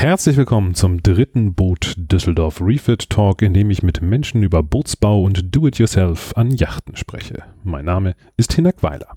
Herzlich 0.00 0.38
willkommen 0.38 0.74
zum 0.74 1.02
dritten 1.02 1.52
Boot 1.52 1.92
Düsseldorf 1.98 2.62
Refit 2.62 3.10
Talk, 3.10 3.42
in 3.42 3.52
dem 3.52 3.68
ich 3.68 3.82
mit 3.82 4.00
Menschen 4.00 4.42
über 4.42 4.62
Bootsbau 4.62 5.22
und 5.22 5.54
Do-it-yourself 5.54 6.34
an 6.38 6.50
Yachten 6.52 6.96
spreche. 6.96 7.42
Mein 7.64 7.84
Name 7.84 8.14
ist 8.38 8.54
Hinak 8.54 8.82
Weiler. 8.82 9.12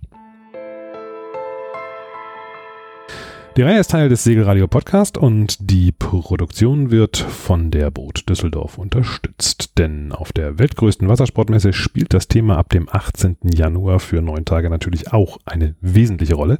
Die 3.55 3.62
Reihe 3.62 3.79
ist 3.79 3.92
Teil 3.92 4.10
des 4.10 4.24
Segelradio 4.24 4.68
Podcast 4.68 5.15
und 5.15 5.70
die 5.70 5.92
Produktion 5.92 6.90
wird 6.90 7.17
von 7.17 7.69
der 7.69 7.92
Boot 7.92 8.28
Düsseldorf 8.28 8.79
unterstützt. 8.79 9.78
Denn 9.78 10.12
auf 10.12 10.33
der 10.33 10.58
weltgrößten 10.58 11.08
Wassersportmesse 11.08 11.72
spielt 11.72 12.15
das 12.15 12.28
Thema 12.28 12.58
ab 12.58 12.69
dem 12.69 12.90
18. 12.92 13.37
Januar 13.44 14.00
für 14.00 14.24
neun 14.24 14.46
Tage 14.46 14.72
natürlich 14.72 15.13
auch 15.13 15.37
eine 15.46 15.76
wesentliche 15.81 16.34
Rolle. 16.34 16.58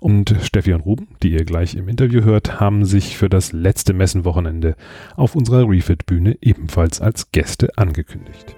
Und 0.00 0.34
Steffi 0.42 0.72
und 0.72 0.80
Ruben, 0.80 1.06
die 1.22 1.30
ihr 1.30 1.44
gleich 1.44 1.76
im 1.76 1.88
Interview 1.88 2.24
hört, 2.24 2.58
haben 2.58 2.84
sich 2.84 3.16
für 3.16 3.28
das 3.28 3.52
letzte 3.52 3.92
Messenwochenende 3.92 4.74
auf 5.14 5.36
unserer 5.36 5.68
Refit-Bühne 5.68 6.38
ebenfalls 6.40 7.00
als 7.00 7.30
Gäste 7.30 7.78
angekündigt. 7.78 8.56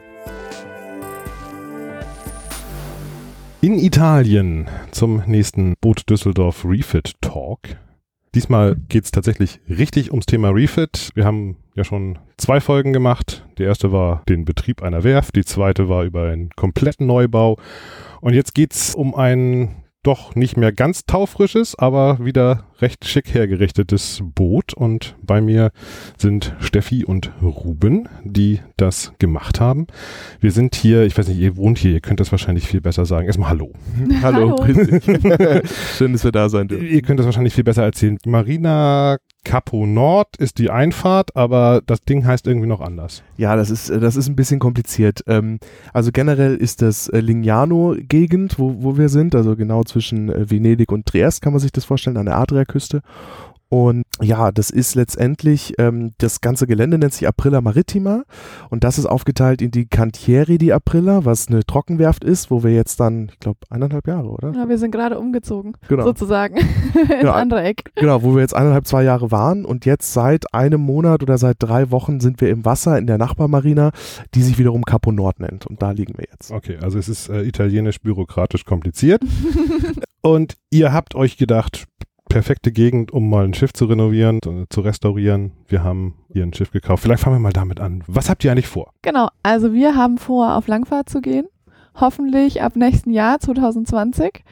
In 3.67 3.81
Italien 3.81 4.69
zum 4.93 5.25
nächsten 5.27 5.75
Boot 5.81 6.09
Düsseldorf 6.09 6.65
Refit 6.65 7.15
Talk. 7.21 7.59
Diesmal 8.33 8.77
geht 8.89 9.07
es 9.07 9.11
tatsächlich 9.11 9.59
richtig 9.69 10.13
ums 10.13 10.27
Thema 10.27 10.51
Refit. 10.51 11.11
Wir 11.17 11.25
haben 11.25 11.57
ja 11.75 11.83
schon 11.83 12.17
zwei 12.37 12.61
Folgen 12.61 12.93
gemacht. 12.93 13.45
Die 13.59 13.65
erste 13.65 13.91
war 13.91 14.23
den 14.29 14.45
Betrieb 14.45 14.85
einer 14.85 15.03
Werft, 15.03 15.35
die 15.35 15.45
zweite 15.45 15.89
war 15.89 16.05
über 16.05 16.29
einen 16.29 16.51
kompletten 16.51 17.09
Neubau. 17.09 17.59
Und 18.21 18.35
jetzt 18.35 18.55
geht 18.55 18.73
es 18.73 18.95
um 18.95 19.17
ein 19.17 19.83
doch 20.05 20.37
nicht 20.37 20.57
mehr 20.57 20.71
ganz 20.71 21.05
taufrisches, 21.05 21.77
aber 21.77 22.25
wieder 22.25 22.67
recht 22.81 23.07
schick 23.07 23.33
hergerichtetes 23.33 24.23
Boot. 24.23 24.75
Und 24.75 25.17
bei 25.23 25.41
mir 25.41 25.71
sind 26.17 26.55
Steffi 26.61 27.05
und 27.05 27.31
Ruben, 27.43 28.09
die 28.25 28.61
das 28.77 29.13
gemacht 29.19 29.61
haben. 29.61 29.87
Wir 30.41 30.53
sind 30.53 30.75
hier, 30.75 31.05
ich 31.05 31.17
weiß 31.17 31.29
nicht, 31.29 31.39
ihr 31.39 31.57
wohnt 31.57 31.79
hier, 31.79 31.93
ihr 31.93 32.01
könnt 32.01 32.21
das 32.21 32.33
wahrscheinlich 32.33 32.67
viel 32.67 32.81
besser 32.81 33.07
sagen. 33.07 33.27
Erstmal 33.27 33.51
Hallo. 33.51 33.73
Hallo. 34.23 34.59
Hallo. 34.63 35.63
Schön, 35.97 36.13
dass 36.13 36.25
wir 36.25 36.33
da 36.33 36.49
sein 36.49 36.69
dürfen. 36.69 36.87
Ihr 36.87 37.03
könnt 37.03 37.19
das 37.19 37.27
wahrscheinlich 37.27 37.55
viel 37.55 37.65
besser 37.65 37.85
erzählen. 37.85 38.19
Marina 38.27 39.19
Capo 39.47 39.87
Nord 39.87 40.37
ist 40.39 40.59
die 40.59 40.71
Einfahrt, 40.71 41.37
aber 41.37 41.81
das 41.87 42.03
Ding 42.03 42.27
heißt 42.27 42.49
irgendwie 42.49 42.67
noch 42.67 42.81
anders. 42.81 43.23
Ja, 43.37 43.55
das 43.55 43.71
ist, 43.71 43.91
das 43.91 44.17
ist 44.17 44.29
ein 44.29 44.35
bisschen 44.35 44.59
kompliziert. 44.59 45.23
Ähm, 45.29 45.61
also 45.93 46.11
generell 46.11 46.57
ist 46.57 46.83
das 46.83 47.07
äh, 47.09 47.21
Lignano-Gegend, 47.21 48.59
wo, 48.59 48.83
wo 48.83 48.99
wir 48.99 49.09
sind, 49.09 49.37
also 49.37 49.55
genau 49.55 49.85
zwischen 49.85 50.31
äh, 50.31 50.51
Venedig 50.51 50.91
und 50.91 51.07
Triest 51.07 51.43
kann 51.43 51.53
man 51.53 51.61
sich 51.61 51.71
das 51.71 51.85
vorstellen, 51.85 52.17
an 52.17 52.27
der 52.27 52.37
Adriaküste. 52.67 53.03
Und 53.69 54.05
ja, 54.23 54.53
das 54.53 54.71
ist 54.71 54.95
letztendlich, 54.95 55.75
ähm, 55.79 56.13
das 56.19 56.41
ganze 56.41 56.69
Gelände 56.69 56.99
nennt 56.99 57.13
sich 57.13 57.27
Aprilla 57.27 57.61
Marittima 57.61 58.23
und 58.71 58.85
das 58.85 58.97
ist 58.97 59.07
aufgeteilt 59.07 59.61
in 59.61 59.73
die 59.73 59.87
Cantieri 59.87 60.57
di 60.57 60.73
Aprilla, 60.73 61.25
was 61.25 61.49
eine 61.49 61.65
Trockenwerft 61.65 62.23
ist, 62.23 62.49
wo 62.53 62.63
wir 62.63 62.73
jetzt 62.73 63.01
dann, 63.01 63.29
ich 63.33 63.41
glaube, 63.41 63.59
eineinhalb 63.69 64.07
Jahre, 64.07 64.29
oder? 64.29 64.53
Ja, 64.53 64.69
wir 64.69 64.79
sind 64.79 64.93
gerade 64.93 65.19
umgezogen, 65.19 65.77
genau. 65.89 66.05
sozusagen, 66.05 66.59
ins 66.95 67.09
genau, 67.09 67.33
andere 67.33 67.65
Eck. 67.65 67.91
Genau, 67.97 68.23
wo 68.23 68.37
wir 68.37 68.41
jetzt 68.41 68.55
eineinhalb, 68.55 68.87
zwei 68.87 69.03
Jahre 69.03 69.33
waren 69.33 69.65
und 69.65 69.85
jetzt 69.85 70.13
seit 70.13 70.55
einem 70.55 70.81
Monat 70.81 71.25
oder 71.25 71.37
seit 71.37 71.57
drei 71.59 71.91
Wochen 71.91 72.21
sind 72.21 72.41
wir 72.41 72.51
im 72.51 72.65
Wasser 72.65 72.97
in 72.99 73.09
der 73.09 73.19
Nachbarmarina, 73.19 73.91
die 74.37 74.43
sich 74.43 74.59
wiederum 74.59 74.85
Capo 74.85 75.11
Nord 75.11 75.41
nennt 75.41 75.67
und 75.67 75.83
da 75.83 75.91
liegen 75.91 76.17
wir 76.17 76.27
jetzt. 76.31 76.53
Okay, 76.53 76.79
also 76.81 77.01
es 77.01 77.09
ist 77.09 77.29
äh, 77.29 77.43
italienisch 77.43 78.01
bürokratisch 78.01 78.65
kompliziert 78.65 79.23
und 80.21 80.55
ihr 80.71 80.93
habt 80.93 81.17
euch 81.17 81.37
gedacht, 81.37 81.89
perfekte 82.29 82.73
Gegend, 82.73 83.13
um 83.13 83.29
mal 83.31 83.45
ein 83.45 83.55
Schiff 83.55 83.73
zu 83.73 83.87
renovieren, 83.87 84.41
zu 84.69 84.81
restaurieren. 84.81 85.53
Wir 85.69 85.83
haben 85.83 86.15
hier 86.33 86.43
ein 86.43 86.53
Schiff 86.53 86.71
gekauft. 86.71 87.03
Vielleicht 87.03 87.23
fangen 87.23 87.37
wir 87.37 87.41
mal 87.41 87.53
damit 87.53 87.81
an. 87.81 88.03
Was 88.07 88.29
habt 88.29 88.45
ihr 88.45 88.53
eigentlich 88.53 88.67
vor? 88.67 88.93
Genau, 89.03 89.29
also 89.43 89.73
wir 89.73 89.97
haben 89.97 90.19
vor, 90.19 90.57
auf 90.57 90.67
Langfahrt 90.67 91.09
zu 91.09 91.21
gehen. 91.21 91.47
Hoffentlich 91.99 92.63
ab 92.63 92.77
nächsten 92.77 93.11
Jahr, 93.11 93.41
2020. 93.41 94.45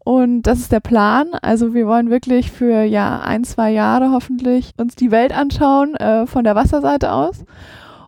Und 0.00 0.42
das 0.42 0.58
ist 0.58 0.72
der 0.72 0.80
Plan. 0.80 1.28
Also 1.42 1.74
wir 1.74 1.86
wollen 1.86 2.10
wirklich 2.10 2.50
für 2.50 2.82
ja 2.82 3.20
ein, 3.20 3.44
zwei 3.44 3.70
Jahre 3.70 4.10
hoffentlich 4.10 4.72
uns 4.76 4.96
die 4.96 5.10
Welt 5.10 5.32
anschauen 5.32 5.94
äh, 5.96 6.26
von 6.26 6.44
der 6.44 6.54
Wasserseite 6.54 7.12
aus 7.12 7.44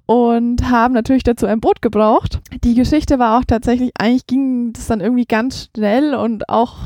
und 0.07 0.69
haben 0.69 0.95
natürlich 0.95 1.23
dazu 1.23 1.47
ein 1.47 1.61
Boot 1.61 1.81
gebraucht. 1.81 2.41
Die 2.65 2.75
Geschichte 2.75 3.19
war 3.19 3.39
auch 3.39 3.45
tatsächlich, 3.45 3.93
eigentlich 3.99 4.27
ging 4.27 4.73
das 4.73 4.87
dann 4.87 5.01
irgendwie 5.01 5.27
ganz 5.27 5.71
schnell 5.75 6.15
und 6.15 6.49
auch, 6.49 6.77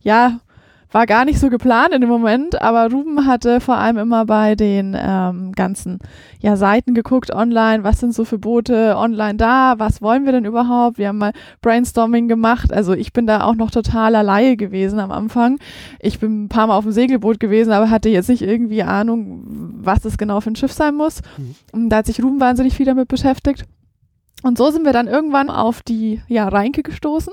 ja, 0.00 0.40
war 0.90 1.06
gar 1.06 1.24
nicht 1.24 1.38
so 1.38 1.50
geplant 1.50 1.92
in 1.92 2.00
dem 2.00 2.08
Moment, 2.08 2.60
aber 2.62 2.90
Ruben 2.90 3.26
hatte 3.26 3.60
vor 3.60 3.76
allem 3.76 3.98
immer 3.98 4.24
bei 4.24 4.54
den 4.54 4.96
ähm, 4.98 5.52
ganzen 5.52 5.98
ja, 6.40 6.56
Seiten 6.56 6.94
geguckt 6.94 7.32
online, 7.32 7.84
was 7.84 8.00
sind 8.00 8.14
so 8.14 8.24
für 8.24 8.38
Boote 8.38 8.96
online 8.96 9.36
da, 9.36 9.74
was 9.78 10.00
wollen 10.00 10.24
wir 10.24 10.32
denn 10.32 10.44
überhaupt? 10.44 10.98
Wir 10.98 11.08
haben 11.08 11.18
mal 11.18 11.32
Brainstorming 11.60 12.28
gemacht, 12.28 12.72
also 12.72 12.94
ich 12.94 13.12
bin 13.12 13.26
da 13.26 13.44
auch 13.44 13.54
noch 13.54 13.70
totaler 13.70 14.22
Laie 14.22 14.56
gewesen 14.56 14.98
am 14.98 15.12
Anfang. 15.12 15.58
Ich 16.00 16.20
bin 16.20 16.44
ein 16.44 16.48
paar 16.48 16.66
Mal 16.68 16.76
auf 16.76 16.84
dem 16.84 16.92
Segelboot 16.92 17.38
gewesen, 17.40 17.72
aber 17.72 17.90
hatte 17.90 18.08
jetzt 18.08 18.28
nicht 18.28 18.42
irgendwie 18.42 18.82
Ahnung, 18.82 19.42
was 19.82 20.00
das 20.00 20.16
genau 20.16 20.40
für 20.40 20.50
ein 20.50 20.56
Schiff 20.56 20.72
sein 20.72 20.94
muss. 20.94 21.20
Mhm. 21.36 21.54
Und 21.72 21.90
da 21.90 21.98
hat 21.98 22.06
sich 22.06 22.22
Ruben 22.22 22.40
wahnsinnig 22.40 22.74
viel 22.74 22.86
damit 22.86 23.08
beschäftigt. 23.08 23.64
Und 24.42 24.56
so 24.56 24.70
sind 24.70 24.84
wir 24.84 24.92
dann 24.92 25.08
irgendwann 25.08 25.50
auf 25.50 25.82
die 25.82 26.20
ja, 26.28 26.46
Reinke 26.48 26.82
gestoßen. 26.82 27.32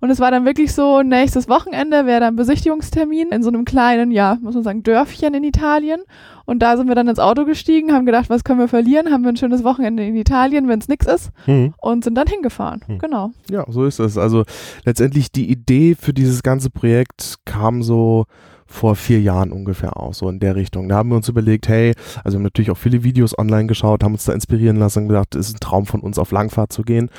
Und 0.00 0.10
es 0.10 0.18
war 0.18 0.30
dann 0.30 0.46
wirklich 0.46 0.72
so, 0.72 1.02
nächstes 1.02 1.48
Wochenende 1.48 2.06
wäre 2.06 2.20
dann 2.20 2.34
Besichtigungstermin 2.34 3.28
in 3.28 3.42
so 3.42 3.50
einem 3.50 3.64
kleinen, 3.64 4.10
ja, 4.10 4.38
muss 4.40 4.54
man 4.54 4.64
sagen, 4.64 4.82
Dörfchen 4.82 5.34
in 5.34 5.44
Italien. 5.44 6.00
Und 6.46 6.60
da 6.60 6.76
sind 6.76 6.88
wir 6.88 6.94
dann 6.94 7.06
ins 7.06 7.18
Auto 7.18 7.44
gestiegen, 7.44 7.92
haben 7.92 8.06
gedacht, 8.06 8.30
was 8.30 8.42
können 8.42 8.58
wir 8.58 8.66
verlieren? 8.66 9.12
Haben 9.12 9.22
wir 9.22 9.28
ein 9.28 9.36
schönes 9.36 9.62
Wochenende 9.62 10.04
in 10.04 10.16
Italien, 10.16 10.68
wenn 10.68 10.80
es 10.80 10.88
nichts 10.88 11.06
ist. 11.06 11.30
Mhm. 11.46 11.74
Und 11.76 12.02
sind 12.02 12.14
dann 12.14 12.26
hingefahren. 12.26 12.82
Mhm. 12.88 12.98
Genau. 12.98 13.30
Ja, 13.50 13.66
so 13.68 13.84
ist 13.84 14.00
es. 14.00 14.16
Also 14.16 14.44
letztendlich 14.84 15.30
die 15.30 15.50
Idee 15.50 15.94
für 15.94 16.14
dieses 16.14 16.42
ganze 16.42 16.70
Projekt 16.70 17.36
kam 17.44 17.82
so 17.82 18.24
vor 18.70 18.94
vier 18.94 19.20
Jahren 19.20 19.50
ungefähr 19.50 19.96
aus, 19.96 20.18
so 20.18 20.28
in 20.28 20.38
der 20.38 20.54
Richtung. 20.54 20.88
Da 20.88 20.96
haben 20.96 21.10
wir 21.10 21.16
uns 21.16 21.28
überlegt, 21.28 21.68
hey, 21.68 21.92
also 22.22 22.36
wir 22.36 22.38
haben 22.38 22.44
natürlich 22.44 22.70
auch 22.70 22.78
viele 22.78 23.02
Videos 23.02 23.36
online 23.36 23.66
geschaut, 23.66 24.04
haben 24.04 24.12
uns 24.12 24.24
da 24.24 24.32
inspirieren 24.32 24.76
lassen 24.76 25.00
und 25.00 25.08
gedacht, 25.08 25.34
es 25.34 25.48
ist 25.48 25.56
ein 25.56 25.60
Traum 25.60 25.86
von 25.86 26.00
uns, 26.00 26.18
auf 26.18 26.30
Langfahrt 26.30 26.72
zu 26.72 26.82
gehen. 26.82 27.10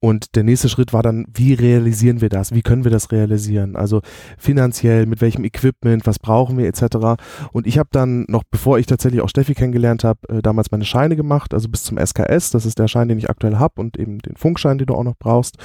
Und 0.00 0.34
der 0.34 0.44
nächste 0.44 0.68
Schritt 0.68 0.92
war 0.92 1.02
dann, 1.02 1.26
wie 1.32 1.54
realisieren 1.54 2.20
wir 2.20 2.30
das? 2.30 2.52
Wie 2.52 2.62
können 2.62 2.84
wir 2.84 2.90
das 2.90 3.12
realisieren? 3.12 3.76
Also 3.76 4.00
finanziell, 4.38 5.06
mit 5.06 5.20
welchem 5.20 5.44
Equipment, 5.44 6.06
was 6.06 6.18
brauchen 6.18 6.58
wir 6.58 6.66
etc. 6.66 7.22
Und 7.52 7.66
ich 7.66 7.78
habe 7.78 7.88
dann 7.92 8.24
noch, 8.28 8.42
bevor 8.50 8.78
ich 8.78 8.86
tatsächlich 8.86 9.20
auch 9.20 9.28
Steffi 9.28 9.54
kennengelernt 9.54 10.04
habe, 10.04 10.20
äh, 10.28 10.42
damals 10.42 10.70
meine 10.70 10.84
Scheine 10.84 11.16
gemacht, 11.16 11.52
also 11.52 11.68
bis 11.68 11.84
zum 11.84 11.98
SKS, 11.98 12.50
das 12.50 12.66
ist 12.66 12.78
der 12.78 12.88
Schein, 12.88 13.08
den 13.08 13.18
ich 13.18 13.30
aktuell 13.30 13.58
habe 13.58 13.80
und 13.80 13.98
eben 13.98 14.18
den 14.20 14.36
Funkschein, 14.36 14.78
den 14.78 14.86
du 14.86 14.94
auch 14.94 15.04
noch 15.04 15.16
brauchst 15.18 15.58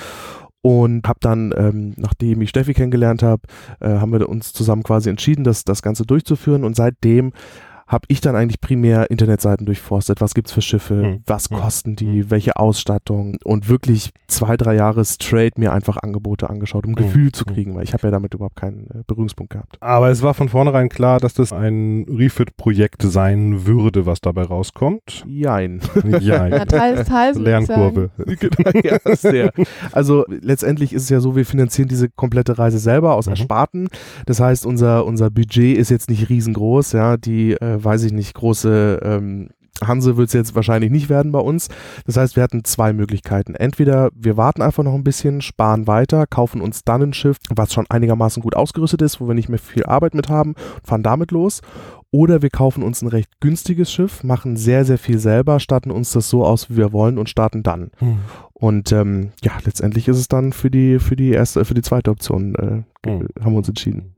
und 0.61 1.07
habe 1.07 1.19
dann, 1.21 1.53
ähm, 1.55 1.93
nachdem 1.97 2.41
ich 2.41 2.49
Steffi 2.49 2.73
kennengelernt 2.73 3.23
habe, 3.23 3.43
äh, 3.79 3.89
haben 3.89 4.11
wir 4.11 4.27
uns 4.27 4.51
zusammen 4.53 4.83
quasi 4.83 5.09
entschieden, 5.09 5.43
das, 5.43 5.63
das 5.63 5.81
Ganze 5.81 6.05
durchzuführen. 6.05 6.63
Und 6.63 6.75
seitdem 6.75 7.31
habe 7.89 8.05
ich 8.07 8.21
dann 8.21 8.35
eigentlich 8.35 8.61
primär 8.61 9.09
Internetseiten 9.09 9.65
durchforstet. 9.65 10.21
Was 10.21 10.35
gibt's 10.35 10.51
für 10.51 10.61
Schiffe? 10.61 11.01
Hm. 11.01 11.23
Was 11.25 11.49
hm. 11.49 11.57
kosten 11.57 11.95
die? 11.95 12.21
Hm. 12.21 12.31
Welche 12.31 12.55
Ausstattung? 12.55 13.37
Und 13.43 13.67
wirklich 13.67 14.11
zwei, 14.27 14.57
drei 14.57 14.75
Jahre 14.75 15.03
straight 15.03 15.57
mir 15.57 15.73
einfach 15.73 15.97
Angebote 15.97 16.51
angeschaut, 16.51 16.85
um 16.85 16.95
hm. 16.95 17.03
Gefühl 17.03 17.31
zu 17.31 17.45
hm. 17.45 17.53
kriegen, 17.53 17.75
weil 17.75 17.83
ich 17.83 17.93
habe 17.93 18.07
ja 18.07 18.11
damit 18.11 18.35
überhaupt 18.35 18.55
keinen 18.55 18.85
äh, 18.91 19.03
Berührungspunkt 19.07 19.53
gehabt. 19.53 19.77
Aber 19.79 20.09
es 20.09 20.21
war 20.21 20.35
von 20.35 20.49
vornherein 20.49 20.89
klar, 20.89 21.19
dass 21.19 21.33
das 21.33 21.51
ein 21.51 22.05
Refit-Projekt 22.07 23.01
sein 23.01 23.65
würde, 23.65 24.05
was 24.05 24.21
dabei 24.21 24.43
rauskommt. 24.43 25.25
Jein. 25.27 25.81
Jein. 26.19 26.49
Ja, 26.59 26.65
teils, 26.65 27.07
teils, 27.07 27.37
Lernkurve. 27.37 28.09
ja, 28.83 29.15
sehr. 29.15 29.51
Also 29.91 30.25
letztendlich 30.27 30.93
ist 30.93 31.03
es 31.03 31.09
ja 31.09 31.19
so, 31.19 31.35
wir 31.35 31.45
finanzieren 31.45 31.87
diese 31.87 32.09
komplette 32.09 32.57
Reise 32.57 32.79
selber 32.79 33.15
aus 33.15 33.27
mhm. 33.27 33.33
Ersparten. 33.33 33.87
Das 34.25 34.39
heißt, 34.39 34.65
unser, 34.65 35.05
unser 35.05 35.29
Budget 35.29 35.77
ist 35.77 35.89
jetzt 35.89 36.09
nicht 36.09 36.29
riesengroß. 36.29 36.93
Ja, 36.93 37.17
die 37.17 37.53
äh, 37.53 37.78
weiß 37.83 38.03
ich 38.03 38.11
nicht, 38.11 38.33
große 38.33 38.99
ähm, 39.03 39.49
Hanse 39.85 40.17
wird 40.17 40.27
es 40.27 40.33
jetzt 40.33 40.55
wahrscheinlich 40.55 40.91
nicht 40.91 41.09
werden 41.09 41.31
bei 41.31 41.39
uns. 41.39 41.69
Das 42.05 42.17
heißt, 42.17 42.35
wir 42.35 42.43
hatten 42.43 42.63
zwei 42.63 42.93
Möglichkeiten. 42.93 43.55
Entweder 43.55 44.09
wir 44.13 44.37
warten 44.37 44.61
einfach 44.61 44.83
noch 44.83 44.93
ein 44.93 45.03
bisschen, 45.03 45.41
sparen 45.41 45.87
weiter, 45.87 46.27
kaufen 46.27 46.61
uns 46.61 46.83
dann 46.83 47.01
ein 47.01 47.13
Schiff, 47.13 47.37
was 47.49 47.73
schon 47.73 47.85
einigermaßen 47.89 48.41
gut 48.43 48.55
ausgerüstet 48.55 49.01
ist, 49.01 49.21
wo 49.21 49.27
wir 49.27 49.35
nicht 49.35 49.49
mehr 49.49 49.59
viel 49.59 49.85
Arbeit 49.85 50.13
mit 50.13 50.29
haben, 50.29 50.55
fahren 50.83 51.03
damit 51.03 51.31
los. 51.31 51.61
Oder 52.11 52.41
wir 52.41 52.49
kaufen 52.49 52.81
uns 52.81 53.03
ein 53.03 53.07
recht 53.07 53.29
günstiges 53.39 53.91
Schiff, 53.91 54.23
machen 54.23 54.57
sehr, 54.57 54.83
sehr 54.83 54.97
viel 54.97 55.19
selber, 55.19 55.59
statten 55.59 55.91
uns 55.91 56.11
das 56.11 56.27
so 56.27 56.43
aus, 56.43 56.69
wie 56.69 56.77
wir 56.77 56.91
wollen 56.91 57.19
und 57.19 57.29
starten 57.29 57.61
dann. 57.61 57.91
Hm. 57.99 58.17
Und 58.53 58.91
ähm, 58.91 59.29
ja, 59.43 59.51
letztendlich 59.63 60.07
ist 60.07 60.17
es 60.17 60.27
dann 60.27 60.51
für 60.51 60.71
die, 60.71 60.97
für 60.97 61.15
die 61.15 61.29
erste, 61.29 61.63
für 61.65 61.75
die 61.75 61.83
zweite 61.83 62.09
Option, 62.09 62.55
äh, 62.55 63.07
hm. 63.07 63.27
haben 63.39 63.53
wir 63.53 63.59
uns 63.59 63.69
entschieden. 63.69 64.15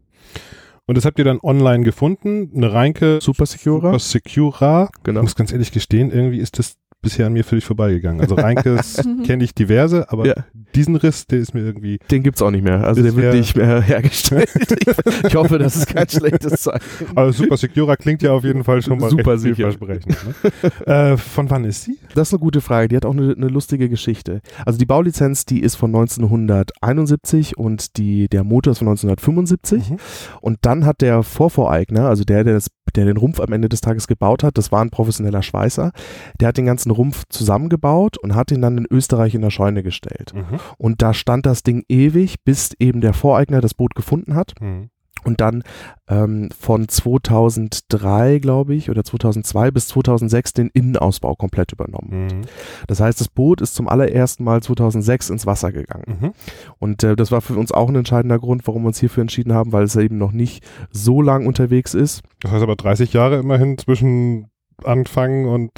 Und 0.87 0.95
das 0.97 1.05
habt 1.05 1.19
ihr 1.19 1.25
dann 1.25 1.39
online 1.41 1.83
gefunden, 1.83 2.51
eine 2.55 2.73
Reinke 2.73 3.19
Super 3.21 3.45
Secura. 3.45 3.87
Super 3.87 3.99
Secura. 3.99 4.89
Genau. 5.03 5.19
Ich 5.19 5.23
muss 5.23 5.35
ganz 5.35 5.51
ehrlich 5.51 5.71
gestehen, 5.71 6.11
irgendwie 6.11 6.39
ist 6.39 6.59
das 6.59 6.75
bisher 7.01 7.27
an 7.27 7.33
mir 7.33 7.43
völlig 7.43 7.65
vorbeigegangen. 7.65 8.21
Also 8.21 8.35
Reinkes 8.35 9.01
kenne 9.25 9.43
ich 9.43 9.53
diverse, 9.55 10.11
aber 10.11 10.27
Ja. 10.27 10.35
diesen 10.75 10.95
Riss, 10.95 11.27
der 11.27 11.39
ist 11.39 11.53
mir 11.53 11.61
irgendwie. 11.61 11.99
Den 12.11 12.23
gibt's 12.23 12.41
auch 12.41 12.51
nicht 12.51 12.63
mehr. 12.63 12.83
Also 12.85 13.01
der 13.01 13.15
wird 13.15 13.33
nicht 13.35 13.55
mehr 13.55 13.81
hergestellt. 13.81 14.49
ich, 14.55 15.25
ich 15.27 15.35
hoffe, 15.35 15.57
das 15.57 15.75
ist 15.75 15.87
kein 15.87 16.07
schlechtes 16.07 16.61
Zeichen. 16.63 16.81
Also 17.15 17.43
Super 17.43 17.57
Secura 17.57 17.95
klingt 17.95 18.21
ja 18.21 18.31
auf 18.33 18.43
jeden 18.43 18.63
Fall 18.63 18.81
schon 18.81 18.99
mal 18.99 19.09
Super 19.09 19.37
vielversprechend. 19.37 20.15
Ne? 20.87 20.91
äh, 20.93 21.17
von 21.17 21.49
wann 21.49 21.65
ist 21.65 21.83
sie? 21.85 21.97
Das 22.13 22.29
ist 22.29 22.33
eine 22.33 22.39
gute 22.39 22.61
Frage. 22.61 22.87
Die 22.87 22.95
hat 22.95 23.05
auch 23.05 23.13
eine, 23.13 23.33
eine 23.35 23.47
lustige 23.47 23.89
Geschichte. 23.89 24.41
Also 24.65 24.77
die 24.79 24.85
Baulizenz, 24.85 25.45
die 25.45 25.61
ist 25.61 25.75
von 25.75 25.89
1971 25.95 27.57
und 27.57 27.97
die, 27.97 28.27
der 28.27 28.43
Motor 28.43 28.71
ist 28.71 28.79
von 28.79 28.87
1975. 28.87 29.91
Mhm. 29.91 29.97
Und 30.41 30.59
dann 30.61 30.85
hat 30.85 31.01
der 31.01 31.23
Vorvoreigner, 31.23 32.07
also 32.07 32.23
der, 32.23 32.43
der, 32.43 32.53
das, 32.55 32.67
der 32.95 33.05
den 33.05 33.17
Rumpf 33.17 33.39
am 33.39 33.53
Ende 33.53 33.69
des 33.69 33.81
Tages 33.81 34.07
gebaut 34.07 34.43
hat, 34.43 34.57
das 34.57 34.71
war 34.71 34.81
ein 34.81 34.89
professioneller 34.89 35.41
Schweißer, 35.41 35.91
der 36.39 36.47
hat 36.47 36.57
den 36.57 36.65
ganzen 36.65 36.91
Rumpf 36.91 37.23
zusammengebaut 37.29 38.17
und 38.17 38.35
hat 38.35 38.51
ihn 38.51 38.61
dann 38.61 38.77
in 38.77 38.87
Österreich 38.89 39.35
in 39.35 39.41
der 39.41 39.49
Scheune 39.49 39.83
gestellt. 39.83 40.33
Mhm. 40.33 40.59
Und 40.77 41.01
da 41.01 41.13
stand 41.13 41.45
das 41.45 41.63
Ding 41.63 41.83
ewig, 41.89 42.43
bis 42.43 42.71
eben 42.79 43.01
der 43.01 43.13
Voreigner 43.13 43.61
das 43.61 43.73
Boot 43.73 43.95
gefunden 43.95 44.35
hat. 44.35 44.53
Mhm. 44.59 44.89
Und 45.23 45.41
dann 45.41 45.63
ähm, 46.09 46.49
von 46.57 46.87
2003, 46.87 48.39
glaube 48.39 48.75
ich, 48.75 48.89
oder 48.89 49.03
2002 49.03 49.71
bis 49.71 49.87
2006 49.89 50.53
den 50.53 50.69
Innenausbau 50.73 51.35
komplett 51.35 51.71
übernommen. 51.71 52.27
Mhm. 52.27 52.41
Das 52.87 52.99
heißt, 52.99 53.19
das 53.19 53.27
Boot 53.27 53.61
ist 53.61 53.75
zum 53.75 53.87
allerersten 53.87 54.43
Mal 54.43 54.61
2006 54.61 55.29
ins 55.29 55.45
Wasser 55.45 55.71
gegangen. 55.71 56.17
Mhm. 56.19 56.31
Und 56.79 57.03
äh, 57.03 57.15
das 57.15 57.31
war 57.31 57.41
für 57.41 57.55
uns 57.55 57.71
auch 57.71 57.89
ein 57.89 57.95
entscheidender 57.95 58.39
Grund, 58.39 58.67
warum 58.67 58.83
wir 58.83 58.87
uns 58.87 58.99
hierfür 58.99 59.21
entschieden 59.21 59.53
haben, 59.53 59.71
weil 59.71 59.83
es 59.83 59.95
eben 59.95 60.17
noch 60.17 60.31
nicht 60.31 60.63
so 60.89 61.21
lang 61.21 61.45
unterwegs 61.45 61.93
ist. 61.93 62.21
Das 62.41 62.51
heißt 62.51 62.63
aber 62.63 62.75
30 62.75 63.13
Jahre 63.13 63.37
immerhin 63.37 63.77
zwischen 63.77 64.49
Anfang 64.83 65.45
und 65.45 65.71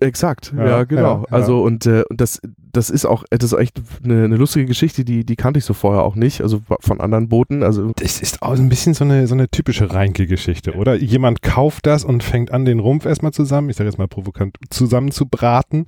Exakt, 0.00 0.52
ja, 0.56 0.66
Ja, 0.66 0.84
genau. 0.84 1.02
ja, 1.02 1.20
ja. 1.20 1.26
Also 1.30 1.62
und, 1.62 1.86
äh, 1.86 2.02
und 2.08 2.20
das, 2.20 2.40
das 2.74 2.90
ist 2.90 3.06
auch, 3.06 3.24
das 3.30 3.52
ist 3.52 3.58
echt 3.58 3.80
eine, 4.04 4.24
eine 4.24 4.36
lustige 4.36 4.66
Geschichte, 4.66 5.04
die, 5.04 5.24
die 5.24 5.36
kannte 5.36 5.58
ich 5.58 5.64
so 5.64 5.74
vorher 5.74 6.02
auch 6.02 6.16
nicht, 6.16 6.42
also 6.42 6.60
von 6.80 7.00
anderen 7.00 7.28
Booten. 7.28 7.62
Also 7.62 7.92
Das 7.96 8.20
ist 8.20 8.42
auch 8.42 8.56
ein 8.56 8.68
bisschen 8.68 8.94
so 8.94 9.04
eine, 9.04 9.26
so 9.26 9.34
eine 9.34 9.48
typische 9.48 9.92
Reinke-Geschichte, 9.92 10.74
oder? 10.74 10.94
Jemand 10.96 11.42
kauft 11.42 11.86
das 11.86 12.04
und 12.04 12.22
fängt 12.22 12.50
an, 12.50 12.64
den 12.64 12.80
Rumpf 12.80 13.06
erstmal 13.06 13.32
zusammen, 13.32 13.70
ich 13.70 13.76
sage 13.76 13.88
jetzt 13.88 13.98
mal 13.98 14.08
provokant, 14.08 14.56
zusammen 14.70 15.10
zu 15.10 15.26
braten. 15.26 15.84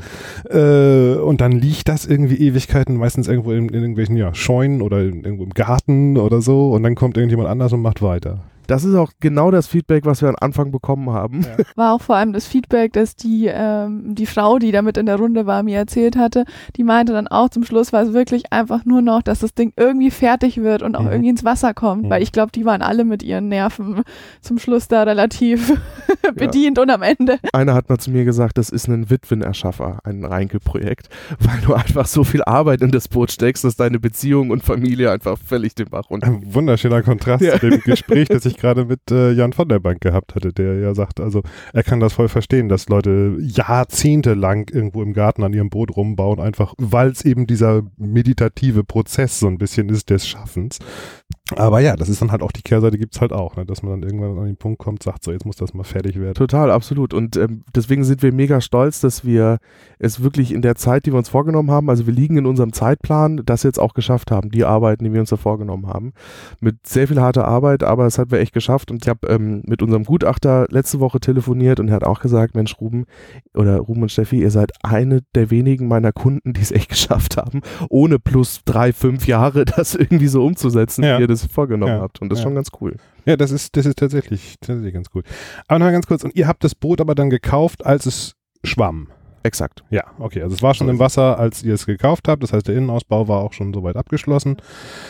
Äh, 0.49 1.17
und 1.17 1.41
dann 1.41 1.53
liegt 1.53 1.88
das 1.88 2.06
irgendwie 2.06 2.37
Ewigkeiten, 2.37 2.97
meistens 2.97 3.29
irgendwo 3.29 3.53
in, 3.53 3.69
in 3.69 3.75
irgendwelchen 3.75 4.17
ja, 4.17 4.33
Scheunen 4.35 4.81
oder 4.81 5.03
in, 5.03 5.25
irgendwo 5.25 5.44
im 5.44 5.50
Garten 5.50 6.17
oder 6.17 6.41
so. 6.41 6.71
Und 6.71 6.83
dann 6.85 6.94
kommt 6.94 7.17
irgendjemand 7.17 7.49
anders 7.49 7.73
und 7.73 7.83
macht 7.83 8.00
weiter. 8.00 8.44
Das 8.66 8.84
ist 8.84 8.94
auch 8.94 9.12
genau 9.20 9.50
das 9.50 9.66
Feedback, 9.66 10.04
was 10.04 10.22
wir 10.22 10.28
am 10.28 10.36
Anfang 10.40 10.70
bekommen 10.70 11.10
haben. 11.10 11.44
War 11.74 11.92
auch 11.94 12.00
vor 12.02 12.16
allem 12.16 12.32
das 12.32 12.46
Feedback, 12.46 12.92
dass 12.92 13.16
die, 13.16 13.46
ähm, 13.52 14.14
die 14.14 14.26
Frau, 14.26 14.58
die 14.58 14.72
da 14.72 14.82
mit 14.82 14.96
in 14.96 15.06
der 15.06 15.16
Runde 15.16 15.46
war, 15.46 15.62
mir 15.62 15.78
erzählt 15.78 16.16
hatte, 16.16 16.44
die 16.76 16.84
meinte 16.84 17.12
dann 17.12 17.28
auch 17.28 17.48
zum 17.48 17.64
Schluss 17.64 17.92
war 17.92 18.02
es 18.02 18.12
wirklich 18.12 18.52
einfach 18.52 18.84
nur 18.84 19.02
noch, 19.02 19.22
dass 19.22 19.40
das 19.40 19.54
Ding 19.54 19.72
irgendwie 19.76 20.10
fertig 20.10 20.58
wird 20.58 20.82
und 20.82 20.96
auch 20.96 21.02
Mhm. 21.02 21.10
irgendwie 21.10 21.30
ins 21.30 21.44
Wasser 21.44 21.74
kommt, 21.74 22.04
Mhm. 22.04 22.10
weil 22.10 22.22
ich 22.22 22.32
glaube, 22.32 22.52
die 22.52 22.64
waren 22.64 22.82
alle 22.82 23.04
mit 23.04 23.22
ihren 23.22 23.48
Nerven 23.48 24.02
zum 24.40 24.58
Schluss 24.58 24.88
da 24.88 25.02
relativ 25.04 25.72
bedient 26.34 26.78
und 26.78 26.90
am 26.90 27.02
Ende. 27.02 27.38
Einer 27.52 27.74
hat 27.74 27.88
mal 27.88 27.98
zu 27.98 28.10
mir 28.10 28.24
gesagt, 28.24 28.58
das 28.58 28.70
ist 28.70 28.88
ein 28.88 29.10
Witwenerschaffer, 29.10 29.98
ein 30.04 30.24
Reinke-Projekt, 30.24 31.08
weil 31.40 31.60
du 31.64 31.74
einfach 31.74 32.06
so 32.06 32.24
viel 32.24 32.42
Arbeit 32.44 32.82
in 32.82 32.90
das 32.90 33.08
Boot 33.08 33.30
steckst, 33.30 33.64
dass 33.64 33.76
deine 33.76 33.98
Beziehung 33.98 34.50
und 34.50 34.62
Familie 34.62 35.10
einfach 35.10 35.38
völlig 35.38 35.74
den 35.74 35.88
Bach 35.90 36.10
runter. 36.10 36.26
Ein 36.28 36.54
wunderschöner 36.54 37.02
Kontrast 37.02 37.42
Ja. 37.44 37.58
zu 37.58 37.68
dem 37.70 37.80
Gespräch, 37.80 38.28
das 38.28 38.44
ich 38.46 38.56
gerade 38.56 38.85
mit 38.85 39.11
äh, 39.11 39.32
Jan 39.32 39.53
von 39.53 39.69
der 39.69 39.79
Bank 39.79 40.00
gehabt 40.00 40.35
hatte, 40.35 40.53
der 40.53 40.79
ja 40.79 40.94
sagt, 40.94 41.20
also 41.20 41.43
er 41.73 41.82
kann 41.82 42.00
das 42.00 42.14
voll 42.14 42.29
verstehen, 42.29 42.69
dass 42.69 42.88
Leute 42.88 43.37
jahrzehntelang 43.41 44.69
irgendwo 44.70 45.03
im 45.03 45.12
Garten 45.12 45.43
an 45.43 45.53
ihrem 45.53 45.70
Boot 45.70 45.97
rumbauen, 45.97 46.41
einfach 46.41 46.75
weil 46.79 47.08
es 47.08 47.25
eben 47.25 47.47
dieser 47.47 47.82
meditative 47.97 48.85
Prozess 48.85 49.38
so 49.38 49.47
ein 49.47 49.58
bisschen 49.58 49.88
ist 49.88 50.11
des 50.11 50.26
Schaffens. 50.26 50.79
Aber 51.54 51.78
ja, 51.81 51.94
das 51.94 52.08
ist 52.08 52.20
dann 52.20 52.32
halt 52.32 52.43
auch 52.43 52.50
die 52.50 52.62
Kehrseite 52.62 52.98
gibt's 52.98 53.20
halt 53.20 53.32
auch, 53.32 53.54
ne, 53.56 53.64
dass 53.64 53.82
man 53.82 54.00
dann 54.00 54.02
irgendwann 54.10 54.37
an 54.38 54.46
den 54.46 54.56
Punkt 54.56 54.78
kommt, 54.81 55.02
sagt 55.02 55.22
so, 55.22 55.31
jetzt 55.31 55.46
muss 55.46 55.54
das 55.56 55.75
mal 55.75 55.84
fertig 55.84 56.19
werden. 56.19 56.34
Total, 56.34 56.72
absolut. 56.72 57.14
Und 57.14 57.37
ähm, 57.37 57.62
deswegen 57.75 58.02
sind 58.02 58.22
wir 58.22 58.32
mega 58.32 58.60
stolz, 58.60 59.00
dass 59.00 59.25
wir 59.25 59.58
es 60.00 60.22
wirklich 60.22 60.52
in 60.52 60.60
der 60.60 60.75
Zeit, 60.75 61.06
die 61.06 61.12
wir 61.12 61.19
uns 61.19 61.28
vorgenommen 61.28 61.70
haben, 61.70 61.88
also 61.88 62.06
wir 62.06 62.12
liegen 62.14 62.37
in 62.37 62.46
unserem 62.46 62.72
Zeitplan, 62.72 63.43
das 63.46 63.62
jetzt 63.62 63.78
auch 63.78 63.94
geschafft 63.94 64.31
haben, 64.32 64.50
die 64.50 64.64
Arbeiten, 64.64 65.04
die 65.04 65.12
wir 65.12 65.20
uns 65.20 65.31
da 65.31 65.37
vorgenommen 65.37 65.87
haben. 65.87 66.12
Mit 66.60 66.87
sehr 66.87 67.06
viel 67.06 67.20
harter 67.20 67.46
Arbeit, 67.46 67.84
aber 67.84 68.06
es 68.06 68.19
hat 68.19 68.32
wir 68.32 68.40
echt 68.40 68.52
geschafft. 68.52 68.90
Und 68.90 69.04
ich 69.04 69.08
habe 69.08 69.28
ähm, 69.28 69.62
mit 69.66 69.82
unserem 69.82 70.02
Gutachter 70.04 70.66
letzte 70.70 70.99
Woche 70.99 71.20
telefoniert 71.20 71.78
und 71.78 71.88
er 71.88 71.94
hat 71.94 72.04
auch 72.04 72.20
gesagt, 72.20 72.56
Mensch, 72.56 72.76
Ruben 72.81 73.04
oder 73.54 73.78
Ruben 73.78 74.02
und 74.02 74.10
Steffi, 74.10 74.40
ihr 74.40 74.50
seid 74.50 74.72
eine 74.82 75.22
der 75.34 75.50
wenigen 75.50 75.87
meiner 75.87 76.12
Kunden, 76.12 76.54
die 76.54 76.60
es 76.60 76.72
echt 76.72 76.88
geschafft 76.96 77.37
haben, 77.37 77.60
ohne 77.88 78.19
plus 78.19 78.62
drei, 78.64 78.92
fünf 78.92 79.26
Jahre 79.28 79.64
das 79.76 79.94
irgendwie 79.94 80.26
so 80.28 80.44
umzusetzen, 80.44 81.04
Ja. 81.04 81.19
wie 81.19 81.22
ihr 81.22 81.28
das 81.28 81.36
vorgenommen 81.44 81.93
Ja. 81.97 82.00
habt. 82.00 82.21
Und 82.23 82.29
das 82.31 82.38
ist 82.38 82.43
Ja. 82.44 82.49
schon 82.49 82.55
ganz 82.55 82.69
cool. 82.81 82.97
Ja, 83.25 83.37
das 83.37 83.50
ist, 83.50 83.77
das 83.77 83.87
ist 83.87 83.99
tatsächlich, 83.99 84.56
tatsächlich 84.61 84.94
ganz 84.94 85.09
cool. 85.15 85.23
Aber 85.69 85.79
noch 85.79 85.87
mal 85.87 85.93
ganz 85.93 86.06
kurz, 86.06 86.25
und 86.25 86.35
ihr 86.37 86.47
habt 86.47 86.65
das 86.65 86.75
Boot 86.75 87.00
aber 87.00 87.15
dann 87.15 87.31
gekauft, 87.31 87.85
als 87.85 88.06
es 88.06 88.33
schwamm. 88.65 89.09
Exakt. 89.46 89.84
Ja, 89.90 90.02
okay. 90.19 90.43
Also 90.43 90.56
es 90.56 90.62
war 90.62 90.75
schon 90.75 90.88
im 90.88 90.96
ist 90.96 91.00
Wasser, 91.00 91.38
als 91.38 91.62
ihr 91.62 91.75
es 91.75 91.87
gekauft 91.87 92.26
habt. 92.26 92.43
Das 92.43 92.52
heißt, 92.52 92.66
der 92.66 92.75
Innenausbau 92.75 93.28
war 93.28 93.43
auch 93.43 93.52
schon 93.52 93.72
soweit 93.72 93.96
abgeschlossen. 93.96 94.56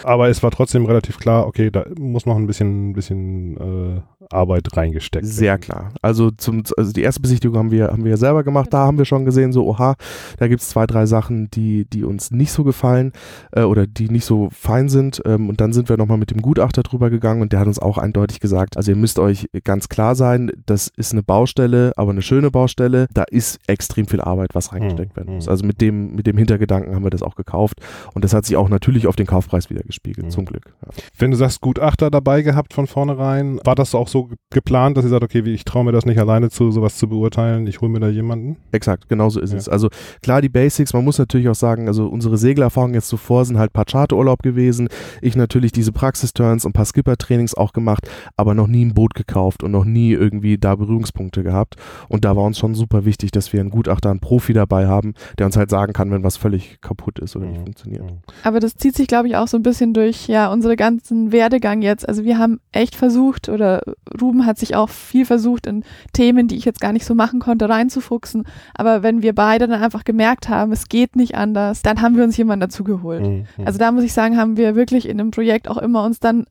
Aber 0.05 0.29
es 0.29 0.43
war 0.43 0.51
trotzdem 0.51 0.85
relativ 0.85 1.19
klar, 1.19 1.47
okay, 1.47 1.71
da 1.71 1.87
muss 1.99 2.27
noch 2.27 2.37
ein 2.37 2.47
bisschen, 2.47 2.91
ein 2.91 2.93
bisschen 2.93 3.57
äh, 3.57 4.01
Arbeit 4.31 4.77
reingesteckt 4.77 5.25
Sehr 5.25 5.53
werden. 5.53 5.61
klar. 5.63 5.93
Also 6.03 6.31
zum 6.31 6.65
also 6.77 6.93
die 6.93 7.01
erste 7.03 7.23
Besichtigung 7.23 7.57
haben 7.57 7.71
wir 7.71 7.89
haben 7.89 8.05
wir 8.05 8.11
ja 8.11 8.17
selber 8.19 8.45
gemacht. 8.45 8.69
Da 8.73 8.79
haben 8.79 8.99
wir 8.99 9.07
schon 9.07 9.25
gesehen, 9.25 9.53
so 9.53 9.67
oha, 9.67 9.95
da 10.39 10.49
gibt's 10.49 10.69
zwei 10.69 10.87
drei 10.87 11.07
Sachen, 11.07 11.51
die 11.51 11.87
die 11.87 12.05
uns 12.05 12.31
nicht 12.31 12.53
so 12.53 12.63
gefallen 12.63 13.13
äh, 13.53 13.63
oder 13.63 13.87
die 13.87 14.11
nicht 14.11 14.27
so 14.27 14.49
fein 14.53 14.89
sind. 14.89 15.23
Ähm, 15.25 15.49
und 15.49 15.61
dann 15.61 15.73
sind 15.73 15.89
wir 15.89 15.97
nochmal 15.97 16.19
mit 16.19 16.31
dem 16.31 16.43
Gutachter 16.43 16.83
drüber 16.83 17.09
gegangen 17.09 17.41
und 17.41 17.53
der 17.53 17.61
hat 17.61 17.69
uns 17.69 17.79
auch 17.79 17.99
eindeutig 17.99 18.41
gesagt, 18.41 18.77
also 18.77 18.91
ihr 18.91 18.97
müsst 18.97 19.19
euch 19.19 19.49
ganz 19.65 19.89
klar 19.89 20.15
sein, 20.15 20.51
das 20.67 20.89
ist 20.89 21.13
eine 21.13 21.23
Baustelle, 21.23 21.93
aber 21.97 22.11
eine 22.11 22.23
schöne 22.23 22.51
Baustelle. 22.51 23.07
Da 23.15 23.25
ist 23.25 23.59
extrem 23.67 24.07
viel 24.07 24.21
Arbeit, 24.27 24.51
was 24.55 24.73
reingesteckt 24.73 25.13
Mhm. 25.13 25.17
werden 25.17 25.35
muss. 25.37 25.47
Mhm. 25.47 25.51
Also 25.51 25.67
mit 25.67 25.81
dem 25.81 26.15
mit 26.15 26.27
dem 26.27 26.37
Hintergedanken 26.37 26.95
haben 26.95 27.05
wir 27.05 27.11
das 27.11 27.23
auch 27.23 27.35
gekauft 27.37 27.81
und 28.15 28.25
das 28.25 28.35
hat 28.35 28.45
sich 28.47 28.57
auch 28.57 28.69
natürlich 28.69 29.07
auf 29.07 29.17
den 29.17 29.27
Kaufpreis 29.27 29.71
wieder 29.71 29.83
gespiegelt. 29.83 30.27
Mhm. 30.27 30.31
Zum 30.31 30.45
Glück. 30.45 30.75
Ja. 30.85 30.89
Wenn 31.19 31.31
du 31.31 31.37
sagst, 31.37 31.61
Gutachter 31.61 32.11
dabei 32.11 32.43
gehabt 32.43 32.75
von 32.75 32.87
vornherein, 32.87 33.61
war 33.65 33.75
das 33.75 33.95
auch 33.95 34.09
so 34.09 34.25
ge- 34.25 34.37
geplant, 34.51 34.97
dass 34.97 35.05
ihr 35.05 35.11
sagt, 35.11 35.25
okay, 35.25 35.41
ich 35.47 35.65
traue 35.65 35.85
mir 35.85 35.93
das 35.93 36.05
nicht 36.07 36.19
alleine 36.19 36.51
zu, 36.51 36.71
sowas 36.71 36.97
zu 36.97 37.09
beurteilen, 37.09 37.67
ich 37.67 37.81
hole 37.81 37.91
mir 37.91 38.01
da 38.01 38.09
jemanden? 38.09 38.57
Exakt, 38.73 39.09
genau 39.09 39.29
so 39.29 39.41
ist 39.41 39.53
Ja. 39.53 39.59
es. 39.59 39.69
Also 39.69 39.89
klar, 40.23 40.43
die 40.43 40.49
Basics, 40.49 40.93
man 40.93 41.05
muss 41.05 41.19
natürlich 41.19 41.49
auch 41.49 41.55
sagen, 41.55 41.89
also 41.89 42.07
unsere 42.09 42.37
Segelerfahrungen 42.39 42.95
jetzt 42.95 43.09
zuvor 43.09 43.45
sind 43.45 43.59
halt 43.59 43.71
ein 43.71 43.73
paar 43.73 43.85
Charterurlaub 43.85 44.43
gewesen. 44.43 44.89
Ich 45.23 45.37
natürlich 45.37 45.73
diese 45.73 45.93
Praxisturns 45.93 46.65
und 46.65 46.71
ein 46.71 46.73
paar 46.73 46.85
Skipper-Trainings 46.85 47.55
auch 47.55 47.73
gemacht, 47.73 48.09
aber 48.37 48.55
noch 48.55 48.67
nie 48.67 48.85
ein 48.85 48.95
Boot 48.95 49.15
gekauft 49.15 49.63
und 49.63 49.71
noch 49.73 49.85
nie 49.85 50.13
irgendwie 50.13 50.59
da 50.59 50.75
Berührungspunkte 50.77 51.43
gehabt. 51.43 51.77
Und 52.09 52.25
da 52.25 52.37
war 52.37 52.45
uns 52.45 52.59
schon 52.59 52.75
super 52.75 53.05
wichtig, 53.05 53.31
dass 53.31 53.53
wir 53.53 53.61
einen 53.61 53.71
Gutachter, 53.71 54.16
einen 54.17 54.21
Profi 54.21 54.53
dabei 54.53 54.87
haben, 54.87 55.15
der 55.39 55.47
uns 55.47 55.57
halt 55.57 55.71
sagen 55.71 55.93
kann, 55.93 56.11
wenn 56.11 56.25
was 56.25 56.37
völlig 56.37 56.81
kaputt 56.81 57.19
ist 57.19 57.37
oder 57.37 57.47
nicht 57.47 57.61
Mhm. 57.61 57.65
funktioniert. 57.65 58.03
Mhm. 58.03 58.19
Aber 58.43 58.61
das 58.61 58.75
zieht 58.77 58.97
sich, 58.97 59.07
glaube 59.07 59.29
ich, 59.29 59.37
auch 59.37 59.49
so 59.49 59.57
ein 59.57 59.63
bisschen 59.63 59.95
durch 59.95 60.27
ja 60.29 60.51
unsere 60.51 60.77
ganzen 60.77 61.33
Werdegang 61.33 61.83
jetzt. 61.83 62.09
Also 62.09 62.25
wir 62.25 62.39
haben 62.39 62.61
echt 62.73 62.95
versucht 62.97 63.49
oder 63.49 63.83
Ruben 64.21 64.47
hat 64.47 64.59
sich 64.59 64.75
auch 64.75 64.89
viel 64.89 65.25
versucht 65.27 65.67
in 65.67 65.85
Themen, 66.13 66.49
die 66.49 66.57
ich 66.57 66.65
jetzt 66.65 66.81
gar 66.81 66.93
nicht 66.93 67.05
so 67.07 67.15
machen 67.15 67.41
konnte, 67.41 67.69
reinzufuchsen. 67.69 68.45
Aber 68.75 69.03
wenn 69.03 69.23
wir 69.23 69.35
beide 69.35 69.67
dann 69.69 69.83
einfach 69.83 70.05
gemerkt 70.05 70.49
haben, 70.49 70.73
es 70.73 70.89
geht 70.89 71.17
nicht 71.17 71.35
anders, 71.35 71.83
dann 71.83 72.01
haben 72.03 72.17
wir 72.17 72.25
uns 72.25 72.37
jemanden 72.37 72.61
dazu 72.61 72.85
geholt. 72.85 73.23
Mhm. 73.27 73.45
Also 73.65 73.79
da 73.79 73.93
muss 73.93 74.05
ich 74.05 74.13
sagen, 74.13 74.37
haben 74.37 74.57
wir 74.57 74.75
wirklich 74.75 75.09
in 75.09 75.19
dem 75.19 75.31
Projekt 75.31 75.69
auch 75.69 75.79
immer 75.79 76.05
uns 76.05 76.21
dann 76.21 76.47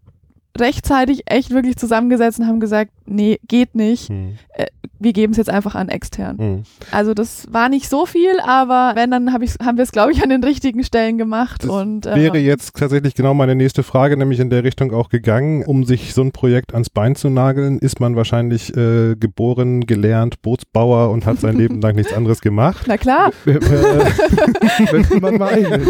rechtzeitig 0.57 1.23
echt 1.25 1.51
wirklich 1.51 1.75
zusammengesetzt 1.75 2.39
und 2.39 2.47
haben 2.47 2.59
gesagt, 2.59 2.91
nee, 3.05 3.39
geht 3.47 3.75
nicht. 3.75 4.09
Mhm. 4.09 4.37
Wir 4.97 5.11
geben 5.11 5.31
es 5.31 5.37
jetzt 5.37 5.49
einfach 5.49 5.75
an 5.75 5.89
extern. 5.89 6.35
Mhm. 6.37 6.63
Also 6.89 7.13
das 7.13 7.47
war 7.51 7.67
nicht 7.67 7.89
so 7.89 8.05
viel, 8.05 8.39
aber 8.45 8.93
wenn, 8.95 9.11
dann 9.11 9.33
hab 9.33 9.41
ich's, 9.41 9.57
haben 9.63 9.77
wir 9.77 9.83
es, 9.83 9.91
glaube 9.91 10.13
ich, 10.13 10.23
an 10.23 10.29
den 10.29 10.41
richtigen 10.43 10.83
Stellen 10.83 11.17
gemacht. 11.17 11.63
Das 11.63 11.69
und, 11.69 12.05
äh, 12.05 12.15
Wäre 12.15 12.37
jetzt 12.37 12.75
tatsächlich 12.75 13.13
genau 13.13 13.33
meine 13.33 13.55
nächste 13.55 13.83
Frage, 13.83 14.15
nämlich 14.15 14.39
in 14.39 14.49
der 14.49 14.63
Richtung 14.63 14.93
auch 14.93 15.09
gegangen. 15.09 15.63
Um 15.65 15.83
sich 15.83 16.13
so 16.13 16.21
ein 16.21 16.31
Projekt 16.31 16.73
ans 16.73 16.89
Bein 16.89 17.15
zu 17.15 17.29
nageln, 17.29 17.79
ist 17.79 17.99
man 17.99 18.15
wahrscheinlich 18.15 18.75
äh, 18.75 19.15
geboren, 19.15 19.81
gelernt, 19.81 20.41
Bootsbauer 20.41 21.09
und 21.11 21.25
hat 21.25 21.39
sein 21.39 21.57
Leben 21.57 21.81
lang 21.85 21.95
nichts 21.95 22.13
anderes 22.13 22.39
gemacht. 22.41 22.85
Na 22.87 22.97
klar, 22.97 23.31
wenn 23.45 25.21
man 25.21 25.37
meinen. 25.37 25.87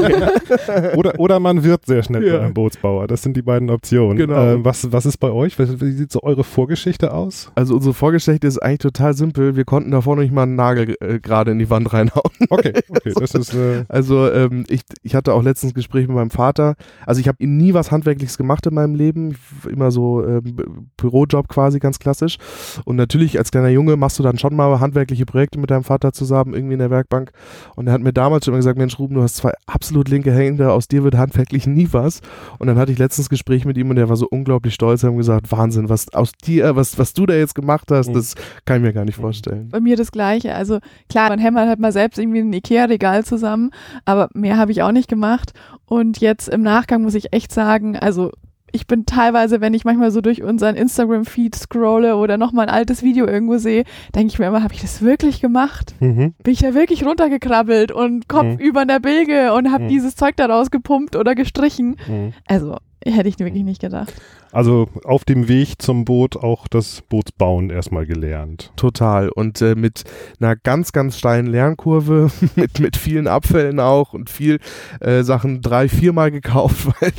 Oder, 0.96 1.20
oder 1.20 1.40
man 1.40 1.64
wird 1.64 1.86
sehr 1.86 2.04
schnell 2.04 2.26
Ja. 2.28 2.40
einem 2.40 2.54
Bootsbauer. 2.54 3.08
Das 3.08 3.22
sind 3.22 3.38
die 3.38 3.42
beiden 3.42 3.70
Optionen. 3.70 4.18
Genau. 4.18 4.56
Äh, 4.56 4.66
was, 4.66 4.92
was 4.92 5.06
ist 5.06 5.18
bei 5.18 5.30
euch? 5.30 5.58
Was, 5.60 5.80
wie 5.80 5.92
sieht 5.92 6.12
so 6.12 6.24
eure 6.24 6.44
Vorgeschichte 6.44 7.05
Vorgeschichte 7.10 7.14
aus? 7.14 7.52
Also 7.56 7.76
unsere 7.76 7.94
Vorgeschichte 7.94 8.48
ist 8.48 8.58
eigentlich 8.60 8.80
total 8.80 9.14
simpel. 9.16 9.56
Wir 9.56 9.66
konnten 9.66 9.92
davor 9.92 10.16
noch 10.16 10.24
nicht 10.24 10.34
mal 10.34 10.44
einen 10.44 10.56
Nagel 10.56 10.96
äh, 11.00 11.20
gerade 11.20 11.52
in 11.52 11.60
die 11.60 11.70
Wand 11.70 11.92
reinhauen. 11.94 12.32
Okay, 12.50 12.74
okay, 12.90 13.14
das 13.16 13.34
ist. 13.34 13.54
Äh 13.54 13.86
Also 13.90 14.30
ähm, 14.32 14.66
ich, 14.70 14.82
ich 15.04 15.16
hatte 15.16 15.34
auch 15.34 15.44
letztens 15.44 15.74
Gespräch 15.74 16.08
mit 16.08 16.16
meinem 16.16 16.30
Vater. 16.32 16.76
Also 17.06 17.22
ich 17.22 17.28
habe 17.28 17.46
nie 17.46 17.74
was 17.74 17.92
Handwerkliches 17.92 18.38
gemacht 18.38 18.66
in 18.66 18.74
meinem 18.74 18.96
Leben. 18.96 19.36
Immer 19.70 19.92
so 19.92 20.24
B- 20.42 20.64
Bürojob 20.98 21.48
quasi, 21.48 21.80
ganz 21.80 22.00
klassisch. 22.00 22.38
Und 22.86 22.96
natürlich 22.96 23.38
als 23.38 23.52
kleiner 23.52 23.70
Junge 23.70 23.96
machst 23.98 24.20
du 24.20 24.24
dann 24.24 24.38
schon 24.38 24.56
mal 24.56 24.80
handwerkliche 24.80 25.26
Projekte 25.26 25.60
mit 25.60 25.72
deinem 25.72 25.84
Vater 25.84 26.12
zusammen, 26.14 26.54
irgendwie 26.54 26.74
in 26.74 26.80
der 26.80 26.90
Werkbank. 26.90 27.32
Und 27.76 27.88
er 27.88 27.94
hat 27.94 28.02
mir 28.02 28.14
damals 28.14 28.46
schon 28.46 28.54
immer 28.54 28.60
gesagt, 28.60 28.78
Mensch 28.78 28.98
Ruben, 29.00 29.16
du 29.16 29.22
hast 29.22 29.36
zwei 29.38 29.52
absolut 29.68 30.10
linke 30.10 30.32
Hände, 30.32 30.72
aus 30.72 30.88
dir 30.88 31.04
wird 31.04 31.16
handwerklich 31.16 31.68
nie 31.68 31.88
was. 31.92 32.22
Und 32.60 32.68
dann 32.68 32.78
hatte 32.78 32.92
ich 32.92 32.98
letztens 32.98 33.30
Gespräch 33.30 33.66
mit 33.66 33.78
ihm 33.78 33.90
und 33.90 33.96
der 33.96 34.10
war 34.10 34.16
so 34.16 34.28
unglaublich 34.30 34.74
stolz. 34.74 35.04
Er 35.04 35.10
hat 35.12 35.18
gesagt, 35.18 35.52
Wahnsinn, 35.52 35.90
was 35.90 36.14
aus 36.14 36.32
dir, 36.34 36.76
was, 36.76 36.95
was 37.00 37.14
du 37.14 37.26
da 37.26 37.34
jetzt 37.34 37.56
gemacht 37.56 37.90
hast, 37.92 38.10
Mhm. 38.10 38.14
das 38.14 38.36
kann 38.66 38.78
ich 38.78 38.84
mir 38.84 38.94
gar 38.94 39.06
nicht 39.06 39.16
vorstellen. 39.18 39.70
Bei 39.70 39.80
mir 39.80 39.96
das 39.96 40.12
Gleiche. 40.12 40.56
Also 40.56 40.80
klar, 41.10 41.30
man 41.30 41.40
hämmert 41.40 41.68
halt 41.68 41.80
mal 41.80 41.92
selbst 41.92 42.18
irgendwie 42.20 42.40
ein 42.40 42.54
Ikea-Regal 42.54 43.24
zusammen, 43.26 43.72
aber 44.06 44.30
mehr 44.34 44.58
habe 44.58 44.72
ich 44.72 44.82
auch 44.84 44.92
nicht 44.92 45.08
gemacht. 45.10 45.54
Und 45.86 46.20
jetzt 46.20 46.50
im 46.50 46.62
Nachgang 46.62 47.02
muss 47.04 47.16
ich 47.16 47.34
echt 47.34 47.52
sagen, 47.52 47.96
also 47.98 48.32
ich 48.72 48.88
bin 48.88 49.06
teilweise, 49.06 49.62
wenn 49.62 49.74
ich 49.74 49.86
manchmal 49.86 50.12
so 50.12 50.20
durch 50.20 50.44
unseren 50.44 50.76
Instagram-Feed 50.76 51.56
scrolle 51.56 52.18
oder 52.18 52.38
nochmal 52.38 52.68
ein 52.68 52.74
altes 52.74 53.04
Video 53.04 53.26
irgendwo 53.26 53.58
sehe, 53.58 53.86
denke 54.14 54.28
ich 54.34 54.40
mir 54.40 54.48
immer, 54.48 54.64
habe 54.64 54.74
ich 54.74 54.82
das 54.82 55.02
wirklich 55.02 55.40
gemacht? 55.40 55.96
mhm. 56.02 56.34
Bin 56.44 56.54
ich 56.54 56.60
da 56.60 56.74
wirklich 56.74 57.06
runtergekrabbelt 57.06 57.94
und 57.94 58.28
Kopf 58.28 58.44
Mhm. 58.44 58.58
über 58.58 58.86
der 58.86 59.00
Bilge 59.00 59.54
und 59.54 59.72
habe 59.72 59.86
Mhm. 59.86 59.90
dieses 59.90 60.18
Zeug 60.18 60.36
da 60.36 60.48
rausgepumpt 60.48 61.16
oder 61.16 61.36
gestrichen? 61.36 61.96
Mhm. 62.08 62.34
Also 62.48 62.76
hätte 63.06 63.30
ich 63.30 63.40
wirklich 63.40 63.64
nicht 63.64 63.80
gedacht. 63.80 64.14
Also 64.52 64.88
auf 65.04 65.26
dem 65.26 65.50
Weg 65.50 65.82
zum 65.82 66.06
Boot 66.06 66.38
auch 66.38 66.70
das 66.70 67.02
Bootsbauen 67.10 67.70
erstmal 67.70 68.06
gelernt. 68.06 68.72
Total. 68.78 69.30
Und 69.30 69.62
äh, 69.62 69.76
mit 69.76 70.06
einer 70.40 70.56
ganz, 70.56 70.94
ganz 70.94 71.18
steilen 71.18 71.46
Lernkurve, 71.46 72.32
mit, 72.56 72.80
mit 72.80 72.96
vielen 72.96 73.28
Abfällen 73.28 73.82
auch 73.82 74.14
und 74.14 74.30
viel 74.30 74.60
äh, 75.02 75.24
Sachen 75.24 75.62
drei, 75.62 75.90
viermal 75.90 76.32
gekauft, 76.32 76.88
weil 77.02 77.12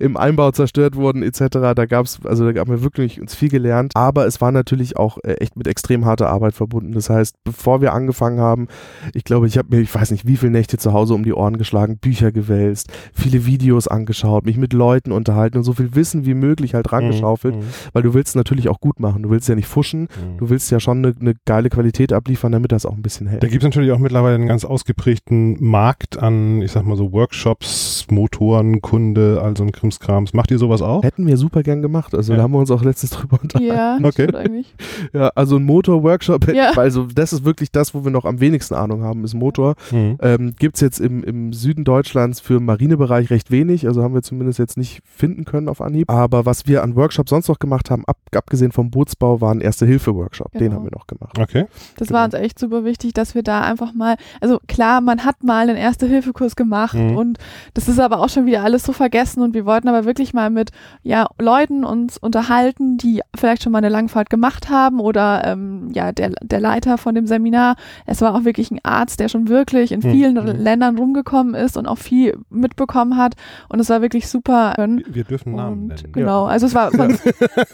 im 0.00 0.16
Einbau 0.16 0.52
zerstört 0.52 0.96
wurden 0.96 1.22
etc. 1.22 1.74
Da 1.74 1.84
gab's, 1.84 2.20
also 2.24 2.50
da 2.50 2.58
haben 2.58 2.70
wir 2.70 2.82
wirklich 2.82 3.20
uns 3.20 3.34
viel 3.34 3.50
gelernt. 3.50 3.92
Aber 3.94 4.26
es 4.26 4.40
war 4.40 4.50
natürlich 4.50 4.96
auch 4.96 5.18
äh, 5.22 5.34
echt 5.34 5.56
mit 5.56 5.66
extrem 5.66 6.06
harter 6.06 6.30
Arbeit 6.30 6.54
verbunden. 6.54 6.92
Das 6.92 7.10
heißt, 7.10 7.36
bevor 7.44 7.82
wir 7.82 7.92
angefangen 7.92 8.40
haben, 8.40 8.68
ich 9.12 9.24
glaube, 9.24 9.46
ich 9.46 9.58
habe 9.58 9.76
mir, 9.76 9.82
ich 9.82 9.94
weiß 9.94 10.12
nicht, 10.12 10.26
wie 10.26 10.38
viele 10.38 10.52
Nächte 10.52 10.78
zu 10.78 10.94
Hause 10.94 11.12
um 11.12 11.24
die 11.24 11.34
Ohren 11.34 11.58
geschlagen, 11.58 11.98
Bücher 11.98 12.32
gewälzt, 12.32 12.90
viele 13.12 13.44
Videos 13.44 13.86
angeschaut, 13.86 14.46
mich 14.46 14.56
mit 14.56 14.72
Leuten 14.72 15.12
unterhalten 15.12 15.58
und 15.58 15.64
so 15.64 15.74
viel 15.74 15.94
Wissen 15.94 16.24
wie 16.24 16.32
möglich 16.32 16.53
halt 16.62 16.92
rangeschaufelt, 16.92 17.56
Mhm. 17.56 17.60
weil 17.92 18.02
du 18.02 18.14
willst 18.14 18.36
natürlich 18.36 18.68
auch 18.68 18.80
gut 18.80 19.00
machen. 19.00 19.22
Du 19.22 19.30
willst 19.30 19.48
ja 19.48 19.54
nicht 19.54 19.66
fuschen, 19.66 20.02
Mhm. 20.02 20.38
Du 20.38 20.50
willst 20.50 20.70
ja 20.70 20.78
schon 20.80 20.98
eine, 20.98 21.14
eine 21.20 21.34
geile 21.46 21.70
Qualität 21.70 22.12
abliefern, 22.12 22.52
damit 22.52 22.70
das 22.72 22.86
auch 22.86 22.94
ein 22.94 23.02
bisschen 23.02 23.26
hält. 23.26 23.42
Da 23.42 23.48
gibt 23.48 23.62
es 23.62 23.64
natürlich 23.66 23.90
auch 23.92 23.98
mittlerweile 23.98 24.34
einen 24.36 24.46
ganz 24.46 24.64
ausgeprägten 24.64 25.56
Markt 25.64 26.18
an, 26.22 26.62
ich 26.62 26.72
sag 26.72 26.84
mal 26.86 26.96
so 26.96 27.12
Workshops, 27.12 28.06
Motoren, 28.10 28.80
Kunde, 28.80 29.40
all 29.42 29.56
so 29.56 29.64
ein 29.64 29.72
Krimskrams. 29.72 30.32
Macht 30.34 30.50
ihr 30.50 30.58
sowas 30.58 30.82
auch? 30.82 31.02
Hätten 31.02 31.26
wir 31.26 31.36
super 31.36 31.62
gern 31.62 31.82
gemacht. 31.82 32.14
Also 32.14 32.32
Ja. 32.32 32.36
da 32.38 32.42
haben 32.44 32.52
wir 32.52 32.58
uns 32.58 32.70
auch 32.70 32.82
letztens 32.82 33.10
drüber 33.12 33.38
unterhalten. 33.42 33.68
Ja, 33.74 33.98
Okay. 34.02 34.34
eigentlich. 34.34 34.74
Ja, 35.12 35.28
also 35.34 35.56
ein 35.56 35.64
Motor-Workshop, 35.64 36.52
Ja. 36.54 36.72
also 36.76 37.06
das 37.14 37.32
ist 37.32 37.44
wirklich 37.44 37.70
das, 37.70 37.94
wo 37.94 38.04
wir 38.04 38.10
noch 38.10 38.24
am 38.24 38.40
wenigsten 38.40 38.74
Ahnung 38.74 39.02
haben, 39.02 39.24
ist 39.24 39.34
Motor. 39.34 39.74
Mhm. 39.90 40.16
Ähm, 40.20 40.52
Gibt 40.58 40.76
es 40.76 40.80
jetzt 40.80 41.00
im, 41.00 41.22
im 41.24 41.52
Süden 41.52 41.84
Deutschlands 41.84 42.40
für 42.40 42.60
Marinebereich 42.60 43.30
recht 43.30 43.50
wenig, 43.50 43.86
also 43.86 44.02
haben 44.02 44.14
wir 44.14 44.22
zumindest 44.22 44.58
jetzt 44.58 44.76
nicht 44.76 45.00
finden 45.04 45.44
können 45.44 45.68
auf 45.68 45.80
Anhieb. 45.80 46.10
Aber 46.10 46.33
was 46.46 46.66
wir 46.66 46.82
an 46.82 46.96
Workshops 46.96 47.30
sonst 47.30 47.48
noch 47.48 47.58
gemacht 47.58 47.90
haben, 47.90 48.04
ab, 48.06 48.16
abgesehen 48.34 48.72
vom 48.72 48.90
Bootsbau, 48.90 49.40
war 49.40 49.52
ein 49.52 49.60
Erste-Hilfe-Workshop. 49.60 50.52
Den 50.52 50.60
Genau. 50.60 50.74
haben 50.76 50.84
wir 50.84 50.90
noch 50.92 51.06
gemacht. 51.06 51.38
Okay. 51.38 51.66
Das 51.96 52.08
Genau. 52.08 52.18
war 52.18 52.24
uns 52.26 52.34
echt 52.34 52.58
super 52.58 52.84
wichtig, 52.84 53.12
dass 53.14 53.34
wir 53.34 53.42
da 53.42 53.60
einfach 53.62 53.92
mal, 53.94 54.16
also 54.40 54.58
klar, 54.66 55.00
man 55.00 55.24
hat 55.24 55.44
mal 55.44 55.68
einen 55.68 55.76
Erste-Hilfe-Kurs 55.76 56.56
gemacht 56.56 56.94
Mhm. 56.96 57.16
und 57.16 57.38
das 57.74 57.88
ist 57.88 58.00
aber 58.00 58.18
auch 58.20 58.28
schon 58.28 58.46
wieder 58.46 58.62
alles 58.64 58.82
so 58.84 58.92
vergessen 58.92 59.42
und 59.42 59.54
wir 59.54 59.66
wollten 59.66 59.88
aber 59.88 60.04
wirklich 60.04 60.34
mal 60.34 60.50
mit 60.50 60.70
ja, 61.02 61.26
Leuten 61.40 61.84
uns 61.84 62.18
unterhalten, 62.18 62.96
die 62.98 63.20
vielleicht 63.36 63.62
schon 63.62 63.72
mal 63.72 63.78
eine 63.78 63.88
Langfahrt 63.88 64.30
gemacht 64.30 64.70
haben 64.70 65.00
oder 65.00 65.42
ähm, 65.44 65.90
ja, 65.92 66.12
der, 66.12 66.30
der 66.42 66.60
Leiter 66.60 66.98
von 66.98 67.14
dem 67.14 67.26
Seminar, 67.26 67.76
es 68.06 68.20
war 68.20 68.34
auch 68.34 68.44
wirklich 68.44 68.70
ein 68.70 68.80
Arzt, 68.82 69.20
der 69.20 69.28
schon 69.28 69.48
wirklich 69.48 69.92
in 69.92 70.00
Mhm. 70.00 70.10
vielen 70.10 70.34
Mhm. 70.34 70.62
Ländern 70.62 70.98
rumgekommen 70.98 71.54
ist 71.54 71.76
und 71.76 71.86
auch 71.86 71.98
viel 71.98 72.38
mitbekommen 72.50 73.16
hat 73.16 73.34
und 73.68 73.80
es 73.80 73.88
war 73.90 74.00
wirklich 74.02 74.28
super. 74.28 74.74
Wir- 74.76 75.02
Wir 75.14 75.24
dürfen 75.24 75.54
Namen 75.54 75.82
Und 75.82 75.86
nennen. 75.88 76.12
genau, 76.12 76.23
also 76.30 76.66
es 76.66 76.74
war 76.74 76.90
von 76.90 77.18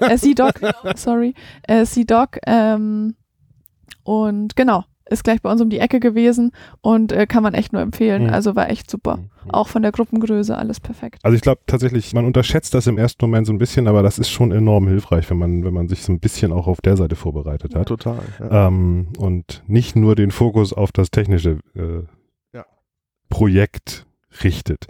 äh, 0.00 0.16
C-Doc, 0.19 0.54
sorry, 0.97 1.35
äh, 1.66 1.85
C-Doc 1.85 2.38
ähm, 2.47 3.14
und 4.04 4.57
genau, 4.57 4.85
ist 5.11 5.25
gleich 5.25 5.42
bei 5.42 5.50
uns 5.50 5.61
um 5.61 5.71
die 5.71 5.80
Ecke 5.80 5.99
gewesen 6.00 6.52
und 6.80 7.12
äh, 7.12 7.26
kann 7.26 7.42
man 7.42 7.52
echt 7.54 7.73
nur 7.73 7.83
empfehlen. 7.83 8.25
Mhm. 8.25 8.30
Also 8.30 8.54
war 8.54 8.71
echt 8.71 8.90
super. 8.90 9.16
Mhm. 9.16 9.50
Auch 9.50 9.69
von 9.69 9.83
der 9.83 9.92
Gruppengröße 9.92 10.57
alles 10.57 10.78
perfekt. 10.80 11.19
Also 11.25 11.35
ich 11.35 11.42
glaube 11.42 11.61
tatsächlich, 11.66 12.12
man 12.14 12.25
unterschätzt 12.25 12.75
das 12.75 12.87
im 12.87 12.97
ersten 12.97 13.25
Moment 13.25 13.47
so 13.47 13.52
ein 13.52 13.59
bisschen, 13.59 13.88
aber 13.88 14.02
das 14.02 14.19
ist 14.19 14.30
schon 14.30 14.52
enorm 14.52 14.87
hilfreich, 14.87 15.28
wenn 15.30 15.38
man, 15.38 15.64
wenn 15.64 15.75
man 15.75 15.88
sich 15.88 16.02
so 16.02 16.12
ein 16.12 16.21
bisschen 16.21 16.52
auch 16.52 16.66
auf 16.69 16.80
der 16.80 16.97
Seite 16.97 17.16
vorbereitet 17.16 17.75
hat. 17.75 17.88
Total. 17.88 18.21
Ja. 18.38 18.69
Ähm, 18.69 19.09
und 19.19 19.62
nicht 19.66 19.97
nur 19.97 20.14
den 20.14 20.30
Fokus 20.30 20.73
auf 20.73 20.92
das 20.92 21.11
technische 21.11 21.59
äh, 21.75 22.04
Ja. 22.52 22.64
Projekt 23.28 24.07
richtet. 24.45 24.87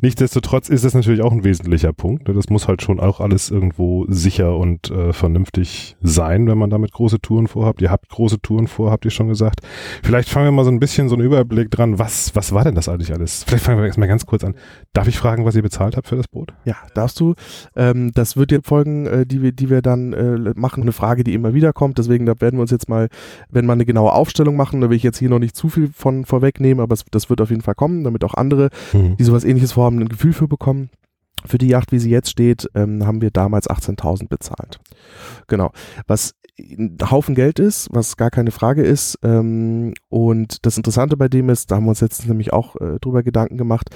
Nichtsdestotrotz 0.00 0.68
ist 0.68 0.84
es 0.84 0.94
natürlich 0.94 1.22
auch 1.22 1.32
ein 1.32 1.44
wesentlicher 1.44 1.92
Punkt. 1.92 2.28
ne? 2.28 2.34
Das 2.34 2.50
muss 2.50 2.68
halt 2.68 2.82
schon 2.82 3.00
auch 3.00 3.20
alles 3.20 3.50
irgendwo 3.50 4.04
sicher 4.08 4.56
und 4.56 4.90
äh, 4.90 5.12
vernünftig 5.12 5.96
sein, 6.02 6.46
wenn 6.46 6.58
man 6.58 6.70
damit 6.70 6.92
große 6.92 7.20
Touren 7.20 7.48
vorhabt. 7.48 7.80
Ihr 7.82 7.90
habt 7.90 8.08
große 8.08 8.40
Touren 8.40 8.68
vor, 8.68 8.90
habt 8.90 9.04
ihr 9.04 9.10
schon 9.10 9.28
gesagt. 9.28 9.60
Vielleicht 10.02 10.28
fangen 10.28 10.46
wir 10.46 10.52
mal 10.52 10.64
so 10.64 10.70
ein 10.70 10.80
bisschen 10.80 11.08
so 11.08 11.14
einen 11.14 11.24
Überblick 11.24 11.70
dran. 11.70 11.98
Was, 11.98 12.34
was 12.36 12.52
war 12.52 12.64
denn 12.64 12.74
das 12.74 12.88
eigentlich 12.88 13.12
alles? 13.12 13.44
Vielleicht 13.44 13.64
fangen 13.64 13.78
wir 13.78 13.86
erstmal 13.86 14.08
ganz 14.08 14.26
kurz 14.26 14.44
an. 14.44 14.54
Darf 14.92 15.08
ich 15.08 15.18
fragen, 15.18 15.44
was 15.44 15.56
ihr 15.56 15.62
bezahlt 15.62 15.96
habt 15.96 16.08
für 16.08 16.16
das 16.16 16.28
Boot? 16.28 16.52
Ja, 16.64 16.76
darfst 16.94 17.18
du. 17.18 17.34
Ähm, 17.74 18.12
das 18.12 18.36
wird 18.36 18.52
jetzt 18.52 18.66
folgen, 18.66 19.06
äh, 19.06 19.26
die 19.26 19.42
wir, 19.42 19.52
die 19.52 19.70
wir 19.70 19.82
dann 19.82 20.12
äh, 20.12 20.52
machen. 20.54 20.82
Eine 20.82 20.92
Frage, 20.92 21.24
die 21.24 21.34
immer 21.34 21.54
wieder 21.54 21.72
kommt. 21.72 21.98
Deswegen, 21.98 22.26
da 22.26 22.40
werden 22.40 22.58
wir 22.58 22.62
uns 22.62 22.70
jetzt 22.70 22.88
mal, 22.88 23.08
wenn 23.50 23.66
wir 23.66 23.72
eine 23.72 23.86
genaue 23.86 24.12
Aufstellung 24.12 24.56
machen, 24.56 24.80
da 24.80 24.90
will 24.90 24.96
ich 24.96 25.02
jetzt 25.02 25.18
hier 25.18 25.30
noch 25.30 25.38
nicht 25.38 25.56
zu 25.56 25.68
viel 25.68 25.90
von 25.94 26.24
vorwegnehmen, 26.24 26.82
aber 26.82 26.94
es, 26.94 27.04
das 27.10 27.30
wird 27.30 27.40
auf 27.40 27.50
jeden 27.50 27.62
Fall 27.62 27.74
kommen, 27.74 28.04
damit 28.04 28.24
auch 28.24 28.34
andere, 28.34 28.68
Hm. 28.90 29.16
die 29.16 29.24
sowas 29.24 29.44
ähnliches 29.44 29.72
vorhaben, 29.72 29.98
ein 30.00 30.08
Gefühl 30.08 30.32
für 30.32 30.48
bekommen. 30.48 30.90
Für 31.44 31.58
die 31.58 31.66
Yacht, 31.68 31.90
wie 31.90 31.98
sie 31.98 32.10
jetzt 32.10 32.30
steht, 32.30 32.68
ähm, 32.76 33.04
haben 33.04 33.20
wir 33.20 33.30
damals 33.32 33.68
18.000 33.68 34.28
bezahlt. 34.28 34.78
Genau. 35.48 35.72
Was 36.06 36.34
ein 36.60 36.98
Haufen 37.10 37.34
Geld 37.34 37.58
ist, 37.58 37.88
was 37.92 38.16
gar 38.16 38.30
keine 38.30 38.52
Frage 38.52 38.82
ist. 38.82 39.18
Ähm, 39.24 39.94
und 40.08 40.64
das 40.66 40.76
Interessante 40.76 41.16
bei 41.16 41.28
dem 41.28 41.48
ist, 41.48 41.70
da 41.70 41.76
haben 41.76 41.84
wir 41.84 41.88
uns 41.90 42.00
jetzt 42.00 42.28
nämlich 42.28 42.52
auch 42.52 42.76
äh, 42.76 43.00
drüber 43.00 43.22
Gedanken 43.24 43.56
gemacht, 43.56 43.88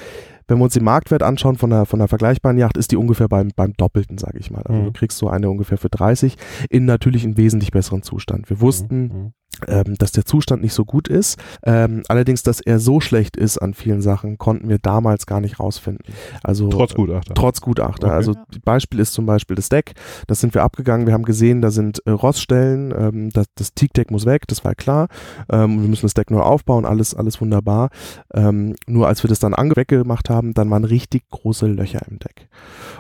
wenn 0.49 0.59
wir 0.59 0.65
uns 0.65 0.75
den 0.75 0.83
Marktwert 0.83 1.23
anschauen 1.23 1.57
von 1.57 1.73
einer, 1.73 1.87
von 1.87 2.01
einer 2.01 2.09
vergleichbaren 2.09 2.57
Yacht, 2.59 2.77
ist 2.77 2.91
die 2.91 2.97
ungefähr 2.97 3.29
beim, 3.29 3.51
beim 3.55 3.75
Doppelten, 3.75 4.19
sage 4.19 4.39
ich 4.39 4.51
mal. 4.51 4.63
Also 4.63 4.81
Mhm. 4.81 4.85
du 4.87 4.93
kriegst 4.93 5.19
so 5.19 5.29
eine 5.29 5.49
ungefähr 5.51 5.79
für 5.79 5.91
30 5.91 6.37
in 6.71 6.85
natürlich 6.85 7.25
einem 7.25 7.37
wesentlich 7.37 7.71
besseren 7.71 8.03
Zustand. 8.03 8.49
Wir 8.51 8.61
wussten, 8.61 9.03
Mhm. 9.03 9.33
Ähm, 9.69 9.95
dass 9.99 10.13
der 10.13 10.25
Zustand 10.25 10.63
nicht 10.63 10.75
so 10.75 10.85
gut 10.85 11.09
ist. 11.09 11.39
Ähm, 11.65 12.03
allerdings, 12.09 12.43
dass 12.43 12.61
er 12.61 12.79
so 12.79 13.01
schlecht 13.01 13.37
ist 13.37 13.59
an 13.59 13.75
vielen 13.75 14.03
Sachen, 14.03 14.39
konnten 14.39 14.69
wir 14.69 14.79
damals 14.79 15.27
gar 15.27 15.41
nicht 15.41 15.61
rausfinden. 15.61 16.05
Also 16.43 16.69
Trotz 16.69 16.95
Gutachter. 16.95 17.35
Trotz 17.35 17.61
Gutachter. 17.61 18.07
Okay. 18.09 18.17
Also. 18.17 18.35
Beispiel 18.65 19.01
ist 19.01 19.13
zum 19.13 19.27
Beispiel 19.27 19.57
das 19.57 19.69
Deck. 19.69 19.95
Das 20.27 20.41
sind 20.41 20.55
wir 20.55 20.63
abgegangen. 20.63 21.07
Wir 21.07 21.15
haben 21.15 21.25
gesehen, 21.25 21.63
da 21.63 21.71
sind 21.71 22.03
äh, 22.07 22.11
Roststellen. 22.11 22.93
Ähm, 22.97 23.31
das 23.31 23.47
das 23.55 23.75
Teakdeck 23.75 24.11
muss 24.11 24.27
weg, 24.27 24.47
das 24.49 24.65
war 24.65 24.75
klar. 24.75 25.09
Ähm, 25.51 25.81
wir 25.81 25.89
müssen 25.89 26.03
das 26.07 26.15
Deck 26.15 26.31
neu 26.31 26.41
aufbauen. 26.41 26.85
Alles, 26.85 27.15
alles 27.15 27.41
wunderbar. 27.41 27.91
Ähm, 28.35 28.75
nur 28.87 29.09
als 29.09 29.23
wir 29.23 29.29
das 29.29 29.39
dann 29.39 29.55
weggemacht 29.55 30.31
haben, 30.31 30.55
dann 30.55 30.71
waren 30.71 30.85
richtig 30.85 31.29
große 31.31 31.67
Löcher 31.67 32.01
im 32.11 32.19
Deck. 32.19 32.49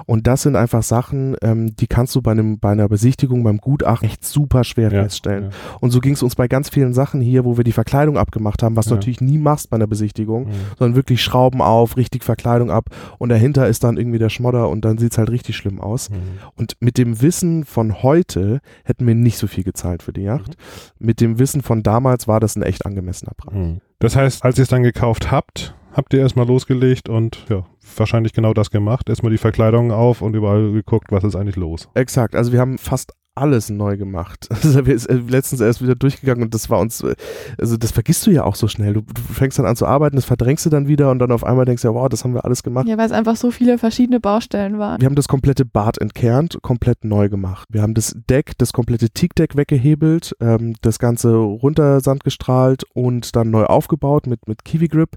Und 0.06 0.26
das 0.26 0.42
sind 0.42 0.56
einfach 0.56 0.82
Sachen, 0.82 1.36
ähm, 1.42 1.75
die 1.76 1.86
kannst 1.86 2.14
du 2.14 2.22
bei 2.22 2.32
einem 2.32 2.58
bei 2.58 2.70
einer 2.70 2.88
Besichtigung 2.88 3.44
beim 3.44 3.58
Gutachten 3.58 4.08
echt 4.08 4.25
super 4.25 4.64
schwer 4.64 4.92
Ja, 4.92 5.02
feststellen. 5.02 5.44
ja. 5.44 5.50
Und 5.80 5.90
so 5.90 6.00
ging 6.00 6.14
es 6.14 6.22
uns 6.22 6.34
bei 6.34 6.46
ganz 6.49 6.69
vielen 6.69 6.93
Sachen 6.95 7.21
hier, 7.21 7.45
wo 7.45 7.57
wir 7.57 7.65
die 7.65 7.73
Verkleidung 7.73 8.17
abgemacht 8.19 8.62
haben, 8.62 8.76
was 8.76 8.87
Ja. 8.87 8.91
du 8.91 8.95
natürlich 8.97 9.21
nie 9.21 9.38
machst 9.38 9.71
bei 9.71 9.76
einer 9.76 9.87
Besichtigung 9.87 10.47
Mhm. 10.47 10.53
sondern 10.79 10.97
wirklich 10.97 11.23
Schrauben 11.23 11.61
auf, 11.62 11.97
richtig 11.97 12.25
Verkleidung 12.25 12.71
ab 12.71 12.87
und 13.19 13.29
dahinter 13.29 13.67
ist 13.69 13.85
dann 13.85 13.97
irgendwie 13.97 14.19
der 14.19 14.29
Schmodder 14.29 14.69
und 14.69 14.85
dann 14.85 14.99
sieht's 14.99 15.19
halt 15.19 15.31
richtig 15.31 15.57
schlimm 15.57 15.81
aus. 15.81 16.11
Mhm. 16.11 16.17
Und 16.57 16.76
mit 16.81 16.99
dem 16.99 17.21
Wissen 17.23 17.65
von 17.65 18.03
heute 18.03 18.61
hätten 18.85 19.07
wir 19.07 19.15
nicht 19.15 19.38
so 19.38 19.47
viel 19.47 19.65
gezahlt 19.65 20.03
für 20.03 20.12
die 20.12 20.23
Yacht. 20.23 20.57
Mit 20.99 21.21
dem 21.21 21.38
Wissen 21.38 21.62
von 21.62 21.83
damals 21.83 22.29
war 22.29 22.41
das 22.41 22.57
ein 22.57 22.62
echt 22.62 22.87
angemessener 22.87 23.33
Preis. 23.37 23.55
Mhm. 23.55 23.81
Das 23.99 24.15
heißt, 24.17 24.45
als 24.45 24.59
ihr 24.59 24.62
es 24.62 24.69
dann 24.69 24.83
gekauft 24.83 25.31
habt, 25.31 25.75
habt 25.93 26.12
ihr 26.12 26.21
erstmal 26.21 26.47
losgelegt 26.47 27.09
und 27.09 27.47
ja, 27.49 27.65
wahrscheinlich 27.97 28.35
genau 28.35 28.53
das 28.53 28.71
gemacht. 28.71 29.09
Erstmal 29.09 29.33
die 29.33 29.38
Verkleidung 29.38 29.91
auf 29.93 30.21
und 30.21 30.35
überall 30.37 30.73
geguckt, 30.73 31.07
was 31.11 31.25
ist 31.25 31.35
eigentlich 31.37 31.57
los. 31.57 31.88
Exakt, 31.95 32.35
also 32.37 32.53
wir 32.53 32.61
haben 32.61 32.76
fast 32.76 33.12
alles 33.37 33.71
neu 33.71 33.97
gemacht. 33.97 34.49
Also 34.66 34.85
wir 34.85 34.95
ist 34.95 35.07
äh, 35.07 35.14
letztens 35.14 35.61
erst 35.61 35.81
wieder 35.81 35.95
durchgegangen 35.95 36.43
und 36.43 36.52
das 36.52 36.69
war 36.71 36.81
uns, 36.81 37.00
äh, 37.02 37.14
also 37.57 37.76
das 37.76 37.93
vergisst 37.93 38.26
du 38.26 38.31
ja 38.33 38.43
auch 38.43 38.57
so 38.57 38.66
schnell. 38.66 38.95
Du, 38.95 39.02
du 39.02 39.21
fängst 39.33 39.59
dann 39.59 39.66
an 39.66 39.76
zu 39.76 39.87
arbeiten, 39.87 40.16
das 40.16 40.25
verdrängst 40.25 40.66
du 40.66 40.71
dann 40.71 40.88
wieder 40.88 41.11
und 41.11 41.21
dann 41.21 41.31
auf 41.31 41.45
einmal 41.45 41.66
denkst 41.66 41.83
du, 41.83 41.88
ja, 41.88 41.95
wow, 41.95 42.09
das 42.09 42.25
haben 42.25 42.35
wir 42.35 42.45
alles 42.45 42.64
gemacht. 42.64 42.88
Ja, 42.88 42.99
weil 42.99 43.07
es 43.07 43.12
einfach 43.12 43.37
so 43.37 43.52
viele 43.52 43.78
verschiedene 43.78 44.19
Baustellen 44.19 44.78
waren. 44.78 45.00
Wir 45.00 45.07
haben 45.07 45.14
das 45.14 45.28
komplette 45.28 45.64
Bad 45.64 45.99
entkernt, 45.99 46.59
komplett 46.62 47.05
neu 47.05 47.28
gemacht. 47.28 47.69
Wir 47.71 47.83
haben 47.83 47.95
das 47.95 48.16
Deck, 48.28 48.52
das 48.59 48.73
komplette 48.73 49.11
Teakdeck 49.11 49.57
weggehebelt, 49.57 50.35
ähm, 50.40 50.75
das 50.81 50.99
Ganze 50.99 51.37
runter 51.37 52.00
Sand 52.00 52.25
gestrahlt 52.25 52.85
und 52.95 53.37
dann 53.37 53.50
neu 53.50 53.64
aufgebaut 53.64 54.26
mit, 54.26 54.49
mit 54.49 54.64
Kiwi 54.64 54.88
Grip. 54.88 55.11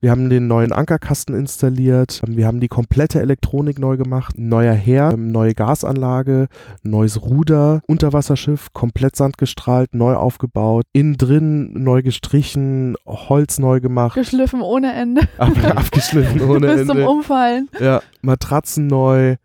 Wir 0.00 0.10
haben 0.10 0.30
den 0.30 0.46
neuen 0.46 0.72
Ankerkasten 0.72 1.34
installiert. 1.34 2.22
Wir 2.26 2.46
haben 2.46 2.60
die 2.60 2.68
komplette 2.68 3.20
Elektronik 3.20 3.78
neu 3.78 3.96
gemacht. 3.96 4.38
Neuer 4.38 4.74
Herd, 4.74 5.14
ähm, 5.14 5.28
neue 5.28 5.54
Gasanlage, 5.54 6.48
neues 6.82 7.20
Ruder, 7.22 7.55
Unterwasserschiff, 7.86 8.72
komplett 8.72 9.16
sandgestrahlt, 9.16 9.94
neu 9.94 10.14
aufgebaut. 10.14 10.84
Innen 10.92 11.16
drin 11.16 11.70
neu 11.74 12.02
gestrichen, 12.02 12.96
Holz 13.06 13.58
neu 13.58 13.80
gemacht. 13.80 14.14
Geschliffen 14.14 14.60
ohne 14.62 14.92
Ende. 14.94 15.22
Ab, 15.38 15.52
abgeschliffen 15.76 16.40
ohne 16.48 16.66
Bis 16.66 16.80
Ende. 16.82 16.92
zum 16.94 17.04
Umfallen. 17.04 17.68
Ja, 17.80 18.02
Matratzen 18.22 18.86
neu. 18.86 19.36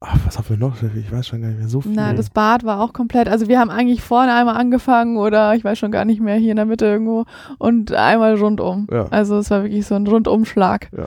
Ach, 0.00 0.14
was 0.26 0.36
haben 0.36 0.50
wir 0.50 0.58
noch? 0.58 0.76
Ich 0.82 1.10
weiß 1.10 1.26
schon 1.26 1.40
gar 1.40 1.48
nicht 1.48 1.58
mehr 1.58 1.68
so 1.70 1.80
viel. 1.80 1.92
Na, 1.94 2.12
das 2.12 2.28
Bad 2.28 2.64
war 2.64 2.82
auch 2.82 2.92
komplett. 2.92 3.28
Also 3.30 3.48
wir 3.48 3.58
haben 3.58 3.70
eigentlich 3.70 4.02
vorne 4.02 4.34
einmal 4.34 4.54
angefangen 4.58 5.16
oder 5.16 5.54
ich 5.54 5.64
weiß 5.64 5.78
schon 5.78 5.90
gar 5.90 6.04
nicht 6.04 6.20
mehr, 6.20 6.36
hier 6.36 6.50
in 6.50 6.56
der 6.56 6.66
Mitte 6.66 6.84
irgendwo 6.84 7.24
und 7.56 7.92
einmal 7.94 8.34
rundum. 8.34 8.86
Ja. 8.92 9.06
Also 9.06 9.38
es 9.38 9.50
war 9.50 9.62
wirklich 9.62 9.86
so 9.86 9.94
ein 9.94 10.06
Rundumschlag. 10.06 10.90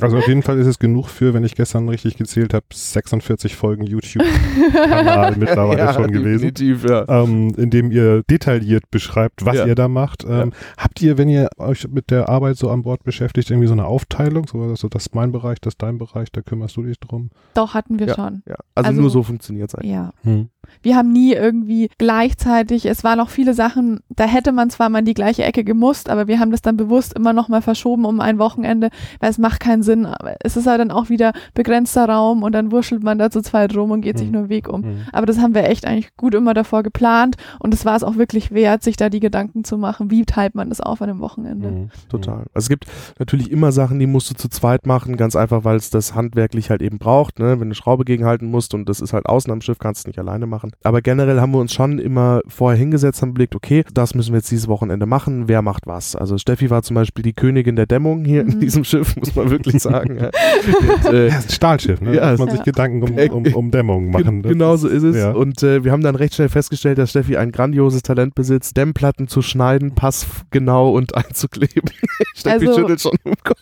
Also 0.00 0.18
auf 0.18 0.28
jeden 0.28 0.42
Fall 0.42 0.58
ist 0.58 0.66
es 0.66 0.78
genug 0.78 1.08
für, 1.08 1.34
wenn 1.34 1.44
ich 1.44 1.54
gestern 1.54 1.88
richtig 1.88 2.16
gezählt 2.16 2.52
habe, 2.52 2.64
46 2.72 3.56
Folgen 3.56 3.84
YouTube-Kanal 3.84 5.34
mittlerweile 5.38 5.78
ja, 5.78 5.92
schon 5.94 6.10
gewesen. 6.10 6.52
Definitiv, 6.54 6.84
ja. 6.88 7.04
Ähm, 7.08 7.54
in 7.56 7.70
dem 7.70 7.90
ihr 7.90 8.22
detailliert 8.24 8.90
beschreibt, 8.90 9.44
was 9.46 9.56
Ja. 9.56 9.66
ihr 9.66 9.74
da 9.74 9.88
macht. 9.88 10.24
Ähm, 10.28 10.52
Habt 10.76 11.00
ihr, 11.02 11.16
wenn 11.16 11.28
ihr 11.28 11.48
euch 11.58 11.88
mit 11.88 12.10
der 12.10 12.28
Arbeit 12.28 12.56
so 12.56 12.70
an 12.70 12.82
Bord 12.82 13.02
beschäftigt, 13.04 13.50
irgendwie 13.50 13.66
so 13.66 13.72
eine 13.72 13.86
Aufteilung? 13.86 14.46
So, 14.46 14.60
also 14.60 14.88
das 14.88 15.06
ist 15.06 15.14
mein 15.14 15.32
Bereich, 15.32 15.60
das 15.60 15.74
ist 15.74 15.82
dein 15.82 15.98
Bereich, 15.98 16.30
da 16.30 16.42
kümmerst 16.42 16.76
du 16.76 16.82
dich 16.82 16.98
drum. 17.00 17.30
Doch, 17.54 17.74
hatten 17.74 17.98
wir 17.98 18.03
schon. 18.12 18.42
ja. 18.48 18.56
Also, 18.74 18.88
Also- 18.88 19.00
nur 19.00 19.10
so 19.10 19.22
funktioniert 19.22 19.68
es 19.70 19.74
eigentlich. 19.76 19.92
Ja. 19.92 20.10
Hm. 20.24 20.48
Wir 20.82 20.96
haben 20.96 21.12
nie 21.12 21.32
irgendwie 21.34 21.90
gleichzeitig, 21.98 22.86
es 22.86 23.04
waren 23.04 23.20
auch 23.20 23.28
viele 23.28 23.52
Sachen, 23.52 24.00
da 24.08 24.24
hätte 24.24 24.50
man 24.52 24.70
zwar 24.70 24.88
mal 24.88 25.00
in 25.00 25.04
die 25.04 25.12
gleiche 25.14 25.44
Ecke 25.44 25.62
gemusst, 25.62 26.08
aber 26.08 26.26
wir 26.26 26.40
haben 26.40 26.50
das 26.50 26.62
dann 26.62 26.76
bewusst 26.76 27.12
immer 27.14 27.32
noch 27.34 27.48
mal 27.48 27.60
verschoben 27.60 28.04
um 28.06 28.20
ein 28.20 28.38
Wochenende, 28.38 28.88
weil 29.20 29.30
es 29.30 29.38
macht 29.38 29.60
keinen 29.60 29.82
Sinn. 29.82 30.08
Es 30.40 30.56
ist 30.56 30.66
halt 30.66 30.80
dann 30.80 30.90
auch 30.90 31.10
wieder 31.10 31.32
begrenzter 31.54 32.08
Raum 32.08 32.42
und 32.42 32.52
dann 32.52 32.72
wurschtelt 32.72 33.02
man 33.02 33.18
da 33.18 33.30
zu 33.30 33.42
zweit 33.42 33.76
rum 33.76 33.90
und 33.90 34.00
geht 34.00 34.16
sich 34.16 34.26
Hm. 34.28 34.32
nur 34.32 34.40
einen 34.42 34.48
Weg 34.48 34.68
um. 34.68 34.82
Hm. 34.84 34.96
Aber 35.12 35.26
das 35.26 35.38
haben 35.38 35.54
wir 35.54 35.64
echt 35.64 35.84
eigentlich 35.86 36.16
gut 36.16 36.34
immer 36.34 36.54
davor 36.54 36.82
geplant 36.82 37.36
und 37.58 37.74
es 37.74 37.84
war 37.84 37.96
es 37.96 38.02
auch 38.02 38.16
wirklich 38.16 38.50
wert, 38.52 38.82
sich 38.82 38.96
da 38.96 39.10
die 39.10 39.20
Gedanken 39.20 39.64
zu 39.64 39.76
machen, 39.76 40.10
wie 40.10 40.24
teilt 40.24 40.54
man 40.54 40.70
das 40.70 40.80
auf 40.80 41.02
an 41.02 41.10
einem 41.10 41.20
Wochenende. 41.20 41.68
Hm. 41.68 41.88
Total. 42.08 42.38
Also 42.54 42.64
es 42.64 42.68
gibt 42.70 42.86
natürlich 43.18 43.50
immer 43.50 43.70
Sachen, 43.72 43.98
die 43.98 44.06
musst 44.06 44.30
du 44.30 44.34
zu 44.34 44.48
zweit 44.48 44.86
machen, 44.86 45.16
ganz 45.16 45.36
einfach, 45.36 45.64
weil 45.64 45.76
es 45.76 45.90
das 45.90 46.14
handwerklich 46.14 46.70
halt 46.70 46.80
eben 46.82 46.98
braucht, 46.98 47.38
ne? 47.38 47.50
wenn 47.50 47.58
du 47.58 47.64
eine 47.66 47.74
Schraube 47.94 48.04
gegenhalten 48.04 48.50
musst 48.50 48.74
und 48.74 48.88
das 48.88 49.00
ist 49.00 49.12
halt 49.12 49.26
außen 49.26 49.52
am 49.52 49.60
Schiff, 49.60 49.78
kannst 49.78 50.04
du 50.04 50.08
nicht 50.08 50.18
alleine 50.18 50.46
machen. 50.46 50.72
Aber 50.82 51.00
generell 51.00 51.40
haben 51.40 51.52
wir 51.52 51.60
uns 51.60 51.72
schon 51.72 52.00
immer 52.00 52.40
vorher 52.48 52.76
hingesetzt, 52.76 53.22
haben 53.22 53.30
überlegt, 53.30 53.54
okay, 53.54 53.84
das 53.94 54.14
müssen 54.16 54.32
wir 54.32 54.38
jetzt 54.38 54.50
dieses 54.50 54.66
Wochenende 54.66 55.06
machen, 55.06 55.44
wer 55.46 55.62
macht 55.62 55.86
was. 55.86 56.16
Also 56.16 56.36
Steffi 56.38 56.70
war 56.70 56.82
zum 56.82 56.94
Beispiel 56.94 57.22
die 57.22 57.34
Königin 57.34 57.76
der 57.76 57.86
Dämmung 57.86 58.24
hier 58.24 58.40
in 58.40 58.48
Mhm. 58.48 58.60
diesem 58.60 58.82
Schiff, 58.84 59.14
muss 59.16 59.36
man 59.36 59.50
wirklich 59.50 59.80
sagen. 59.80 60.18
ja. 60.18 60.26
Und, 60.26 61.12
äh, 61.14 61.28
Ja, 61.28 61.38
ist 61.38 61.50
ein 61.50 61.52
Stahlschiff, 61.52 62.00
ne? 62.00 62.14
Ja, 62.16 62.22
Da 62.22 62.30
muss 62.32 62.38
man 62.40 62.48
ja. 62.48 62.54
sich 62.56 62.64
Gedanken 62.64 63.02
um, 63.04 63.16
Äh, 63.18 63.28
um, 63.30 63.46
um 63.54 63.70
Dämmung 63.70 64.10
machen. 64.10 64.42
Gen- 64.42 64.52
Genau 64.54 64.76
so 64.76 64.88
ist 64.88 65.02
es. 65.04 65.14
Ja. 65.16 65.30
Und 65.30 65.62
äh, 65.62 65.84
wir 65.84 65.92
haben 65.92 66.02
dann 66.02 66.16
recht 66.16 66.34
schnell 66.34 66.48
festgestellt, 66.48 66.98
dass 66.98 67.10
Steffi 67.10 67.36
ein 67.36 67.52
grandioses 67.52 68.02
Talent 68.02 68.34
besitzt, 68.34 68.76
Dämmplatten 68.76 69.28
zu 69.28 69.40
schneiden, 69.40 69.94
passgenau 69.94 70.92
und 70.92 71.14
einzukleben. 71.16 71.90
Steffi 72.34 72.66
Also- 72.66 72.80
schüttelt 72.80 73.00
schon 73.00 73.16
im 73.24 73.34
Kopf. 73.44 73.58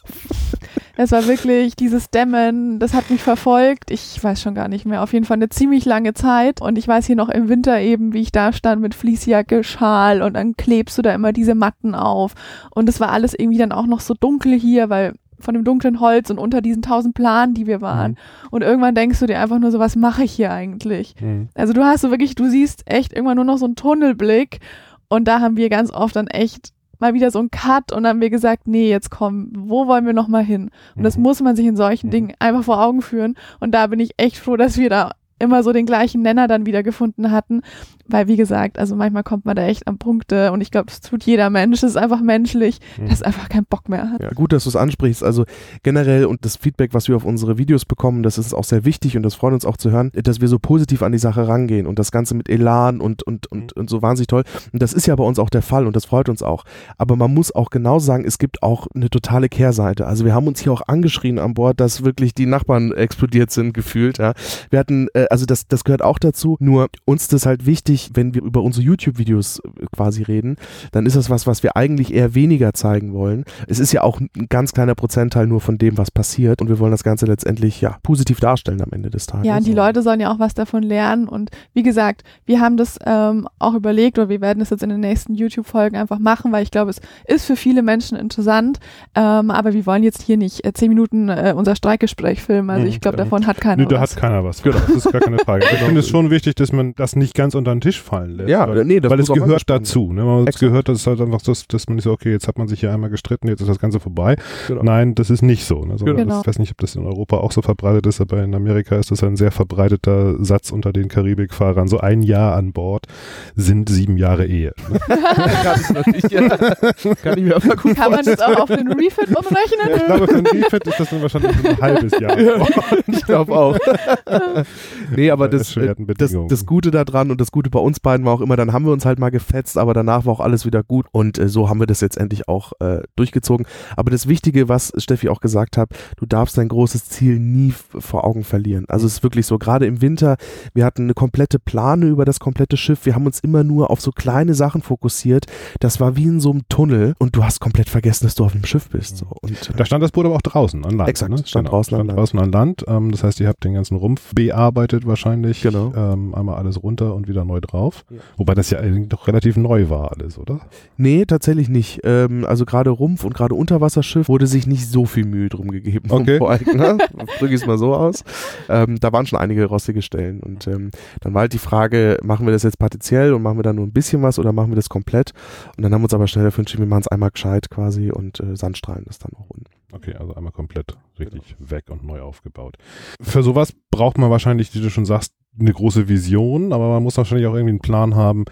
Es 0.97 1.11
war 1.11 1.27
wirklich 1.27 1.75
dieses 1.75 2.11
Dämmen, 2.11 2.79
das 2.79 2.93
hat 2.95 3.11
mich 3.11 3.23
verfolgt. 3.23 3.91
Ich 3.91 4.21
weiß 4.23 4.41
schon 4.41 4.55
gar 4.55 4.69
nicht 4.69 4.87
mehr. 4.87 5.03
Auf 5.03 5.13
jeden 5.13 5.25
Fall 5.25 5.37
eine 5.37 5.49
ziemlich 5.49 5.85
lange 5.85 6.15
Zeit. 6.15 6.61
Und 6.61 6.79
ich 6.79 6.87
weiß 6.87 7.07
hier 7.07 7.17
noch 7.17 7.29
im 7.29 7.49
Winter 7.49 7.81
eben, 7.81 8.13
wie 8.13 8.21
ich 8.21 8.33
da 8.33 8.53
stand 8.53 8.81
mit 8.81 8.95
Fließjacke, 8.95 9.65
Schal 9.65 10.23
und 10.23 10.35
dann 10.35 10.57
klebst 10.57 10.99
du 10.99 11.03
da 11.03 11.15
immer 11.15 11.33
diese 11.33 11.55
Matten 11.55 11.95
auf. 11.95 12.35
Und 12.71 12.89
es 12.89 13.01
war 13.01 13.11
alles 13.11 13.35
irgendwie 13.35 13.59
dann 13.59 13.73
auch 13.73 13.87
noch 13.87 14.01
so 14.01 14.15
dunkel 14.15 14.59
hier, 14.59 14.91
weil 14.91 15.15
von 15.43 15.55
dem 15.55 15.65
dunklen 15.65 16.01
Holz 16.01 16.31
und 16.31 16.39
unter 16.39 16.63
diesen 16.63 16.83
tausend 16.83 17.15
Planen, 17.15 17.55
die 17.55 17.67
wir 17.67 17.81
waren. 17.81 18.17
Und 18.51 18.63
irgendwann 18.63 18.95
denkst 18.95 19.19
du 19.21 19.27
dir 19.27 19.41
einfach 19.41 19.59
nur 19.59 19.71
so, 19.71 19.79
was 19.79 19.97
mache 19.97 20.25
ich 20.25 20.33
hier 20.33 20.53
eigentlich? 20.53 21.15
Hm. 21.19 21.49
Also 21.55 21.73
du 21.73 21.85
hast 21.85 22.03
so 22.03 22.11
wirklich, 22.11 22.35
du 22.35 22.49
siehst 22.49 22.85
echt 22.87 23.13
irgendwann 23.13 23.37
nur 23.37 23.45
noch 23.45 23.59
so 23.59 23.67
einen 23.67 23.77
Tunnelblick. 23.77 24.61
Und 25.09 25.29
da 25.29 25.41
haben 25.41 25.57
wir 25.57 25.69
ganz 25.69 25.91
oft 25.91 26.17
dann 26.17 26.29
echt 26.29 26.73
mal 27.03 27.13
wieder 27.15 27.31
so 27.31 27.39
einen 27.41 27.51
Cut 27.51 27.93
und 27.93 28.05
dann 28.05 28.11
haben 28.15 28.21
wir 28.23 28.31
gesagt, 28.31 28.67
nee, 28.67 28.89
jetzt 28.89 29.11
komm, 29.11 29.51
wo 29.55 29.87
wollen 29.87 30.07
wir 30.07 30.13
noch 30.15 30.29
mal 30.29 30.43
hin? 30.45 30.71
Und 30.97 31.03
das 31.03 31.17
Mhm. 31.19 31.23
muss 31.25 31.41
man 31.43 31.55
sich 31.57 31.67
in 31.67 31.77
solchen 31.77 32.07
Mhm. 32.07 32.11
Dingen 32.13 32.33
einfach 32.39 32.65
vor 32.65 32.83
Augen 32.83 33.03
führen. 33.03 33.35
Und 33.61 33.73
da 33.73 33.87
bin 33.89 34.01
ich 34.01 34.13
echt 34.17 34.39
froh, 34.39 34.57
dass 34.57 34.79
wir 34.79 34.89
da 34.89 35.11
immer 35.43 35.63
so 35.63 35.73
den 35.73 35.85
gleichen 35.87 36.23
Nenner 36.23 36.49
dann 36.49 36.65
wieder 36.67 36.83
gefunden 36.83 37.31
hatten. 37.31 37.61
Weil, 38.09 38.29
wie 38.29 38.37
gesagt, 38.37 38.79
also 38.79 38.97
manchmal 38.97 39.23
kommt 39.23 39.45
man 39.45 39.57
da 39.57 39.63
echt 39.65 39.87
an 39.87 39.99
Punkte 39.99 40.53
und 40.53 40.61
ich 40.61 40.71
glaube, 40.71 40.87
das 40.87 41.01
tut 41.01 41.25
jeder 41.25 41.51
Mensch. 41.51 41.81
Das 41.81 41.91
ist 41.91 41.97
einfach 41.97 42.21
menschlich, 42.21 42.79
Mhm. 42.99 43.09
dass 43.09 43.23
einfach 43.23 43.49
keinen 43.49 43.67
Bock 43.67 43.89
mehr 43.89 44.11
hat. 44.11 44.23
Ja, 44.23 44.31
gut, 44.31 44.53
dass 44.53 44.65
du 44.65 44.71
es 44.71 44.77
ansprichst. 44.77 45.23
Also 45.23 45.45
generell 45.83 46.27
und 46.27 46.45
das 46.45 46.57
Feedback, 46.57 46.95
was 46.95 47.09
wir 47.09 47.17
auf 47.17 47.25
unsere 47.25 47.59
Videos 47.59 47.85
bekommen, 47.85 48.23
das 48.23 48.39
ist 48.39 48.55
auch 48.55 48.65
sehr 48.65 48.85
wichtig 48.85 49.17
und 49.17 49.23
das 49.23 49.35
freut 49.35 49.53
uns 49.53 49.65
auch 49.65 49.77
zu 49.77 49.91
hören, 49.91 50.11
dass 50.15 50.41
wir 50.41 50.49
so 50.49 50.59
positiv 50.59 51.03
an 51.03 51.13
die 51.13 51.19
Sache 51.19 51.47
rangehen 51.49 51.87
und 51.87 51.99
das 51.99 52.13
Ganze 52.13 52.35
mit 52.35 52.49
Elan 52.49 53.01
und, 53.01 53.23
und, 53.23 53.51
und, 53.51 53.73
und 53.75 53.91
so 53.91 54.03
wahnsinnig 54.03 54.27
toll. 54.29 54.45
Und 54.73 54.83
das 54.83 54.93
ist 54.93 55.07
ja 55.07 55.17
bei 55.17 55.25
uns 55.25 55.39
auch 55.39 55.51
der 55.51 55.63
Fall 55.63 55.87
und 55.87 55.97
das 55.97 56.05
freut 56.05 56.29
uns 56.29 56.43
auch. 56.43 56.65
Aber 56.99 57.17
man 57.17 57.33
muss 57.33 57.55
auch 57.55 57.71
genau 57.71 57.99
sagen, 57.99 58.25
es 58.25 58.39
gibt 58.39 58.63
auch 58.63 58.87
eine 58.95 59.11
totale 59.11 59.49
Kehrseite. 59.49 60.07
Also 60.07 60.25
wir 60.25 60.35
haben 60.35 60.47
uns 60.47 60.61
hier 60.61 60.73
auch 60.73 60.83
angeschrien 60.87 61.39
an 61.39 61.55
Bord, 61.55 61.81
dass 61.81 62.05
wirklich 62.05 62.35
die 62.35 62.47
Nachbarn 62.47 62.93
explodiert 62.93 63.51
sind, 63.51 63.73
gefühlt. 63.75 64.19
Ja. 64.19 64.33
Wir 64.71 64.79
hatten, 64.79 65.09
äh, 65.15 65.27
also 65.33 65.47
das, 65.47 65.67
das 65.67 65.85
gehört 65.85 66.03
auch 66.03 66.19
dazu, 66.19 66.57
nur 66.61 66.89
uns 67.05 67.23
ist 67.23 67.33
das 67.33 67.47
halt 67.47 67.67
wichtig, 67.67 68.11
wenn 68.15 68.35
wir 68.35 68.43
über 68.43 68.63
unsere 68.63 68.85
YouTube-Videos 68.85 69.61
äh, 69.61 69.87
quasi 69.97 70.23
reden, 70.23 70.57
dann 70.93 71.07
ist 71.07 71.17
das 71.17 71.31
was, 71.31 71.47
was 71.47 71.63
wir 71.63 71.75
eigentlich 71.77 72.13
eher 72.13 72.35
weniger 72.35 72.75
zeigen 72.75 73.15
wollen. 73.15 73.45
Es 73.67 73.79
ist 73.79 73.93
ja 73.93 74.03
auch 74.03 74.21
ein 74.21 74.29
ganz 74.51 74.73
kleiner 74.73 74.95
Prozentteil 74.95 75.47
nur 75.47 75.61
von 75.61 75.79
dem, 75.79 75.97
was 75.97 76.11
passiert 76.11 76.61
und 76.61 76.69
wir 76.69 76.79
wollen 76.79 76.91
das 76.91 77.03
Ganze 77.03 77.25
letztendlich 77.27 77.81
ja 77.81 77.97
positiv 78.03 78.41
darstellen 78.41 78.83
am 78.83 78.91
Ende 78.93 79.09
des 79.09 79.27
Tages. 79.27 79.47
Ja, 79.47 79.57
und 79.57 79.67
die 79.67 79.73
Leute 79.73 80.03
sollen 80.03 80.21
ja 80.21 80.31
auch 80.31 80.39
was 80.39 80.53
davon 80.53 80.83
lernen. 80.83 81.29
Und 81.29 81.51
wie 81.73 81.83
gesagt, 81.83 82.23
wir 82.45 82.61
haben 82.61 82.77
das 82.77 82.99
ähm, 83.07 83.49
auch 83.59 83.75
überlegt 83.75 84.19
oder 84.19 84.29
wir 84.29 84.43
werden 84.43 84.59
das 84.61 84.69
jetzt 84.69 84.83
in 84.83 84.91
den 84.91 85.01
nächsten 85.01 85.35
YouTube-Folgen 85.35 85.97
einfach 85.97 86.19
machen, 86.19 86.53
weil 86.53 86.63
ich 86.63 86.71
glaube, 86.71 86.91
es 86.91 87.01
ist 87.27 87.47
für 87.47 87.57
viele 87.57 87.83
Menschen 87.83 88.19
interessant. 88.19 88.81
Ähm, 89.15 89.51
aber 89.51 89.73
wir 89.73 89.87
wollen 89.87 90.03
jetzt 90.03 90.21
hier 90.23 90.37
nicht 90.37 90.67
äh, 90.67 90.73
zehn 90.75 90.91
Minuten 90.91 91.31
äh, 91.31 91.55
unser 91.57 91.75
Streikgespräch 91.75 92.43
filmen. 92.43 92.69
Also 92.69 92.83
Mhm, 92.83 92.89
ich 92.89 93.01
glaube, 93.01 93.17
davon 93.17 93.47
hat 93.47 93.61
keiner 93.61 93.83
Nö, 93.83 93.89
da 93.89 94.01
was. 94.01 94.13
hat 94.13 94.21
keiner 94.21 94.45
was. 94.45 94.63
Genau. 94.63 94.79
Das 94.79 94.91
ist 94.91 95.13
gar 95.13 95.22
keine 95.25 95.39
Frage. 95.39 95.65
Ich 95.73 95.79
finde 95.79 96.01
es 96.01 96.09
schon 96.09 96.31
wichtig, 96.31 96.55
dass 96.57 96.73
man 96.73 96.95
das 96.95 97.17
nicht 97.17 97.35
ganz 97.35 97.55
unter 97.55 97.75
den 97.75 97.81
Tisch 97.81 98.01
fallen 98.01 98.37
lässt. 98.37 98.49
Ja, 98.49 98.69
weil, 98.69 98.85
nee, 98.85 99.01
das 99.01 99.11
weil 99.11 99.21
es 99.21 99.31
auch 99.31 99.35
gehört 99.35 99.69
dazu. 99.69 100.13
Ne? 100.13 100.25
Man 100.25 100.47
Exakt. 100.47 100.61
gehört, 100.61 100.89
dass 100.89 101.01
es 101.01 101.07
halt 101.07 101.21
einfach 101.21 101.41
so, 101.41 101.53
ist, 101.53 101.73
dass 101.73 101.87
man 101.89 101.97
nicht 101.97 102.05
so, 102.05 102.13
okay, 102.13 102.31
jetzt 102.33 102.49
hat 102.49 102.59
man 102.59 102.69
sich 102.69 102.81
hier 102.81 102.93
einmal 102.93 103.11
gestritten, 103.11 103.49
jetzt 103.49 103.61
ist 103.61 103.69
das 103.69 103.79
Ganze 103.79 104.01
vorbei. 104.01 104.37
Genau. 104.69 104.83
Nein, 104.83 105.15
das 105.15 105.31
ist 105.31 105.43
nicht 105.43 105.65
so. 105.65 105.85
Ne? 105.85 105.97
Genau. 105.97 106.25
das, 106.25 106.41
ich 106.41 106.47
weiß 106.47 106.59
nicht, 106.59 106.73
ob 106.73 106.79
das 106.79 106.97
in 106.97 107.07
Europa 107.07 107.39
auch 107.39 107.53
so 107.53 107.63
verbreitet 107.63 108.07
ist, 108.07 108.21
aber 108.21 108.43
in 108.43 108.55
Amerika 108.55 108.97
ist 108.97 109.11
das 109.11 109.23
ein 109.23 109.37
sehr 109.37 109.51
verbreiteter 109.51 110.43
Satz 110.45 110.73
unter 110.73 110.93
den 110.93 111.09
Karibikfahrern. 111.09 111.89
So 111.89 111.99
ein 111.99 112.23
Jahr 112.23 112.57
an 112.57 112.73
Bord 112.73 113.07
sind 113.55 113.89
sieben 113.89 114.17
Jahre 114.17 114.47
Ehe. 114.47 114.75
Ne? 114.91 114.99
kann, 116.03 116.15
ich 116.15 116.31
ja, 116.31 117.37
ich 117.37 117.43
mir 117.43 117.57
aber 117.57 117.77
gut 117.77 117.97
Kann 117.97 118.11
man 118.11 118.25
das 118.25 118.41
auch 118.41 118.61
auf 118.61 118.69
den 118.69 118.91
Refit 118.93 119.29
ich 119.31 119.37
umrechnen? 119.37 120.07
glaube, 120.07 120.27
für 120.29 120.39
ein 120.39 120.47
Refit 120.47 120.87
ist 120.87 121.01
das 121.01 121.11
dann 121.11 121.23
wahrscheinlich 121.23 121.53
ein 121.65 121.81
halbes 121.81 122.19
Jahr. 122.19 122.37
ich 123.07 123.25
glaube 123.25 123.53
auch. 123.53 123.79
nee, 125.17 125.31
aber 125.31 125.49
das, 125.49 125.77
äh, 125.77 125.95
das, 126.17 126.37
das 126.49 126.67
Gute 126.67 126.91
daran 126.91 127.31
und 127.31 127.41
das 127.41 127.53
Gute 127.53 127.71
bei 127.71 127.79
uns 127.79 128.01
beiden 128.01 128.27
war 128.27 128.35
auch 128.35 128.41
immer, 128.41 128.57
dann 128.57 128.73
haben 128.73 128.85
wir 128.85 128.93
uns 128.93 129.05
halt 129.05 129.19
mal 129.19 129.31
gefetzt, 129.31 129.79
aber 129.79 129.95
danach 129.95 130.25
war 130.25 130.35
auch 130.35 130.41
alles 130.41 130.67
wieder 130.67 130.83
gut 130.83 131.07
und 131.13 131.39
äh, 131.39 131.49
so 131.49 131.69
haben 131.69 131.81
wir 131.81 131.87
das 131.87 132.01
jetzt 132.01 132.17
endlich 132.17 132.49
auch 132.49 132.73
äh, 132.81 133.03
durchgezogen. 133.17 133.67
Aber 133.97 134.11
das 134.11 134.27
Wichtige, 134.29 134.69
was 134.69 134.93
Steffi 134.97 135.29
auch 135.29 135.41
gesagt 135.41 135.77
hat, 135.77 135.91
du 136.17 136.27
darfst 136.27 136.59
dein 136.59 136.69
großes 136.69 137.07
Ziel 137.09 137.39
nie 137.39 137.73
vor 137.99 138.25
Augen 138.25 138.45
verlieren. 138.45 138.85
Also 138.89 139.07
es 139.07 139.15
ist 139.15 139.23
wirklich 139.23 139.47
so, 139.47 139.59
gerade 139.59 139.87
im 139.87 140.01
Winter, 140.01 140.37
wir 140.75 140.85
hatten 140.85 141.03
eine 141.03 141.15
komplette 141.15 141.59
Plane 141.59 142.07
über 142.07 142.25
das 142.25 142.41
komplette 142.41 142.77
Schiff, 142.77 143.07
wir 143.07 143.15
haben 143.15 143.27
uns 143.27 143.41
immer 143.41 143.65
nur 143.65 143.91
auf 143.91 144.01
so 144.01 144.11
kleine 144.11 144.55
Sachen 144.55 144.83
fokussiert. 144.83 145.47
Das 145.81 146.01
war 146.01 146.17
wie 146.17 146.25
in 146.25 146.41
so 146.41 146.51
einem 146.51 146.63
Tunnel 146.69 147.15
und 147.19 147.37
du 147.37 147.45
hast 147.45 147.61
komplett 147.61 147.89
vergessen, 147.89 148.25
dass 148.25 148.35
du 148.35 148.45
auf 148.45 148.53
dem 148.53 148.65
Schiff 148.65 148.89
bist. 148.89 149.19
So. 149.19 149.27
Und, 149.41 149.53
äh, 149.53 149.73
Da 149.77 149.85
stand 149.85 150.03
das 150.03 150.13
Boot 150.13 150.27
aber 150.27 150.37
auch 150.37 150.43
draußen 150.43 150.85
an 150.85 150.97
Land. 150.97 151.09
Exakt, 151.09 151.31
ne? 151.31 151.43
stand 151.45 151.69
draußen 151.69 151.95
an 151.95 152.01
stand 152.01 152.09
Land. 152.09 152.19
draußen 152.19 152.39
an 152.39 152.53
Land. 152.53 152.85
Ähm, 152.89 153.11
das 153.11 153.25
heißt, 153.25 153.41
ihr 153.41 153.49
habt 153.49 153.65
den 153.65 153.75
ganzen 153.75 153.97
Rumpf 153.97 154.35
bearbeitet 154.35 155.02
gerebootet 155.03 155.07
wahrscheinlich. 155.07 155.63
Genau. 155.63 155.93
Ähm, 155.95 156.35
einmal 156.35 156.57
alles 156.57 156.83
runter 156.83 157.15
und 157.15 157.29
wieder 157.29 157.45
neu 157.45 157.61
drauf. 157.61 158.05
Ja. 158.11 158.19
Wobei 158.37 158.55
das 158.55 158.71
ja 158.71 158.79
eigentlich 158.79 159.09
doch 159.09 159.27
relativ 159.29 159.57
neu 159.57 159.89
war 159.91 160.13
alles, 160.13 160.39
oder? 160.39 160.61
Nee, 160.97 161.25
tatsächlich 161.25 161.69
nicht. 161.69 162.01
Ähm, 162.05 162.45
also 162.45 162.65
gerade 162.65 162.91
Rumpf 162.91 163.25
und 163.25 163.35
gerade 163.35 163.55
Unterwasserschiff 163.55 164.29
wurde 164.29 164.47
sich 164.47 164.67
nicht 164.67 164.87
so 164.89 165.05
viel 165.07 165.25
Mühe 165.25 165.49
drum 165.49 165.71
gegeben 165.71 166.09
vom 166.09 166.23
Okay. 166.23 166.39
Voreigner. 166.39 166.99
Drücke 167.39 167.55
ich 167.55 167.61
es 167.61 167.67
mal 167.67 167.79
so 167.79 167.95
aus. 167.95 168.25
Ähm, 168.69 168.99
da 169.01 169.13
waren 169.13 169.27
schon 169.27 169.39
einige 169.39 169.65
rostige 169.67 170.03
Stellen. 170.03 170.41
Und 170.41 170.67
ähm, 170.67 170.91
dann 171.21 171.35
war 171.35 171.43
halt 171.43 171.53
die 171.53 171.59
Frage, 171.59 172.19
machen 172.23 172.47
wir 172.47 172.53
das 172.53 172.63
jetzt 172.63 172.79
partiell 172.79 173.33
und 173.33 173.43
machen 173.43 173.59
wir 173.59 173.63
da 173.63 173.73
nur 173.73 173.87
ein 173.87 173.93
bisschen 173.93 174.23
was 174.23 174.39
oder 174.39 174.53
machen 174.53 174.71
wir 174.71 174.77
das 174.77 174.89
komplett? 174.89 175.33
Und 175.77 175.83
dann 175.83 175.93
haben 175.93 176.01
wir 176.01 176.05
uns 176.07 176.15
aber 176.15 176.27
schnell 176.27 176.45
dafür 176.45 176.63
entschieden, 176.63 176.83
wir 176.85 176.89
machen 176.89 177.03
es 177.03 177.09
einmal 177.09 177.31
gescheit 177.31 177.71
quasi 177.71 178.11
und 178.11 178.41
äh, 178.41 178.57
Sandstrahlen 178.57 179.05
das 179.07 179.19
dann 179.19 179.33
auch 179.35 179.49
unten. 179.51 179.67
Okay, 179.95 180.15
also 180.15 180.35
einmal 180.35 180.53
komplett 180.53 180.97
richtig 181.19 181.57
Genau. 181.59 181.71
weg 181.71 181.85
und 181.91 182.03
neu 182.03 182.23
aufgebaut. 182.23 182.77
Für 183.21 183.43
sowas 183.43 183.75
braucht 183.91 184.17
man 184.17 184.31
wahrscheinlich, 184.31 184.75
wie 184.75 184.81
du 184.83 184.91
schon 184.91 185.05
sagst, 185.07 185.33
eine 185.59 185.73
große 185.73 186.09
Vision, 186.09 186.73
aber 186.73 186.89
man 186.89 187.03
muss 187.03 187.17
wahrscheinlich 187.17 187.47
auch 187.47 187.55
irgendwie 187.55 187.71
einen 187.73 187.81
Plan 187.81 188.15
haben, 188.15 188.45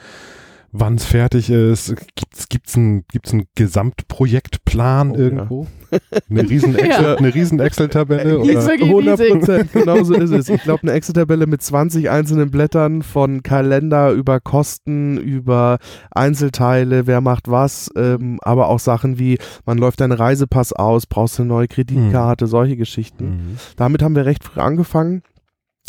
wann 0.73 0.95
es 0.97 1.05
fertig 1.05 1.51
ist. 1.51 1.95
Gibt's 2.15 2.49
gibt's 2.49 2.77
einen 2.77 3.05
gibt's 3.11 3.35
Gesamtprojektplan 3.55 5.13
Oh, 5.13 5.17
irgendwo? 5.17 5.67
Eine 6.31 6.49
riesen 6.49 6.77
Excel, 6.77 7.05
Ja. 7.05 7.15
eine 7.17 7.35
riesen 7.35 7.59
Excel-Tabelle 7.59 8.41
Die 8.43 8.51
ist 8.51 8.59
oder? 8.59 8.67
wirklich 8.69 8.91
100 8.91 9.19
riesig. 9.21 9.33
Prozent, 9.39 9.73
genau 9.73 10.05
so 10.05 10.15
ist 10.15 10.31
es. 10.31 10.49
Ich 10.49 10.63
glaube, 10.63 10.83
eine 10.83 10.93
Excel-Tabelle 10.93 11.49
mit 11.49 11.63
20 11.63 12.09
einzelnen 12.11 12.51
Blättern 12.53 13.03
von 13.03 13.43
Kalender 13.43 14.13
über 14.13 14.39
Kosten, 14.39 15.17
über 15.19 15.79
Einzelteile, 16.13 17.09
wer 17.09 17.21
macht 17.21 17.51
was, 17.51 17.91
ähm, 17.97 18.39
aber 18.43 18.69
auch 18.69 18.79
Sachen 18.79 19.19
wie, 19.19 19.39
man 19.67 19.79
läuft 19.79 20.01
deinen 20.01 20.13
Reisepass 20.13 20.73
aus, 20.73 21.07
brauchst 21.07 21.39
du 21.39 21.43
eine 21.43 21.49
neue 21.49 21.67
Kreditkarte, 21.67 22.47
solche 22.47 22.77
Geschichten. 22.77 23.25
Mhm. 23.25 23.57
Damit 23.77 24.03
haben 24.03 24.15
wir 24.15 24.27
recht 24.27 24.45
früh 24.45 24.61
angefangen. 24.61 25.23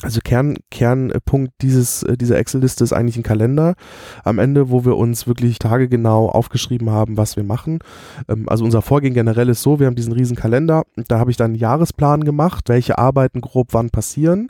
Also 0.03 0.19
Kern, 0.23 0.57
Kernpunkt 0.69 1.53
dieses, 1.61 2.03
äh, 2.03 2.17
dieser 2.17 2.37
Excel-Liste 2.37 2.83
ist 2.83 2.93
eigentlich 2.93 3.17
ein 3.17 3.23
Kalender 3.23 3.75
am 4.23 4.39
Ende, 4.39 4.69
wo 4.69 4.83
wir 4.85 4.97
uns 4.97 5.27
wirklich 5.27 5.59
tagegenau 5.59 6.29
aufgeschrieben 6.29 6.89
haben, 6.89 7.17
was 7.17 7.35
wir 7.35 7.43
machen. 7.43 7.79
Ähm, 8.27 8.49
also 8.49 8.65
unser 8.65 8.81
Vorgehen 8.81 9.13
generell 9.13 9.49
ist 9.49 9.61
so, 9.61 9.79
wir 9.79 9.87
haben 9.87 9.95
diesen 9.95 10.13
riesen 10.13 10.35
Kalender, 10.35 10.83
da 11.07 11.19
habe 11.19 11.31
ich 11.31 11.37
dann 11.37 11.51
einen 11.51 11.55
Jahresplan 11.59 12.23
gemacht, 12.23 12.67
welche 12.69 12.97
Arbeiten 12.97 13.41
grob 13.41 13.69
wann 13.71 13.89
passieren, 13.89 14.49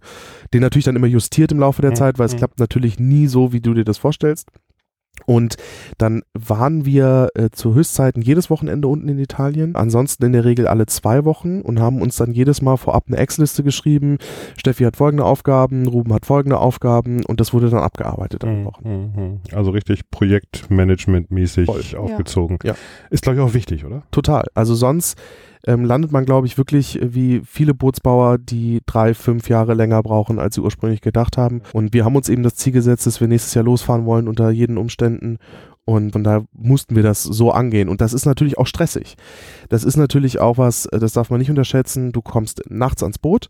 den 0.54 0.62
natürlich 0.62 0.86
dann 0.86 0.96
immer 0.96 1.08
justiert 1.08 1.52
im 1.52 1.60
Laufe 1.60 1.82
der. 1.82 1.92
Zeit, 1.96 2.20
weil 2.20 2.26
es 2.28 2.34
Mhm. 2.34 2.38
klappt 2.38 2.60
natürlich 2.60 3.00
nie 3.00 3.28
so, 3.28 3.52
wie 3.52 3.60
du 3.60 3.74
dir 3.74 3.84
das 3.84 3.98
vorstellst. 3.98 4.48
Und 5.28 5.56
dann 6.00 6.24
waren 6.34 6.84
wir 6.86 7.30
äh, 7.36 7.50
zu 7.52 7.76
Höchstzeiten 7.76 8.24
jedes 8.24 8.50
Wochenende 8.50 8.88
unten 8.88 9.08
in 9.08 9.20
Italien, 9.20 9.76
ansonsten 9.76 10.26
in 10.26 10.34
der 10.34 10.46
Regel 10.46 10.68
alle 10.68 10.88
zwei 10.88 11.26
Wochen 11.26 11.62
und 11.62 11.80
haben 11.80 12.02
uns 12.02 12.16
dann 12.16 12.32
jedes 12.32 12.62
Mal 12.64 12.76
vorab 12.78 13.04
eine 13.08 13.18
Excel-Liste 13.18 13.64
geschrieben. 13.64 14.18
Steffi 14.58 14.84
hat 14.84 14.96
folgende 14.98 15.24
Aufgaben, 15.24 15.88
Ruben 15.88 16.12
hat 16.14 16.26
folgende 16.26 16.58
Aufgaben 16.58 17.24
und 17.26 17.40
das 17.40 17.54
wurde 17.54 17.70
dann 17.70 17.82
abgearbeitet 17.82 18.44
an 18.44 18.62
Mhm, 18.62 18.66
Wochen. 18.66 18.90
mhm. 18.90 19.42
Also 19.56 19.72
richtig 19.72 20.02
Projektmanagement-mäßig 20.12 21.96
aufgezogen. 21.96 22.58
Ja. 22.64 22.76
Ist, 23.10 23.24
glaube 23.24 23.38
ich, 23.40 23.44
auch 23.46 23.54
wichtig, 23.54 23.86
oder? 23.86 24.04
Total. 24.12 24.46
Also 24.54 24.74
sonst 24.76 25.18
ähm, 25.68 25.86
landet 25.86 26.12
man, 26.12 26.26
glaube 26.26 26.48
ich, 26.48 26.58
wirklich 26.58 27.02
äh, 27.02 27.14
wie 27.14 27.42
viele 27.46 27.74
Bootsbauer, 27.74 28.38
die 28.38 28.82
drei, 28.86 29.14
fünf 29.14 29.50
Jahre 29.50 29.74
länger 29.74 30.02
brauchen, 30.04 30.40
als 30.40 30.56
sie 30.56 30.62
ursprünglich 30.62 31.02
gedacht 31.02 31.38
haben. 31.38 31.62
Und 31.74 31.94
wir 31.94 32.06
haben 32.06 32.16
uns 32.16 32.30
eben 32.30 32.44
das 32.44 32.56
Ziel 32.56 32.74
gesetzt, 32.74 33.06
dass 33.06 33.22
wir 33.22 33.28
nächstes 33.28 33.54
Jahr 33.54 33.66
losfahren 33.66 34.06
wollen 34.06 34.28
unter 34.28 34.50
jeden 34.50 34.78
Umständen. 34.78 35.38
Und 35.84 36.12
von 36.12 36.24
daher 36.24 36.46
mussten 36.54 36.96
wir 36.96 37.04
das 37.04 37.24
so 37.24 37.52
angehen. 37.52 37.90
Und 37.90 38.02
das 38.02 38.14
ist 38.14 38.26
natürlich 38.26 38.58
auch 38.58 38.68
stressig. 38.68 39.16
Das 39.72 39.86
ist 39.86 39.96
natürlich 39.96 40.42
auch 40.42 40.58
was, 40.58 40.86
äh, 40.88 41.00
das 41.00 41.14
darf 41.14 41.30
man 41.30 41.40
nicht 41.40 41.50
unterschätzen. 41.50 42.12
Du 42.12 42.22
kommst 42.22 42.62
nachts 42.70 43.02
ans 43.04 43.18
Boot, 43.18 43.48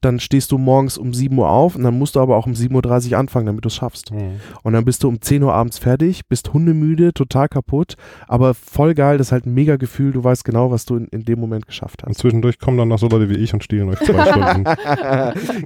dann 0.00 0.18
stehst 0.18 0.50
du 0.50 0.56
morgens 0.56 0.96
um 0.96 1.12
7 1.12 1.36
Uhr 1.38 1.50
auf 1.50 1.76
und 1.76 1.82
dann 1.82 1.98
musst 1.98 2.16
du 2.16 2.20
aber 2.20 2.36
auch 2.36 2.46
um 2.46 2.54
7.30 2.54 3.12
Uhr 3.12 3.18
anfangen, 3.18 3.46
damit 3.46 3.64
du 3.64 3.68
es 3.68 3.74
schaffst. 3.74 4.10
Mhm. 4.10 4.40
Und 4.62 4.72
dann 4.72 4.86
bist 4.86 5.04
du 5.04 5.08
um 5.08 5.20
10 5.20 5.42
Uhr 5.42 5.52
abends 5.52 5.76
fertig, 5.76 6.26
bist 6.26 6.54
hundemüde, 6.54 7.12
total 7.12 7.48
kaputt, 7.50 7.96
aber 8.26 8.54
voll 8.54 8.94
geil, 8.94 9.18
das 9.18 9.28
ist 9.28 9.32
halt 9.32 9.44
ein 9.44 9.52
mega 9.52 9.76
Gefühl, 9.76 10.12
du 10.12 10.24
weißt 10.24 10.42
genau, 10.42 10.70
was 10.70 10.86
du 10.86 10.96
in, 10.96 11.04
in 11.08 11.26
dem 11.26 11.38
Moment 11.38 11.66
geschafft 11.66 12.02
Und 12.02 12.10
hast. 12.10 12.18
zwischendurch 12.18 12.58
kommen 12.58 12.78
dann 12.78 12.88
noch 12.88 12.98
so 12.98 13.08
Leute 13.08 13.28
wie 13.28 13.36
ich 13.36 13.52
und 13.52 13.62
stehlen 13.62 13.90
euch 13.90 13.98
zwei 13.98 14.24
Stunden. 14.30 14.64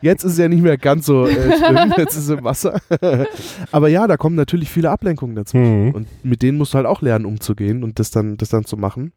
Jetzt 0.02 0.24
ist 0.24 0.32
es 0.32 0.38
ja 0.38 0.48
nicht 0.48 0.64
mehr 0.64 0.78
ganz 0.78 1.06
so 1.06 1.26
äh, 1.26 1.58
schlimm, 1.58 1.94
jetzt 1.96 2.16
ist 2.16 2.24
es 2.24 2.28
im 2.30 2.42
Wasser. 2.42 2.80
aber 3.70 3.86
ja, 3.88 4.08
da 4.08 4.16
kommen 4.16 4.34
natürlich 4.34 4.68
viele 4.68 4.90
Ablenkungen 4.90 5.36
dazu. 5.36 5.56
Mhm. 5.56 5.92
Und 5.92 6.08
mit 6.24 6.42
denen 6.42 6.58
musst 6.58 6.74
du 6.74 6.78
halt 6.78 6.86
auch 6.86 7.02
lernen, 7.02 7.24
umzugehen 7.24 7.84
und 7.84 8.00
das 8.00 8.10
dann, 8.10 8.36
das 8.36 8.48
dann 8.48 8.64
zu 8.64 8.76
machen. 8.76 9.12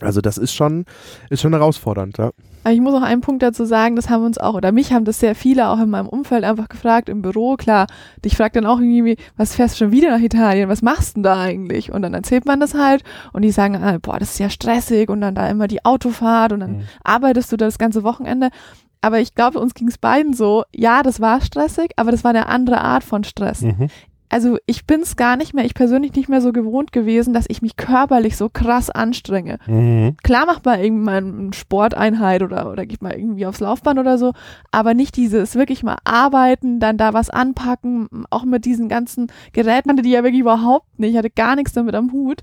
Also 0.00 0.20
das 0.22 0.38
ist 0.38 0.54
schon, 0.54 0.86
ist 1.28 1.42
schon 1.42 1.52
herausfordernd, 1.52 2.16
ja. 2.18 2.30
Aber 2.64 2.74
ich 2.74 2.80
muss 2.80 2.94
auch 2.94 3.02
einen 3.02 3.20
Punkt 3.22 3.42
dazu 3.42 3.64
sagen, 3.64 3.96
das 3.96 4.08
haben 4.10 4.24
uns 4.24 4.36
auch, 4.38 4.54
oder 4.54 4.70
mich 4.72 4.92
haben 4.92 5.04
das 5.06 5.18
sehr 5.20 5.34
viele 5.34 5.68
auch 5.68 5.78
in 5.80 5.88
meinem 5.90 6.08
Umfeld 6.08 6.44
einfach 6.44 6.68
gefragt, 6.68 7.08
im 7.08 7.22
Büro, 7.22 7.56
klar, 7.56 7.86
dich 8.24 8.36
fragt 8.36 8.56
dann 8.56 8.66
auch 8.66 8.78
irgendwie, 8.80 9.16
was 9.36 9.54
fährst 9.54 9.74
du 9.74 9.84
schon 9.84 9.92
wieder 9.92 10.10
nach 10.10 10.20
Italien, 10.22 10.68
was 10.68 10.82
machst 10.82 11.10
du 11.10 11.14
denn 11.14 11.22
da 11.24 11.40
eigentlich? 11.40 11.90
Und 11.92 12.02
dann 12.02 12.12
erzählt 12.14 12.44
man 12.46 12.60
das 12.60 12.74
halt 12.74 13.02
und 13.32 13.42
die 13.42 13.50
sagen, 13.50 13.76
ah, 13.76 13.98
boah, 14.00 14.18
das 14.18 14.32
ist 14.32 14.38
ja 14.40 14.50
stressig 14.50 15.08
und 15.10 15.20
dann 15.22 15.34
da 15.34 15.48
immer 15.48 15.68
die 15.68 15.84
Autofahrt 15.84 16.52
und 16.52 16.60
dann 16.60 16.70
Mhm. 16.78 16.82
arbeitest 17.02 17.50
du 17.52 17.56
da 17.56 17.64
das 17.66 17.78
ganze 17.78 18.02
Wochenende. 18.04 18.48
Aber 19.02 19.20
ich 19.20 19.34
glaube, 19.34 19.58
uns 19.58 19.72
ging 19.72 19.88
es 19.88 19.96
beiden 19.96 20.34
so, 20.34 20.64
ja, 20.74 21.02
das 21.02 21.20
war 21.20 21.40
stressig, 21.40 21.92
aber 21.96 22.10
das 22.10 22.24
war 22.24 22.30
eine 22.30 22.46
andere 22.46 22.82
Art 22.82 23.02
von 23.04 23.24
Stress. 23.24 23.62
Mhm. 23.62 23.88
Also 24.30 24.58
ich 24.66 24.86
bin 24.86 25.00
es 25.00 25.16
gar 25.16 25.36
nicht 25.36 25.54
mehr, 25.54 25.64
ich 25.64 25.74
persönlich 25.74 26.14
nicht 26.14 26.28
mehr 26.28 26.40
so 26.40 26.52
gewohnt 26.52 26.92
gewesen, 26.92 27.34
dass 27.34 27.46
ich 27.48 27.62
mich 27.62 27.76
körperlich 27.76 28.36
so 28.36 28.48
krass 28.48 28.88
anstrenge. 28.88 29.58
Mhm. 29.66 30.16
Klar 30.22 30.46
macht 30.46 30.64
man 30.64 30.78
irgendwie 30.80 31.04
mal 31.04 31.16
eine 31.16 31.52
Sporteinheit 31.52 32.42
oder, 32.42 32.70
oder 32.70 32.86
geht 32.86 33.02
mal 33.02 33.12
irgendwie 33.12 33.44
aufs 33.46 33.60
Laufband 33.60 33.98
oder 33.98 34.18
so, 34.18 34.32
aber 34.70 34.94
nicht 34.94 35.16
dieses 35.16 35.56
wirklich 35.56 35.82
mal 35.82 35.96
arbeiten, 36.04 36.78
dann 36.78 36.96
da 36.96 37.12
was 37.12 37.28
anpacken, 37.28 38.08
auch 38.30 38.44
mit 38.44 38.64
diesen 38.64 38.88
ganzen 38.88 39.32
Geräten, 39.52 39.90
hatte 39.90 40.02
die 40.02 40.10
ja 40.10 40.22
wirklich 40.22 40.40
überhaupt 40.42 40.98
nicht, 40.98 41.10
ich 41.12 41.18
hatte 41.18 41.30
gar 41.30 41.56
nichts 41.56 41.72
damit 41.72 41.94
am 41.96 42.12
Hut 42.12 42.40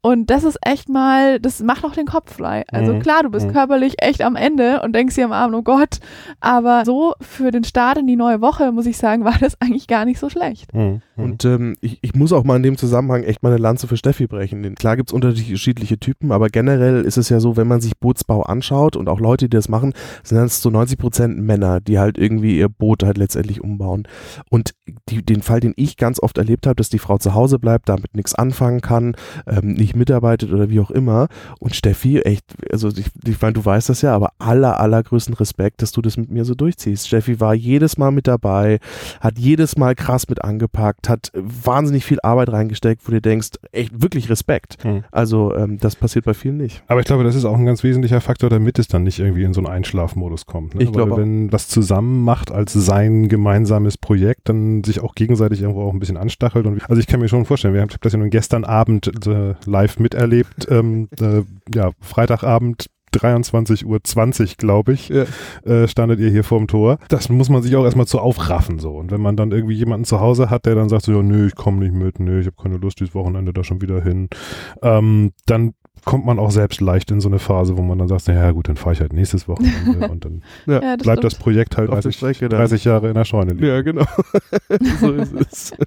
und 0.00 0.30
das 0.30 0.42
ist 0.44 0.58
echt 0.62 0.88
mal, 0.88 1.38
das 1.38 1.62
macht 1.62 1.84
auch 1.84 1.92
den 1.92 2.06
Kopf 2.06 2.34
frei. 2.34 2.64
Also 2.72 2.94
Mhm. 2.94 2.98
klar, 3.00 3.22
du 3.22 3.30
bist 3.30 3.46
Mhm. 3.46 3.52
körperlich 3.52 4.02
echt 4.02 4.22
am 4.22 4.34
Ende 4.36 4.82
und 4.82 4.92
denkst 4.92 5.14
dir 5.14 5.24
am 5.26 5.32
Abend, 5.32 5.54
oh 5.56 5.62
Gott, 5.62 6.00
aber 6.40 6.84
so 6.84 7.14
für 7.20 7.50
den 7.52 7.62
Start 7.64 7.98
in 7.98 8.06
die 8.08 8.16
neue 8.16 8.40
Woche, 8.40 8.72
muss 8.72 8.86
ich 8.86 8.98
sagen, 8.98 9.24
war 9.24 9.36
das 9.40 9.56
eigentlich 9.60 9.86
gar 9.86 10.04
nicht 10.04 10.18
so 10.18 10.28
schlecht. 10.28 10.74
Mhm. 10.74 11.00
Und 11.22 11.44
ähm, 11.44 11.74
ich, 11.80 11.98
ich 12.02 12.14
muss 12.14 12.32
auch 12.32 12.44
mal 12.44 12.56
in 12.56 12.62
dem 12.62 12.76
Zusammenhang 12.76 13.22
echt 13.24 13.42
mal 13.42 13.50
eine 13.50 13.58
Lanze 13.58 13.86
für 13.86 13.96
Steffi 13.96 14.26
brechen. 14.26 14.62
Denn 14.62 14.74
klar 14.74 14.96
gibt 14.96 15.10
es 15.10 15.12
unterschiedliche 15.12 15.98
Typen, 15.98 16.32
aber 16.32 16.48
generell 16.48 17.04
ist 17.04 17.16
es 17.16 17.28
ja 17.28 17.40
so, 17.40 17.56
wenn 17.56 17.66
man 17.66 17.80
sich 17.80 17.98
Bootsbau 17.98 18.42
anschaut 18.42 18.96
und 18.96 19.08
auch 19.08 19.20
Leute, 19.20 19.48
die 19.48 19.56
das 19.56 19.68
machen, 19.68 19.92
sind 20.22 20.38
das 20.38 20.60
zu 20.60 20.70
90 20.70 20.98
Prozent 20.98 21.38
Männer, 21.38 21.80
die 21.80 21.98
halt 21.98 22.18
irgendwie 22.18 22.58
ihr 22.58 22.68
Boot 22.68 23.02
halt 23.02 23.18
letztendlich 23.18 23.62
umbauen. 23.62 24.06
Und 24.50 24.74
die, 25.08 25.24
den 25.24 25.42
Fall, 25.42 25.60
den 25.60 25.74
ich 25.76 25.96
ganz 25.96 26.22
oft 26.22 26.38
erlebt 26.38 26.66
habe, 26.66 26.76
dass 26.76 26.88
die 26.88 26.98
Frau 26.98 27.18
zu 27.18 27.34
Hause 27.34 27.58
bleibt, 27.58 27.88
damit 27.88 28.14
nichts 28.14 28.34
anfangen 28.34 28.80
kann, 28.80 29.16
ähm, 29.46 29.72
nicht 29.72 29.96
mitarbeitet 29.96 30.52
oder 30.52 30.70
wie 30.70 30.80
auch 30.80 30.90
immer. 30.90 31.28
Und 31.58 31.74
Steffi, 31.74 32.20
echt, 32.20 32.44
also 32.70 32.88
ich, 32.88 33.10
ich 33.26 33.40
meine, 33.40 33.54
du 33.54 33.64
weißt 33.64 33.88
das 33.88 34.02
ja, 34.02 34.14
aber 34.14 34.32
aller, 34.38 34.80
allergrößten 34.80 35.34
Respekt, 35.34 35.82
dass 35.82 35.92
du 35.92 36.02
das 36.02 36.16
mit 36.16 36.30
mir 36.30 36.44
so 36.44 36.54
durchziehst. 36.54 37.08
Steffi 37.08 37.40
war 37.40 37.54
jedes 37.54 37.98
Mal 37.98 38.10
mit 38.10 38.26
dabei, 38.26 38.78
hat 39.20 39.38
jedes 39.38 39.76
Mal 39.76 39.94
krass 39.94 40.28
mit 40.28 40.44
angepackt, 40.44 41.07
hat 41.08 41.30
wahnsinnig 41.34 42.04
viel 42.04 42.18
Arbeit 42.22 42.50
reingesteckt, 42.50 43.06
wo 43.06 43.12
du 43.12 43.20
denkst, 43.20 43.50
echt 43.72 44.02
wirklich 44.02 44.28
Respekt. 44.30 44.84
Mhm. 44.84 45.04
Also 45.10 45.54
ähm, 45.54 45.78
das 45.78 45.96
passiert 45.96 46.24
bei 46.24 46.34
vielen 46.34 46.56
nicht. 46.56 46.82
Aber 46.86 47.00
ich 47.00 47.06
glaube, 47.06 47.24
das 47.24 47.34
ist 47.34 47.44
auch 47.44 47.56
ein 47.56 47.66
ganz 47.66 47.82
wesentlicher 47.82 48.20
Faktor, 48.20 48.50
damit 48.50 48.78
es 48.78 48.88
dann 48.88 49.04
nicht 49.04 49.18
irgendwie 49.18 49.44
in 49.44 49.52
so 49.52 49.60
einen 49.60 49.68
Einschlafmodus 49.68 50.46
kommt. 50.46 50.74
Ne? 50.74 50.82
Ich 50.82 50.92
glaube 50.92 51.16
wenn 51.16 51.52
was 51.52 51.68
zusammen 51.68 52.24
macht 52.24 52.50
als 52.50 52.72
sein 52.72 53.28
gemeinsames 53.28 53.98
Projekt, 53.98 54.48
dann 54.48 54.84
sich 54.84 55.00
auch 55.00 55.14
gegenseitig 55.14 55.62
irgendwo 55.62 55.82
auch 55.82 55.92
ein 55.92 55.98
bisschen 55.98 56.16
anstachelt. 56.16 56.66
Und 56.66 56.82
also 56.88 57.00
ich 57.00 57.06
kann 57.06 57.20
mir 57.20 57.28
schon 57.28 57.44
vorstellen, 57.44 57.74
wir 57.74 57.80
haben 57.80 57.90
das 58.00 58.12
ja 58.12 58.18
nun 58.18 58.30
gestern 58.30 58.64
Abend 58.64 59.10
äh, 59.26 59.54
live 59.64 59.98
miterlebt, 59.98 60.68
ähm, 60.70 61.08
äh, 61.20 61.42
ja, 61.74 61.90
Freitagabend 62.00 62.86
23.20 63.18 63.84
Uhr, 63.84 64.56
glaube 64.58 64.92
ich, 64.92 65.08
Ja. 65.08 65.24
äh, 65.64 65.88
standet 65.88 66.20
ihr 66.20 66.30
hier 66.30 66.44
vorm 66.44 66.66
Tor. 66.66 66.98
Das 67.08 67.28
muss 67.28 67.48
man 67.48 67.62
sich 67.62 67.74
auch 67.76 67.84
erstmal 67.84 68.06
zu 68.06 68.18
aufraffen 68.20 68.78
so. 68.78 68.92
Und 68.92 69.10
wenn 69.10 69.20
man 69.20 69.36
dann 69.36 69.50
irgendwie 69.52 69.74
jemanden 69.74 70.04
zu 70.04 70.20
Hause 70.20 70.50
hat, 70.50 70.66
der 70.66 70.74
dann 70.74 70.88
sagt 70.88 71.04
so, 71.04 71.12
ja, 71.12 71.22
nö, 71.22 71.46
ich 71.46 71.54
komme 71.54 71.78
nicht 71.80 71.94
mit, 71.94 72.20
nö, 72.20 72.40
ich 72.40 72.46
habe 72.46 72.56
keine 72.60 72.76
Lust, 72.76 73.00
dieses 73.00 73.14
Wochenende 73.14 73.52
da 73.52 73.64
schon 73.64 73.80
wieder 73.82 74.02
hin, 74.02 74.28
ähm, 74.82 75.32
dann 75.46 75.74
kommt 76.04 76.26
man 76.26 76.38
auch 76.38 76.50
selbst 76.50 76.80
leicht 76.80 77.10
in 77.10 77.20
so 77.20 77.28
eine 77.28 77.38
Phase, 77.38 77.76
wo 77.76 77.82
man 77.82 77.98
dann 77.98 78.08
sagt, 78.08 78.26
ja 78.28 78.50
gut, 78.52 78.68
dann 78.68 78.76
fahre 78.76 78.94
ich 78.94 79.00
halt 79.00 79.12
nächstes 79.12 79.48
Wochenende 79.48 80.08
und 80.10 80.24
dann 80.24 80.42
Ja. 80.66 80.82
Ja, 80.82 80.96
bleibt 80.96 81.24
das 81.24 81.32
stimmt. 81.34 81.42
Projekt 81.44 81.76
halt 81.76 81.88
Auf 81.90 81.96
der 81.96 82.02
30, 82.12 82.16
Strecke 82.16 82.48
dann. 82.48 82.60
30 82.60 82.84
Jahre 82.84 83.08
in 83.08 83.14
der 83.14 83.24
Scheune 83.24 83.52
liegen. 83.54 83.66
Ja, 83.66 83.82
genau. 83.82 84.04
so 85.00 85.12
ist 85.12 85.32
es. 85.34 85.72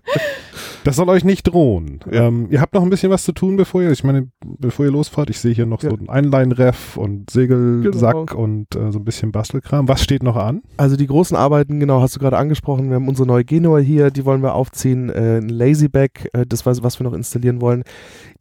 Das 0.84 0.96
soll 0.96 1.10
euch 1.10 1.24
nicht 1.24 1.44
drohen. 1.44 2.00
Ja. 2.12 2.28
Ähm, 2.28 2.48
ihr 2.50 2.60
habt 2.60 2.74
noch 2.74 2.82
ein 2.82 2.90
bisschen 2.90 3.12
was 3.12 3.24
zu 3.24 3.34
tun, 3.34 3.56
bevor 3.56 3.84
ihr, 3.84 3.92
ich 3.92 4.04
meine, 4.04 4.30
bevor 4.44 4.84
ihr 4.84 4.92
losfahrt. 4.92 5.30
Ich 5.30 5.40
sehe 5.40 5.54
hier 5.54 5.68
noch 5.68 5.84
Ja. 5.84 5.92
so 5.92 5.96
ein 5.96 6.10
Einleinreff 6.10 6.98
und 6.98 7.30
Segelsack 7.30 8.30
Genau. 8.30 8.42
und 8.44 8.76
äh, 8.76 8.92
so 8.92 8.98
ein 8.98 9.06
bisschen 9.06 9.32
Bastelkram. 9.32 9.88
Was 9.88 10.02
steht 10.04 10.24
noch 10.24 10.36
an? 10.38 10.64
Also 10.78 10.98
die 10.98 11.06
großen 11.06 11.38
Arbeiten, 11.38 11.80
genau, 11.80 12.02
hast 12.02 12.16
du 12.16 12.20
gerade 12.20 12.38
angesprochen. 12.40 12.90
Wir 12.90 12.96
haben 12.96 13.08
unsere 13.08 13.28
neue 13.28 13.46
Genua 13.46 13.78
hier, 13.78 14.10
die 14.10 14.26
wollen 14.26 14.42
wir 14.42 14.56
aufziehen. 14.56 15.12
Äh, 15.12 15.38
ein 15.38 15.50
Lazyback, 15.50 16.30
äh, 16.34 16.48
das 16.48 16.66
was, 16.66 16.82
was 16.82 17.00
wir 17.00 17.04
noch 17.04 17.14
installieren 17.14 17.62
wollen. 17.62 17.84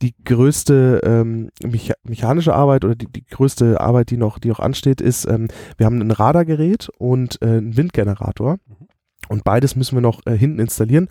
Die 0.01 0.15
größte 0.25 1.03
ähm, 1.05 1.51
mecha 1.71 1.95
mechanische 2.03 2.55
Arbeit 2.55 2.85
oder 2.85 2.95
die, 2.95 3.07
die 3.07 3.25
größte 3.25 3.81
Arbeit, 3.81 4.11
die 4.11 4.17
noch, 4.17 4.39
die 4.39 4.49
noch 4.49 4.61
ansteht, 4.61 5.01
ist, 5.01 5.27
ähm, 5.27 5.49
wir 5.77 5.87
haben 5.87 6.01
ein 6.01 6.11
Radargerät 6.11 6.89
und 6.99 7.39
äh, 7.43 7.47
einen 7.47 7.77
Windgenerator. 7.77 8.59
Und 9.29 9.45
beides 9.45 9.77
müssen 9.77 9.97
wir 9.97 10.03
noch 10.03 10.27
äh, 10.27 10.37
hinten 10.37 10.59
installieren. 10.59 11.07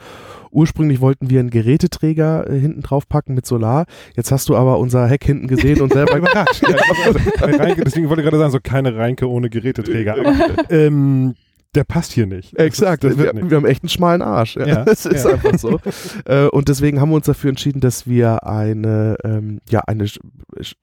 Ursprünglich 0.51 0.99
wollten 0.99 1.29
wir 1.29 1.39
einen 1.39 1.51
Geräteträger 1.51 2.49
äh, 2.49 2.59
hinten 2.59 2.81
drauf 2.81 3.07
packen 3.07 3.33
mit 3.33 3.45
Solar. 3.45 3.85
Jetzt 4.13 4.31
hast 4.31 4.49
du 4.49 4.57
aber 4.57 4.77
unser 4.77 5.07
Heck 5.07 5.23
hinten 5.23 5.47
gesehen 5.47 5.79
und 5.79 5.93
selber 5.93 6.17
überrascht. 6.17 6.61
Ja, 6.67 6.75
also, 7.05 7.19
Reinke, 7.39 7.85
deswegen 7.85 8.09
wollte 8.09 8.21
ich 8.21 8.25
gerade 8.25 8.39
sagen, 8.39 8.51
so 8.51 8.59
keine 8.61 8.97
Reinke 8.97 9.29
ohne 9.29 9.49
Geräteträger. 9.49 10.17
ähm, 10.69 11.35
der 11.75 11.83
passt 11.83 12.11
hier 12.13 12.25
nicht. 12.25 12.57
Exakt. 12.57 13.03
Das 13.03 13.17
wir, 13.17 13.31
nicht. 13.33 13.49
wir 13.49 13.57
haben 13.57 13.65
echt 13.65 13.83
einen 13.83 13.89
schmalen 13.89 14.21
Arsch. 14.21 14.55
Ja. 14.55 14.65
Ja, 14.67 14.83
Das 14.85 15.05
ist 15.05 15.25
ja. 15.25 15.31
einfach 15.33 15.57
so. 15.59 15.79
äh, 16.25 16.47
und 16.47 16.67
deswegen 16.69 16.99
haben 16.99 17.09
wir 17.09 17.15
uns 17.15 17.25
dafür 17.27 17.49
entschieden, 17.49 17.79
dass 17.79 18.07
wir 18.07 18.45
eine, 18.47 19.17
ähm, 19.23 19.59
ja, 19.69 19.81
eine 19.87 20.05
Sch- 20.05 20.19
Sch- 20.59 20.75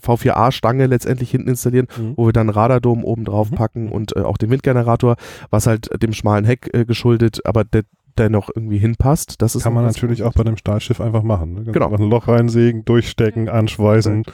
V4A-Stange 0.00 0.86
letztendlich 0.86 1.30
hinten 1.30 1.48
installieren, 1.48 1.86
Mhm. 1.96 2.12
wo 2.16 2.26
wir 2.26 2.32
dann 2.32 2.48
einen 2.48 2.54
Radardom 2.56 3.04
oben 3.04 3.24
drauf 3.24 3.50
Mhm. 3.50 3.54
packen 3.56 3.88
und 3.90 4.16
äh, 4.16 4.20
auch 4.20 4.36
den 4.38 4.50
Windgenerator, 4.50 5.16
was 5.50 5.66
halt 5.66 5.90
dem 6.02 6.12
schmalen 6.12 6.44
Heck 6.44 6.70
äh, 6.72 6.84
geschuldet, 6.84 7.40
aber 7.44 7.64
der 7.64 7.82
dennoch 8.18 8.50
irgendwie 8.54 8.76
hinpasst. 8.78 9.40
Das 9.40 9.54
ist 9.54 9.62
Kann 9.62 9.72
man 9.72 9.86
natürlich 9.86 10.22
auch 10.22 10.34
bei 10.34 10.42
einem 10.42 10.58
Stahlschiff 10.58 11.00
einfach 11.00 11.22
machen. 11.22 11.54
Ne? 11.54 11.72
Genau. 11.72 11.86
einfach 11.86 11.98
Ein 11.98 12.10
Loch 12.10 12.28
reinsägen, 12.28 12.84
durchstecken, 12.84 13.48
anschweißen. 13.48 14.24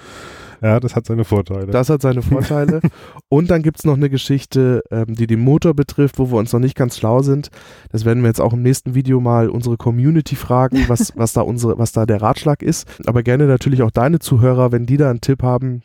Ja, 0.61 0.81
das 0.81 0.97
hat 0.97 1.07
seine 1.07 1.25
Vorteile. 1.25 1.67
Das 1.67 1.89
hat 1.89 2.03
seine 2.03 2.23
Vorteile. 2.23 2.81
und 3.29 3.51
dann 3.51 3.63
gibt's 3.63 3.85
noch 3.85 3.97
eine 3.97 4.11
Geschichte, 4.11 4.83
ähm, 4.91 5.15
die 5.15 5.27
den 5.27 5.41
Motor 5.41 5.75
betrifft, 5.75 6.19
wo 6.19 6.31
wir 6.31 6.39
uns 6.39 6.53
noch 6.53 6.61
nicht 6.61 6.77
ganz 6.77 6.99
schlau 6.99 7.23
sind. 7.23 7.51
Das 7.91 8.05
werden 8.05 8.23
wir 8.23 8.29
jetzt 8.29 8.41
auch 8.41 8.53
im 8.53 8.63
nächsten 8.63 8.95
Video 8.95 9.21
mal 9.21 9.49
unsere 9.49 9.77
Community 9.77 10.37
fragen, 10.37 10.85
was, 10.89 11.13
was, 11.17 11.33
da, 11.33 11.43
unsere, 11.43 11.79
was 11.79 11.93
da 11.93 12.07
der 12.07 12.23
Ratschlag 12.23 12.63
ist. 12.63 12.87
Aber 13.07 13.23
gerne 13.23 13.47
natürlich 13.47 13.83
auch 13.83 13.91
deine 13.91 14.19
Zuhörer, 14.19 14.73
wenn 14.73 14.87
die 14.87 14.97
da 14.97 15.11
einen 15.11 15.21
Tipp 15.21 15.43
haben, 15.43 15.83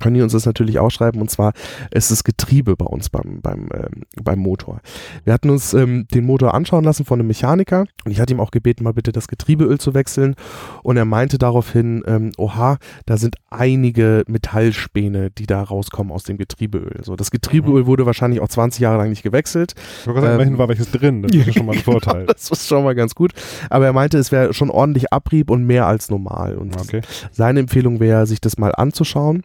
können 0.00 0.14
die 0.14 0.22
uns 0.22 0.32
das 0.32 0.44
natürlich 0.46 0.78
auch 0.78 0.90
schreiben. 0.90 1.20
Und 1.20 1.30
zwar 1.30 1.52
ist 1.90 2.10
das 2.10 2.24
Getriebe 2.24 2.76
bei 2.76 2.84
uns 2.86 3.10
beim, 3.10 3.40
beim, 3.40 3.68
ähm, 3.72 4.02
beim 4.22 4.38
Motor. 4.40 4.80
Wir 5.24 5.32
hatten 5.32 5.50
uns 5.50 5.72
ähm, 5.72 6.06
den 6.12 6.24
Motor 6.26 6.54
anschauen 6.54 6.84
lassen 6.84 7.04
von 7.04 7.20
einem 7.20 7.28
Mechaniker 7.28 7.84
und 8.04 8.10
ich 8.10 8.20
hatte 8.20 8.32
ihm 8.34 8.40
auch 8.40 8.50
gebeten, 8.50 8.84
mal 8.84 8.92
bitte 8.92 9.12
das 9.12 9.28
Getriebeöl 9.28 9.78
zu 9.78 9.94
wechseln. 9.94 10.34
Und 10.82 10.96
er 10.96 11.04
meinte 11.04 11.38
daraufhin, 11.38 12.02
ähm, 12.06 12.32
oha, 12.38 12.78
da 13.06 13.16
sind 13.16 13.36
einige 13.50 14.24
Metallspäne, 14.26 15.30
die 15.30 15.46
da 15.46 15.62
rauskommen 15.62 16.12
aus 16.12 16.24
dem 16.24 16.38
Getriebeöl. 16.38 17.00
So, 17.02 17.16
das 17.16 17.30
Getriebeöl 17.30 17.86
wurde 17.86 18.04
wahrscheinlich 18.06 18.40
auch 18.40 18.48
20 18.48 18.80
Jahre 18.80 18.98
lang 18.98 19.10
nicht 19.10 19.22
gewechselt. 19.22 19.74
ich 20.00 20.06
wollte 20.06 20.20
sagen, 20.22 20.32
ähm, 20.32 20.40
immerhin 20.40 20.58
war 20.58 20.68
welches 20.68 20.90
drin. 20.90 21.22
Das 21.22 21.32
ist 21.34 21.54
schon 21.54 21.66
mal 21.66 21.72
ein 21.76 21.78
Vorteil. 21.84 22.26
Das 22.26 22.50
ist 22.50 22.66
schon 22.68 22.82
mal 22.84 22.94
ganz 22.94 23.14
gut. 23.14 23.32
Aber 23.70 23.86
er 23.86 23.92
meinte, 23.92 24.18
es 24.18 24.32
wäre 24.32 24.52
schon 24.54 24.70
ordentlich 24.70 25.12
Abrieb 25.12 25.50
und 25.50 25.64
mehr 25.64 25.86
als 25.86 26.10
normal. 26.10 26.56
Und 26.56 26.74
Okay. 26.80 27.02
seine 27.30 27.60
Empfehlung 27.60 28.00
wäre, 28.00 28.26
sich 28.26 28.40
das 28.40 28.58
mal 28.58 28.72
anzuschauen 28.74 29.44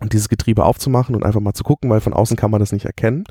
und 0.00 0.12
dieses 0.12 0.28
Getriebe 0.28 0.64
aufzumachen 0.64 1.14
und 1.14 1.24
einfach 1.24 1.40
mal 1.40 1.54
zu 1.54 1.64
gucken, 1.64 1.90
weil 1.90 2.00
von 2.00 2.12
außen 2.12 2.36
kann 2.36 2.50
man 2.50 2.60
das 2.60 2.72
nicht 2.72 2.86
erkennen. 2.86 3.24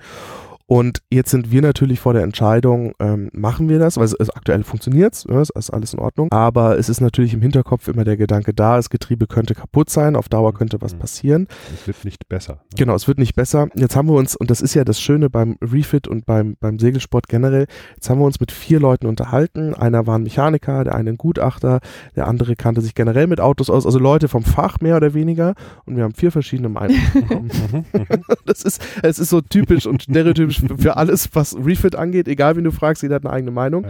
Und 0.68 1.00
jetzt 1.10 1.32
sind 1.32 1.50
wir 1.52 1.62
natürlich 1.62 2.00
vor 2.02 2.14
der 2.14 2.24
Entscheidung, 2.24 2.94
ähm, 3.00 3.30
machen 3.32 3.70
wir 3.70 3.80
das, 3.80 3.96
weil 3.98 4.04
es, 4.04 4.14
es 4.14 4.30
aktuell 4.30 4.64
funktioniert, 4.64 5.24
ja, 5.30 5.40
es 5.42 5.50
ist 5.50 5.70
alles 5.70 5.94
in 5.94 6.00
Ordnung. 6.00 6.30
Aber 6.32 6.78
es 6.78 6.90
ist 6.90 7.00
natürlich 7.00 7.34
im 7.34 7.42
Hinterkopf 7.42 7.88
immer 7.88 8.04
der 8.04 8.18
Gedanke 8.18 8.54
da, 8.54 8.76
das 8.76 8.90
Getriebe 8.90 9.28
könnte 9.28 9.56
kaputt 9.56 9.90
sein, 9.90 10.16
auf 10.18 10.28
Dauer 10.30 10.54
könnte 10.54 10.82
was 10.82 10.94
Mhm. 10.94 11.00
passieren. 11.00 11.48
Es 11.74 11.88
wird 11.88 12.04
nicht 12.06 12.28
besser. 12.28 12.54
ne? 12.54 12.60
Genau, 12.76 12.96
es 12.96 13.08
wird 13.08 13.18
nicht 13.18 13.34
besser. 13.36 13.70
Jetzt 13.76 13.96
haben 13.96 14.10
wir 14.10 14.16
uns, 14.16 14.36
und 14.36 14.52
das 14.52 14.60
ist 14.62 14.74
ja 14.74 14.84
das 14.84 15.00
Schöne 15.00 15.30
beim 15.30 15.58
Refit 15.62 16.08
und 16.08 16.26
beim, 16.26 16.58
beim 16.60 16.80
Segelsport 16.80 17.28
generell, 17.30 17.68
jetzt 17.96 18.10
haben 18.10 18.20
wir 18.20 18.26
uns 18.26 18.40
mit 18.42 18.52
vier 18.52 18.80
Leuten 18.82 19.08
unterhalten. 19.08 19.74
Einer 19.74 20.06
war 20.06 20.18
ein 20.18 20.24
Mechaniker, 20.24 20.84
der 20.84 20.96
eine 20.96 21.12
ein 21.12 21.18
Gutachter, 21.18 21.80
der 22.18 22.28
andere 22.28 22.58
kannte 22.58 22.82
sich 22.82 22.94
generell 22.94 23.28
mit 23.28 23.40
Autos 23.40 23.70
aus, 23.70 23.86
also 23.86 24.00
Leute 24.00 24.28
vom 24.28 24.44
Fach 24.44 24.82
mehr 24.82 24.98
oder 24.98 25.14
weniger. 25.14 25.54
Und 25.86 25.96
wir 25.96 26.04
haben 26.04 26.14
vier 26.14 26.32
verschiedene 26.34 26.68
Meinungen 26.68 27.02
bekommen. 27.14 27.52
Mhm. 27.72 27.86
Das 28.46 28.64
ist, 28.64 28.82
es 29.04 29.20
ist 29.20 29.30
so 29.30 29.42
typisch 29.42 29.86
und 29.86 30.04
stereotypisch 30.04 30.57
für, 30.78 30.98
alles, 30.98 31.30
was 31.34 31.56
Refit 31.56 31.96
angeht. 31.96 32.28
Egal, 32.28 32.56
wen 32.56 32.64
du 32.64 32.72
fragst, 32.72 33.04
jeder 33.04 33.16
hat 33.16 33.26
eine 33.26 33.34
eigene 33.34 33.52
Meinung. 33.52 33.86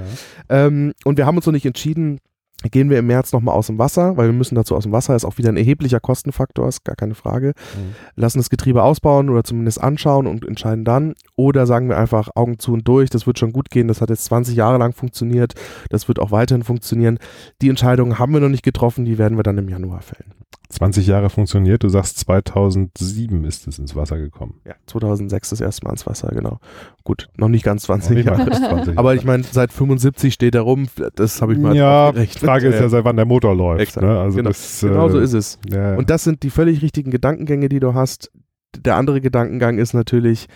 Ja. 0.50 0.68
Ähm, 0.68 0.94
und 1.04 1.18
wir 1.18 1.26
haben 1.26 1.38
uns 1.38 1.46
noch 1.46 1.54
nicht 1.54 1.66
entschieden, 1.66 2.20
gehen 2.64 2.90
wir 2.90 2.98
im 2.98 3.08
März 3.08 3.34
nochmal 3.34 3.56
aus 3.56 3.68
dem 3.68 3.78
Wasser, 3.78 4.18
weil 4.18 4.28
wir 4.28 4.34
müssen 4.34 4.56
dazu 4.56 4.76
aus 4.76 4.84
dem 4.84 4.92
Wasser, 4.92 5.16
ist 5.16 5.26
auch 5.26 5.38
wieder 5.38 5.50
ein 5.50 5.58
erheblicher 5.58 6.00
Kostenfaktor, 6.00 6.68
ist 6.68 6.84
gar 6.84 6.96
keine 6.96 7.14
Frage. 7.14 7.50
Mhm. 7.50 7.94
Lassen 8.16 8.40
das 8.40 8.50
Getriebe 8.50 8.82
ausbauen 8.82 9.30
oder 9.30 9.44
zumindest 9.44 9.82
anschauen 9.82 10.26
und 10.26 10.46
entscheiden 10.46 10.84
dann. 10.84 11.14
Oder 11.36 11.68
sagen 11.68 11.88
wir 11.88 11.98
einfach 11.98 12.30
Augen 12.36 12.58
zu 12.58 12.74
und 12.74 12.88
durch, 12.88 13.10
das 13.10 13.28
wird 13.28 13.38
schon 13.38 13.54
gut 13.54 13.70
gehen, 13.70 13.88
das 13.88 14.02
hat 14.02 14.10
jetzt 14.10 14.26
20 14.26 14.56
Jahre 14.56 14.80
lang 14.80 14.94
funktioniert, 14.94 15.54
das 15.90 16.08
wird 16.08 16.20
auch 16.20 16.32
weiterhin 16.32 16.64
funktionieren. 16.64 17.20
Die 17.62 17.70
Entscheidung 17.70 18.18
haben 18.18 18.34
wir 18.34 18.40
noch 18.40 18.50
nicht 18.50 18.64
getroffen, 18.64 19.06
die 19.06 19.18
werden 19.18 19.38
wir 19.38 19.44
dann 19.44 19.58
im 19.58 19.70
Januar 19.70 20.02
fällen. 20.02 20.34
20 20.70 21.08
Jahre 21.08 21.30
funktioniert. 21.30 21.84
Du 21.84 21.90
sagst, 21.90 22.18
2007 22.20 23.46
ist 23.46 23.68
es 23.68 23.80
ins 23.80 23.96
Wasser 23.96 24.18
gekommen. 24.18 24.60
Ja, 24.66 24.74
2006 24.88 25.52
das 25.52 25.62
erste 25.62 25.86
Mal 25.86 25.92
ins 25.92 26.06
Wasser, 26.06 26.30
genau. 26.30 26.60
Gut, 27.08 27.30
noch 27.38 27.48
nicht 27.48 27.64
ganz 27.64 27.84
20 27.84 28.18
Nicht 28.18 28.26
mal 28.26 28.38
Jahre. 28.38 28.52
20 28.52 28.98
Aber 28.98 29.16
ich 29.16 29.24
meine, 29.24 29.42
seit 29.50 29.72
75 29.72 30.34
steht 30.34 30.56
er 30.56 30.62
rum, 30.64 30.88
das 31.16 31.42
habe 31.42 31.54
ich 31.54 31.58
mal 31.60 31.74
ja, 31.74 32.10
aufgerechnet. 32.10 32.44
Frage 32.44 32.68
ist 32.68 32.82
ja, 32.82 32.90
seit 32.90 33.06
wann 33.06 33.16
der 33.16 33.24
Motor 33.26 33.56
läuft. 33.56 33.80
Exakt. 33.82 34.06
Ne? 34.06 34.20
Also 34.20 34.36
Genau. 34.36 34.50
das, 34.50 34.82
Genau 34.82 35.08
so 35.08 35.18
äh, 35.18 35.24
ist 35.24 35.32
es. 35.32 35.58
Ja, 35.72 35.92
ja. 35.92 35.96
Und 35.98 36.10
das 36.10 36.26
sind 36.26 36.44
die 36.44 36.50
völlig 36.50 36.82
richtigen 36.82 37.10
Gedankengänge, 37.10 37.70
die 37.70 37.80
du 37.80 37.94
hast. 37.94 38.30
Der 38.78 38.98
andere 38.98 39.22
Gedankengang 39.22 39.78
ist 39.78 39.94
natürlich, 39.94 40.48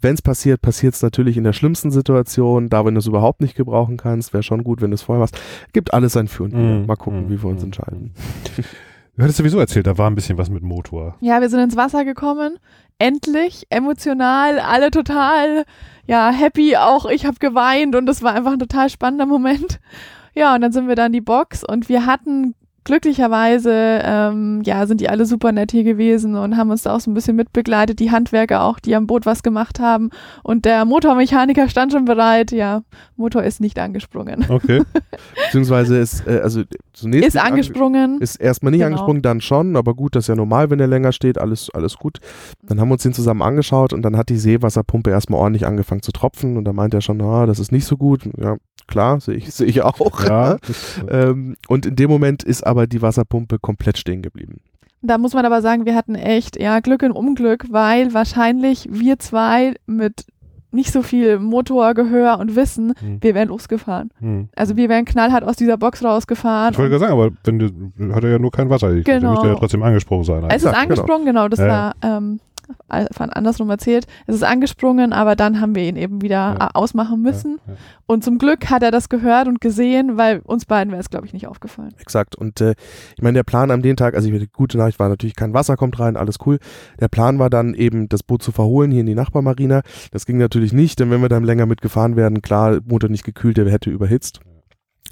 wenn 0.00 0.14
es 0.14 0.22
passiert, 0.22 0.62
passiert 0.62 0.94
es 0.94 1.02
natürlich 1.02 1.36
in 1.36 1.42
der 1.42 1.52
schlimmsten 1.52 1.90
Situation. 1.90 2.68
Da, 2.68 2.86
wenn 2.86 2.94
du 2.94 3.00
es 3.00 3.08
überhaupt 3.08 3.40
nicht 3.40 3.56
gebrauchen 3.56 3.96
kannst, 3.96 4.32
wäre 4.32 4.44
schon 4.44 4.62
gut, 4.62 4.80
wenn 4.80 4.92
du 4.92 4.94
es 4.94 5.02
vorher 5.02 5.18
machst. 5.20 5.36
Gibt 5.72 5.92
alles 5.92 6.12
sein 6.12 6.28
Für 6.28 6.44
und 6.44 6.52
Wider. 6.52 6.62
Mhm. 6.62 6.86
Mal 6.86 6.94
gucken, 6.94 7.24
Mhm. 7.24 7.30
wie 7.30 7.42
wir 7.42 7.50
uns 7.50 7.62
Mhm. 7.62 7.66
entscheiden. 7.66 8.12
Du 9.18 9.24
hattest 9.24 9.38
sowieso 9.38 9.58
erzählt, 9.58 9.86
da 9.86 9.98
war 9.98 10.08
ein 10.08 10.14
bisschen 10.14 10.38
was 10.38 10.48
mit 10.48 10.62
Motor. 10.62 11.16
Ja, 11.20 11.40
wir 11.40 11.48
sind 11.48 11.60
ins 11.60 11.76
Wasser 11.76 12.04
gekommen. 12.04 12.58
Endlich, 13.00 13.66
emotional, 13.68 14.60
alle 14.60 14.90
total, 14.90 15.64
ja, 16.06 16.30
happy. 16.30 16.76
Auch 16.76 17.04
ich 17.06 17.26
habe 17.26 17.38
geweint 17.38 17.96
und 17.96 18.06
das 18.06 18.22
war 18.22 18.34
einfach 18.34 18.52
ein 18.52 18.58
total 18.58 18.88
spannender 18.88 19.26
Moment. 19.26 19.80
Ja, 20.34 20.54
und 20.54 20.60
dann 20.60 20.72
sind 20.72 20.86
wir 20.86 20.94
da 20.94 21.06
in 21.06 21.12
die 21.12 21.20
Box 21.20 21.64
und 21.64 21.88
wir 21.88 22.06
hatten 22.06 22.54
glücklicherweise, 22.88 23.70
ähm, 24.02 24.62
ja, 24.64 24.86
sind 24.86 25.00
die 25.00 25.08
alle 25.08 25.26
super 25.26 25.52
nett 25.52 25.70
hier 25.70 25.84
gewesen 25.84 26.34
und 26.34 26.56
haben 26.56 26.70
uns 26.70 26.82
da 26.82 26.96
auch 26.96 27.00
so 27.00 27.10
ein 27.10 27.14
bisschen 27.14 27.36
mitbegleitet. 27.36 28.00
Die 28.00 28.10
Handwerker 28.10 28.62
auch, 28.64 28.80
die 28.80 28.94
am 28.96 29.06
Boot 29.06 29.26
was 29.26 29.42
gemacht 29.42 29.78
haben. 29.78 30.10
Und 30.42 30.64
der 30.64 30.84
Motormechaniker 30.84 31.68
stand 31.68 31.92
schon 31.92 32.04
bereit. 32.04 32.50
Ja, 32.50 32.82
Motor 33.16 33.44
ist 33.44 33.60
nicht 33.60 33.78
angesprungen. 33.78 34.44
Okay. 34.48 34.82
Beziehungsweise 35.46 35.98
ist, 35.98 36.26
äh, 36.26 36.40
also 36.42 36.62
zunächst 36.92 37.28
Ist 37.28 37.36
angesprungen. 37.36 38.20
Ist 38.20 38.36
erstmal 38.36 38.70
nicht 38.72 38.80
Genau. 38.80 38.88
angesprungen, 38.96 39.22
dann 39.22 39.40
schon, 39.40 39.76
aber 39.76 39.94
gut, 39.94 40.16
das 40.16 40.24
ist 40.24 40.28
ja 40.28 40.34
normal, 40.36 40.70
wenn 40.70 40.80
er 40.80 40.86
länger 40.86 41.12
steht, 41.12 41.38
alles, 41.38 41.70
alles 41.74 41.96
gut. 41.96 42.18
Dann 42.66 42.80
haben 42.80 42.88
wir 42.88 42.94
uns 42.94 43.02
den 43.02 43.12
zusammen 43.12 43.42
angeschaut 43.42 43.92
und 43.92 44.02
dann 44.02 44.16
hat 44.16 44.28
die 44.30 44.38
Seewasserpumpe 44.38 45.10
erstmal 45.10 45.40
ordentlich 45.40 45.66
angefangen 45.66 46.02
zu 46.02 46.12
tropfen 46.12 46.56
und 46.56 46.64
da 46.64 46.72
meint 46.72 46.94
er 46.94 47.00
schon, 47.00 47.20
ah, 47.20 47.46
das 47.46 47.58
ist 47.58 47.70
nicht 47.72 47.84
so 47.84 47.96
gut. 47.96 48.28
Ja, 48.40 48.56
klar, 48.86 49.20
sehe 49.20 49.34
ich, 49.36 49.52
sehe 49.52 49.66
ich 49.66 49.82
auch. 49.82 50.24
ja. 50.24 50.54
Äh, 50.54 50.58
Ähm, 51.10 51.56
und 51.68 51.86
in 51.86 51.96
dem 51.96 52.10
Moment 52.10 52.42
ist 52.42 52.66
aber 52.66 52.77
die 52.86 53.02
Wasserpumpe 53.02 53.58
komplett 53.58 53.98
stehen 53.98 54.22
geblieben. 54.22 54.60
Da 55.00 55.16
muss 55.18 55.32
man 55.34 55.46
aber 55.46 55.62
sagen, 55.62 55.86
wir 55.86 55.94
hatten 55.94 56.14
echt 56.14 56.60
ja 56.60 56.80
Glück 56.80 57.02
im 57.02 57.12
Unglück, 57.12 57.66
weil 57.70 58.14
wahrscheinlich 58.14 58.88
wir 58.90 59.18
zwei 59.18 59.74
mit 59.86 60.26
nicht 60.70 60.92
so 60.92 61.02
viel 61.02 61.38
Motorgehör 61.38 62.38
und 62.38 62.54
Wissen, 62.54 62.92
hm, 63.00 63.18
wir 63.22 63.34
wären 63.34 63.48
losgefahren. 63.48 64.10
hm. 64.18 64.48
Also 64.54 64.76
wir 64.76 64.88
wären 64.88 65.04
knallhart 65.04 65.44
aus 65.44 65.56
dieser 65.56 65.78
Box 65.78 66.04
rausgefahren. 66.04 66.72
Ich 66.72 66.78
wollte 66.78 66.90
gerade 66.90 67.00
sagen, 67.00 67.12
aber 67.12 67.30
wenn 67.44 67.58
du, 67.58 68.14
hat 68.14 68.24
er 68.24 68.30
ja 68.32 68.38
nur 68.38 68.50
kein 68.50 68.68
Wasser. 68.68 68.92
Ich 68.92 69.04
Genau. 69.04 69.20
Der 69.20 69.30
müsste 69.30 69.48
ja 69.48 69.54
trotzdem 69.54 69.82
angesprochen 69.82 70.24
sein. 70.24 70.44
es 70.48 70.56
ist 70.56 70.64
genau. 70.64 70.78
angesprungen, 70.78 71.24
genau, 71.24 71.48
das 71.48 71.60
Ja, 71.60 71.68
war 71.68 71.94
ähm, 72.02 72.40
von 73.12 73.30
andersrum 73.30 73.70
erzählt. 73.70 74.06
Es 74.26 74.34
ist 74.34 74.42
angesprungen, 74.44 75.12
aber 75.12 75.36
dann 75.36 75.60
haben 75.60 75.74
wir 75.74 75.82
ihn 75.84 75.96
eben 75.96 76.22
wieder 76.22 76.56
Ja. 76.58 76.70
ausmachen 76.74 77.22
müssen. 77.22 77.58
Ja, 77.66 77.72
ja. 77.72 77.78
Und 78.06 78.24
zum 78.24 78.38
Glück 78.38 78.70
hat 78.70 78.82
er 78.82 78.90
das 78.90 79.08
gehört 79.08 79.48
und 79.48 79.60
gesehen, 79.60 80.16
weil 80.16 80.40
uns 80.40 80.64
beiden 80.64 80.90
wäre 80.92 81.00
es, 81.00 81.10
glaube 81.10 81.26
ich, 81.26 81.32
nicht 81.32 81.46
aufgefallen. 81.46 81.94
Exakt. 81.98 82.36
Und 82.36 82.60
äh, 82.60 82.74
ich 83.16 83.22
meine, 83.22 83.34
der 83.34 83.42
Plan 83.44 83.70
am 83.70 83.82
den 83.82 83.96
Tag, 83.96 84.14
also 84.14 84.30
die 84.30 84.48
gute 84.52 84.78
Nachricht 84.78 84.98
war 84.98 85.08
natürlich, 85.08 85.36
kein 85.36 85.52
Wasser 85.54 85.76
kommt 85.76 85.98
rein, 85.98 86.16
alles 86.16 86.36
cool. 86.46 86.58
Der 87.00 87.08
Plan 87.08 87.38
war 87.38 87.50
dann 87.50 87.74
eben, 87.74 88.08
das 88.08 88.22
Boot 88.22 88.42
zu 88.42 88.52
verholen 88.52 88.90
hier 88.90 89.00
in 89.00 89.06
die 89.06 89.14
Nachbarmarina. 89.14 89.82
Das 90.10 90.26
ging 90.26 90.38
natürlich 90.38 90.72
nicht, 90.72 91.00
denn 91.00 91.10
wenn 91.10 91.20
wir 91.20 91.28
dann 91.28 91.44
länger 91.44 91.66
mitgefahren 91.66 92.16
werden, 92.16 92.42
klar, 92.42 92.78
Motor 92.86 93.10
nicht 93.10 93.24
gekühlt, 93.24 93.56
der 93.56 93.68
hätte 93.70 93.90
überhitzt. 93.90 94.40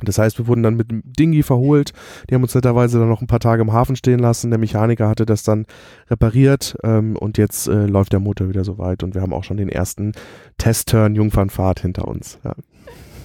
Das 0.02 0.18
heißt, 0.18 0.38
wir 0.38 0.46
wurden 0.46 0.62
dann 0.62 0.76
mit 0.76 0.90
dem 0.90 1.02
Dingi 1.04 1.42
verholt. 1.42 1.92
Die 2.28 2.34
haben 2.34 2.42
uns 2.42 2.54
netterweise 2.54 2.98
dann 2.98 3.08
noch 3.08 3.22
ein 3.22 3.26
paar 3.26 3.40
Tage 3.40 3.62
im 3.62 3.72
Hafen 3.72 3.96
stehen 3.96 4.18
lassen. 4.18 4.50
Der 4.50 4.58
Mechaniker 4.58 5.08
hatte 5.08 5.26
das 5.26 5.42
dann 5.42 5.66
repariert 6.10 6.76
ähm, 6.82 7.16
und 7.16 7.38
jetzt 7.38 7.66
äh, 7.68 7.86
läuft 7.86 8.12
der 8.12 8.20
Motor 8.20 8.48
wieder 8.48 8.64
soweit 8.64 9.02
und 9.02 9.14
wir 9.14 9.22
haben 9.22 9.32
auch 9.32 9.44
schon 9.44 9.56
den 9.56 9.68
ersten 9.68 10.12
Testturn 10.58 11.14
Jungfernfahrt 11.14 11.80
hinter 11.80 12.08
uns. 12.08 12.38
Ja. 12.44 12.54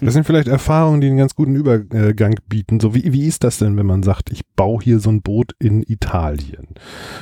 Das 0.04 0.16
sind 0.16 0.26
vielleicht 0.26 0.48
Erfahrungen, 0.48 1.00
die 1.00 1.08
einen 1.08 1.18
ganz 1.18 1.36
guten 1.36 1.56
Übergang 1.56 2.36
bieten. 2.50 2.80
So 2.80 2.96
wie, 2.96 3.14
wie 3.14 3.28
ist 3.28 3.44
das 3.44 3.60
denn, 3.60 3.78
wenn 3.78 3.86
man 3.86 4.02
sagt, 4.02 4.32
ich 4.32 4.42
baue 4.56 4.82
hier 4.82 5.00
so 5.00 5.12
ein 5.12 5.22
Boot 5.22 5.54
in 5.60 5.84
Italien 5.84 6.70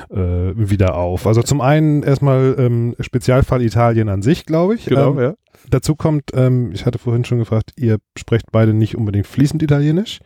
äh, 0.09 0.53
wieder 0.55 0.95
auf? 0.95 1.27
Also 1.27 1.43
zum 1.43 1.59
einen 1.59 2.03
erstmal 2.03 2.55
ähm, 2.57 2.95
Spezialfall 3.01 3.61
Italien 3.61 4.07
an 4.07 4.21
sich, 4.21 4.45
glaube 4.45 4.75
ich. 4.75 4.87
ähm, 4.89 5.19
ja. 5.19 5.33
Dazu 5.69 5.95
kommt, 5.95 6.31
ähm, 6.33 6.71
ich 6.71 6.85
hatte 6.85 6.97
vorhin 6.97 7.25
schon 7.25 7.37
gefragt, 7.37 7.73
ihr 7.75 7.97
sprecht 8.17 8.51
beide 8.51 8.73
nicht 8.73 8.95
unbedingt 8.95 9.27
fließend 9.27 9.61
Italienisch. 9.61 10.19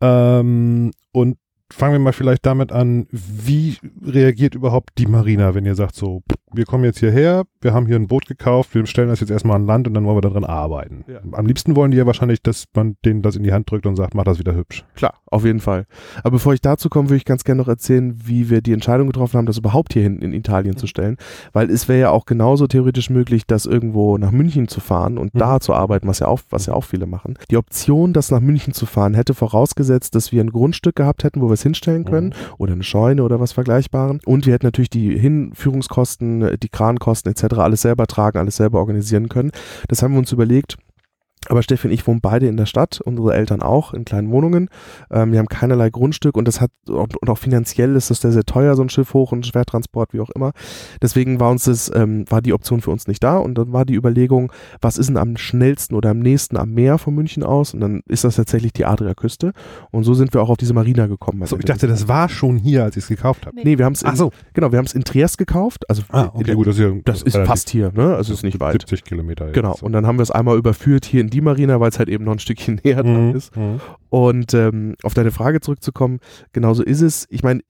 Ähm, 0.00 0.92
und 1.12 1.36
fangen 1.70 1.92
wir 1.92 1.98
mal 1.98 2.12
vielleicht 2.12 2.46
damit 2.46 2.72
an, 2.72 3.06
wie 3.10 3.76
reagiert 4.02 4.54
überhaupt 4.54 4.90
die 4.98 5.06
Marina, 5.06 5.54
wenn 5.54 5.66
ihr 5.66 5.74
sagt 5.74 5.94
so, 5.94 6.22
pff, 6.30 6.47
wir 6.52 6.64
kommen 6.64 6.84
jetzt 6.84 6.98
hierher, 7.00 7.44
wir 7.60 7.72
haben 7.74 7.86
hier 7.86 7.96
ein 7.96 8.06
Boot 8.06 8.26
gekauft, 8.26 8.74
wir 8.74 8.86
stellen 8.86 9.08
das 9.08 9.20
jetzt 9.20 9.30
erstmal 9.30 9.56
an 9.56 9.66
Land 9.66 9.88
und 9.88 9.94
dann 9.94 10.04
wollen 10.04 10.16
wir 10.16 10.20
daran 10.22 10.44
arbeiten. 10.44 11.04
Ja. 11.08 11.20
Am 11.32 11.46
liebsten 11.46 11.76
wollen 11.76 11.90
die 11.90 11.96
ja 11.96 12.06
wahrscheinlich, 12.06 12.42
dass 12.42 12.64
man 12.74 12.96
denen 13.04 13.22
das 13.22 13.36
in 13.36 13.42
die 13.42 13.52
Hand 13.52 13.70
drückt 13.70 13.86
und 13.86 13.96
sagt, 13.96 14.14
mach 14.14 14.24
das 14.24 14.38
wieder 14.38 14.54
hübsch. 14.54 14.84
Klar, 14.94 15.14
auf 15.26 15.44
jeden 15.44 15.60
Fall. 15.60 15.86
Aber 16.18 16.32
bevor 16.32 16.54
ich 16.54 16.60
dazu 16.60 16.88
komme, 16.88 17.08
würde 17.08 17.16
ich 17.16 17.24
ganz 17.24 17.44
gerne 17.44 17.60
noch 17.60 17.68
erzählen, 17.68 18.14
wie 18.24 18.50
wir 18.50 18.60
die 18.60 18.72
Entscheidung 18.72 19.06
getroffen 19.06 19.38
haben, 19.38 19.46
das 19.46 19.58
überhaupt 19.58 19.92
hier 19.92 20.02
hinten 20.02 20.22
in 20.22 20.32
Italien 20.32 20.76
zu 20.76 20.86
stellen. 20.86 21.16
Weil 21.52 21.70
es 21.70 21.88
wäre 21.88 22.00
ja 22.00 22.10
auch 22.10 22.26
genauso 22.26 22.66
theoretisch 22.66 23.10
möglich, 23.10 23.46
das 23.46 23.66
irgendwo 23.66 24.18
nach 24.18 24.30
München 24.30 24.68
zu 24.68 24.80
fahren 24.80 25.18
und 25.18 25.34
Mhm. 25.34 25.38
da 25.38 25.60
zu 25.60 25.74
arbeiten, 25.74 26.06
was 26.08 26.18
ja, 26.20 26.28
auch, 26.28 26.40
was 26.50 26.66
ja 26.66 26.74
auch 26.74 26.84
viele 26.84 27.06
machen. 27.06 27.34
Die 27.50 27.56
Option, 27.56 28.12
das 28.12 28.30
nach 28.30 28.40
München 28.40 28.72
zu 28.72 28.86
fahren, 28.86 29.14
hätte 29.14 29.34
vorausgesetzt, 29.34 30.14
dass 30.14 30.32
wir 30.32 30.42
ein 30.42 30.50
Grundstück 30.50 30.96
gehabt 30.96 31.24
hätten, 31.24 31.40
wo 31.40 31.48
wir 31.48 31.54
es 31.54 31.62
hinstellen 31.62 32.04
können 32.04 32.34
oder 32.58 32.72
eine 32.72 32.82
Scheune 32.82 33.22
oder 33.22 33.40
was 33.40 33.52
Vergleichbaren. 33.52 34.20
Und 34.24 34.46
wir 34.46 34.54
hätten 34.54 34.66
natürlich 34.66 34.90
die 34.90 35.18
Hinführungskosten, 35.18 36.37
die 36.40 36.68
Krankosten 36.68 37.30
etc. 37.30 37.54
alles 37.58 37.82
selber 37.82 38.06
tragen, 38.06 38.38
alles 38.38 38.56
selber 38.56 38.78
organisieren 38.78 39.28
können. 39.28 39.52
Das 39.88 40.02
haben 40.02 40.12
wir 40.12 40.18
uns 40.18 40.32
überlegt. 40.32 40.76
Aber 41.48 41.62
Steffi 41.62 41.86
und 41.86 41.92
ich 41.92 42.06
wohnen 42.06 42.20
beide 42.20 42.46
in 42.48 42.56
der 42.56 42.66
Stadt, 42.66 43.00
unsere 43.04 43.34
Eltern 43.34 43.62
auch, 43.62 43.94
in 43.94 44.04
kleinen 44.04 44.30
Wohnungen. 44.30 44.68
Ähm, 45.10 45.32
wir 45.32 45.38
haben 45.38 45.48
keinerlei 45.48 45.90
Grundstück 45.90 46.36
und 46.36 46.46
das 46.46 46.60
hat 46.60 46.70
und, 46.88 47.16
und 47.16 47.30
auch 47.30 47.38
finanziell 47.38 47.94
ist 47.96 48.10
das 48.10 48.20
sehr, 48.20 48.32
sehr 48.32 48.44
teuer, 48.44 48.74
so 48.74 48.82
ein 48.82 48.88
Schiff 48.88 49.14
hoch 49.14 49.32
und 49.32 49.46
Schwertransport, 49.46 50.12
wie 50.12 50.20
auch 50.20 50.30
immer. 50.30 50.52
Deswegen 51.00 51.40
war 51.40 51.50
uns 51.50 51.64
das, 51.64 51.90
ähm, 51.94 52.24
war 52.28 52.42
die 52.42 52.52
Option 52.52 52.80
für 52.80 52.90
uns 52.90 53.06
nicht 53.06 53.22
da 53.22 53.38
und 53.38 53.56
dann 53.56 53.72
war 53.72 53.84
die 53.84 53.94
Überlegung, 53.94 54.52
was 54.80 54.98
ist 54.98 55.08
denn 55.08 55.16
am 55.16 55.36
schnellsten 55.36 55.94
oder 55.94 56.10
am 56.10 56.18
nächsten 56.18 56.56
am 56.56 56.70
Meer 56.72 56.98
von 56.98 57.14
München 57.14 57.42
aus? 57.42 57.74
Und 57.74 57.80
dann 57.80 58.02
ist 58.08 58.24
das 58.24 58.36
tatsächlich 58.36 58.72
die 58.72 58.84
Adriaküste. 58.84 59.52
Und 59.90 60.04
so 60.04 60.14
sind 60.14 60.34
wir 60.34 60.42
auch 60.42 60.50
auf 60.50 60.56
diese 60.56 60.74
Marina 60.74 61.06
gekommen. 61.06 61.44
So, 61.46 61.56
ich 61.58 61.64
dachte, 61.64 61.86
das 61.86 62.08
war 62.08 62.28
schon 62.28 62.56
hier, 62.56 62.84
als 62.84 62.96
ich 62.96 63.04
es 63.04 63.08
gekauft 63.08 63.46
habe. 63.46 63.56
Nee, 63.62 63.78
wir 63.78 63.84
haben 63.84 63.92
es 63.94 64.04
Ach 64.04 64.16
so. 64.16 64.32
genau, 64.52 64.72
wir 64.72 64.78
haben 64.78 64.86
es 64.86 64.94
in 64.94 65.04
Triest 65.04 65.38
gekauft. 65.38 65.88
Also 65.88 66.02
Ah, 66.10 66.30
okay, 66.34 66.54
gut, 66.54 66.66
das 66.66 66.76
ist 66.76 66.82
ja 66.82 66.92
das 67.04 67.22
ist 67.22 67.36
fast 67.36 67.70
hier, 67.70 67.92
ne? 67.94 68.14
Also 68.16 68.32
ist 68.32 68.42
nicht 68.42 68.60
weit. 68.60 68.72
70 68.72 69.04
Kilometer. 69.04 69.46
jetzt. 69.46 69.54
Genau. 69.54 69.76
Und 69.80 69.92
dann 69.92 70.06
haben 70.06 70.18
wir 70.18 70.22
es 70.22 70.30
einmal 70.30 70.56
überführt 70.56 71.04
hier 71.04 71.20
in 71.20 71.27
die 71.30 71.40
Marina, 71.40 71.80
weil 71.80 71.88
es 71.90 71.98
halt 71.98 72.08
eben 72.08 72.24
noch 72.24 72.32
ein 72.32 72.38
Stückchen 72.38 72.80
näher 72.84 73.02
dran 73.02 73.30
Mhm, 73.30 73.36
ist. 73.36 73.56
mhm. 73.56 73.80
Und 74.10 74.54
ähm, 74.54 74.94
auf 75.02 75.12
deine 75.12 75.30
Frage 75.30 75.60
zurückzukommen, 75.60 76.20
genauso 76.52 76.82
ist 76.82 77.02
es. 77.02 77.26
Ich 77.28 77.42
meine, 77.42 77.60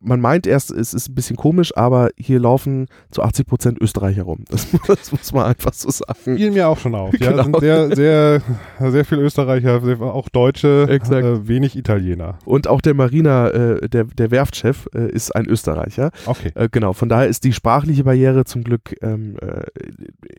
man 0.00 0.20
meint 0.20 0.46
erst, 0.46 0.70
es 0.70 0.92
ist 0.92 1.08
ein 1.08 1.14
bisschen 1.14 1.36
komisch, 1.36 1.74
aber 1.76 2.10
hier 2.18 2.38
laufen 2.40 2.88
zu 3.10 3.22
80 3.22 3.46
Prozent 3.46 3.80
Österreicher 3.80 4.24
rum. 4.24 4.44
Das, 4.50 4.70
muss- 4.72 4.82
das 4.86 5.12
muss 5.12 5.32
man 5.32 5.46
einfach 5.46 5.72
so 5.72 5.88
sagen. 5.90 6.18
Fiel 6.36 6.50
mir 6.50 6.68
auch 6.68 6.78
schon 6.78 6.94
auf. 6.94 7.18
Ja, 7.18 7.30
Genau. 7.30 7.42
sind 7.44 7.60
sehr, 7.60 7.96
sehr, 7.96 8.42
sehr 8.90 9.04
viel 9.06 9.18
Österreicher, 9.18 9.80
sehr, 9.80 9.98
auch 10.02 10.28
Deutsche, 10.28 10.86
äh, 10.90 11.48
wenig 11.48 11.74
Italiener. 11.76 12.38
Und 12.44 12.68
auch 12.68 12.82
der 12.82 12.92
Marina, 12.94 13.48
äh, 13.48 13.88
der, 13.88 14.04
der 14.04 14.30
Werftchef, 14.30 14.88
äh, 14.94 15.08
ist 15.10 15.34
ein 15.34 15.46
Österreicher. 15.46 16.10
Okay. 16.26 16.52
Äh, 16.54 16.68
genau, 16.70 16.92
von 16.92 17.08
daher 17.08 17.28
ist 17.28 17.44
die 17.44 17.52
sprachliche 17.54 18.04
Barriere 18.04 18.44
zum 18.44 18.62
Glück 18.62 18.94
ähm, 19.00 19.36
äh, 19.40 19.62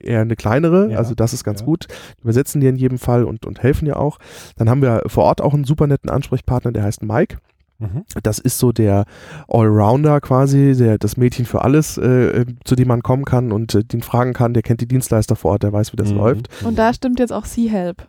eher 0.07 0.21
eine 0.21 0.35
kleinere. 0.35 0.91
Ja, 0.91 0.99
Also 0.99 1.15
das 1.15 1.33
ist 1.33 1.43
ganz 1.43 1.61
ja. 1.61 1.65
gut. 1.65 1.87
Die 2.21 2.27
übersetzen 2.59 2.61
dir 2.61 2.69
in 2.69 2.75
jedem 2.75 2.97
Fall 2.97 3.23
und, 3.23 3.45
und 3.45 3.61
helfen 3.63 3.85
dir 3.85 3.97
auch. 3.99 4.19
Dann 4.57 4.69
haben 4.69 4.81
wir 4.81 5.03
vor 5.07 5.23
Ort 5.25 5.41
auch 5.41 5.53
einen 5.53 5.63
super 5.63 5.87
netten 5.87 6.09
Ansprechpartner, 6.09 6.71
der 6.71 6.83
heißt 6.83 7.03
Mike. 7.03 7.37
Mhm. 7.81 8.03
Das 8.23 8.39
ist 8.39 8.59
so 8.59 8.73
der 8.73 9.05
Allrounder 9.47 10.19
quasi, 10.19 10.75
der, 10.77 10.97
das 10.97 11.15
Mädchen 11.15 11.45
für 11.45 11.63
alles, 11.63 11.97
äh, 11.97 12.45
zu 12.65 12.75
dem 12.75 12.89
man 12.89 13.03
kommen 13.03 13.23
kann 13.23 13.53
und 13.53 13.73
äh, 13.73 13.83
den 13.85 14.01
fragen 14.01 14.33
kann. 14.33 14.53
Der 14.53 14.63
kennt 14.63 14.81
die 14.81 14.87
Dienstleister 14.87 15.37
vor 15.37 15.51
Ort, 15.51 15.63
der 15.63 15.71
weiß, 15.71 15.93
wie 15.93 15.97
das 15.97 16.11
Mhm. 16.11 16.17
läuft. 16.17 16.49
Und 16.65 16.77
da 16.77 16.93
stimmt 16.93 17.19
jetzt 17.19 17.31
auch 17.31 17.45
Sea 17.45 17.71
Help. 17.71 18.05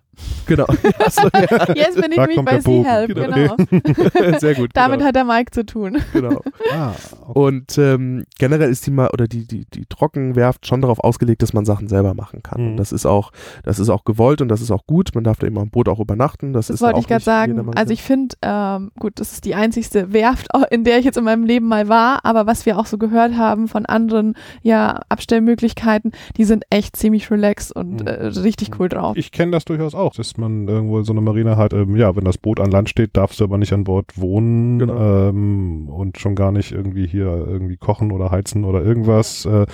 Genau. 0.47 0.65
Achso, 0.99 1.29
ja. 1.35 1.75
Jetzt 1.75 1.95
bin 2.01 2.11
ich 2.11 2.17
Da 2.17 2.27
nämlich 2.27 2.37
kommt 2.37 2.47
bei 2.49 2.53
der 2.53 2.63
Sea 2.63 2.71
Bogen. 2.73 2.85
Help, 2.85 3.15
Genau. 3.15 3.57
genau. 3.57 4.39
Sehr 4.39 4.55
gut. 4.55 4.71
Damit 4.75 4.99
genau. 4.99 5.09
hat 5.09 5.15
der 5.17 5.25
Mike 5.25 5.51
zu 5.53 5.65
tun. 5.65 5.99
genau. 6.13 6.43
Ah, 6.73 6.93
okay. 7.27 7.39
Und 7.39 7.79
ähm, 7.79 8.25
generell 8.39 8.71
ist 8.71 8.87
die 8.87 8.91
mal 8.91 9.09
oder 9.13 9.27
die 9.29 9.47
die 9.47 9.65
die 9.73 9.87
Trockenwerft 9.87 10.67
schon 10.67 10.81
darauf 10.83 10.99
ausgelegt, 11.01 11.43
dass 11.43 11.53
man 11.53 11.65
Sachen 11.65 11.89
selber 11.89 12.15
machen 12.15 12.43
kann. 12.43 12.61
Mhm. 12.63 12.71
Und 12.73 12.77
das 12.79 12.93
ist 12.93 13.07
auch 13.07 13.31
das 13.65 13.79
ist 13.79 13.89
auch 13.89 14.05
gewollt 14.05 14.41
und 14.41 14.49
das 14.49 14.61
ist 14.61 14.71
auch 14.71 14.87
gut. 14.87 15.11
Man 15.15 15.25
darf 15.25 15.39
da 15.39 15.47
immer 15.47 15.61
am 15.63 15.71
Boot 15.71 15.89
auch 15.89 16.01
übernachten. 16.01 16.53
Das, 16.53 16.67
Das 16.67 16.77
ist 16.77 16.83
wollte 16.83 16.97
auch 16.97 17.01
ich 17.01 17.07
gerade 17.07 17.19
nicht 17.19 17.25
sagen. 17.25 17.71
Also 17.77 17.93
ich 17.93 18.03
finde, 18.03 18.35
ähm, 18.43 18.91
gut, 18.99 19.13
das 19.21 19.33
ist 19.33 19.45
die 19.45 19.55
einzigste 19.55 20.13
Werft, 20.13 20.49
in 20.71 20.85
der 20.85 20.99
ich 20.99 21.05
jetzt 21.05 21.17
in 21.17 21.25
meinem 21.25 21.45
Leben 21.45 21.67
mal 21.69 21.89
war, 21.89 22.25
aber 22.25 22.47
was 22.47 22.67
wir 22.67 22.79
auch 22.79 22.87
so 22.87 22.99
gehört 22.99 23.37
haben 23.37 23.69
von 23.69 23.87
anderen 23.87 24.35
ja, 24.63 25.01
Abstellmöglichkeiten, 25.09 26.13
die 26.37 26.45
sind 26.45 26.65
echt 26.71 26.97
ziemlich 26.97 27.31
relaxed 27.31 27.75
und 27.75 28.01
Mhm. 28.01 28.07
äh, 28.07 28.27
richtig 28.27 28.79
cool 28.79 28.89
drauf. 28.89 29.17
Ich 29.17 29.33
kenne 29.33 29.53
das 29.53 29.65
durchaus 29.65 29.95
auch, 29.95 30.00
dass 30.09 30.37
man 30.39 30.67
irgendwo 30.67 31.03
so 31.03 31.13
eine 31.13 31.21
Marina 31.21 31.57
hat, 31.57 31.73
ähm, 31.75 31.97
ja, 31.97 32.17
wenn 32.17 32.25
das 32.25 32.39
Boot 32.39 32.59
an 32.61 32.71
Land 32.71 32.89
steht, 32.89 33.17
darfst 33.17 33.41
du 33.41 33.45
aber 33.45 33.59
nicht 33.59 33.73
an 33.73 33.85
Bord 33.85 34.19
wohnen 34.19 34.79
Genau. 34.79 35.29
ähm, 35.29 35.89
und 35.89 36.19
schon 36.19 36.35
gar 36.35 36.53
nicht 36.53 36.73
irgendwie 36.73 37.07
hier 37.07 37.27
irgendwie 37.27 37.77
kochen 37.77 38.11
oder 38.13 38.31
heizen 38.31 38.65
oder 38.65 38.83
irgendwas. 38.83 39.45
Äh, 39.45 39.67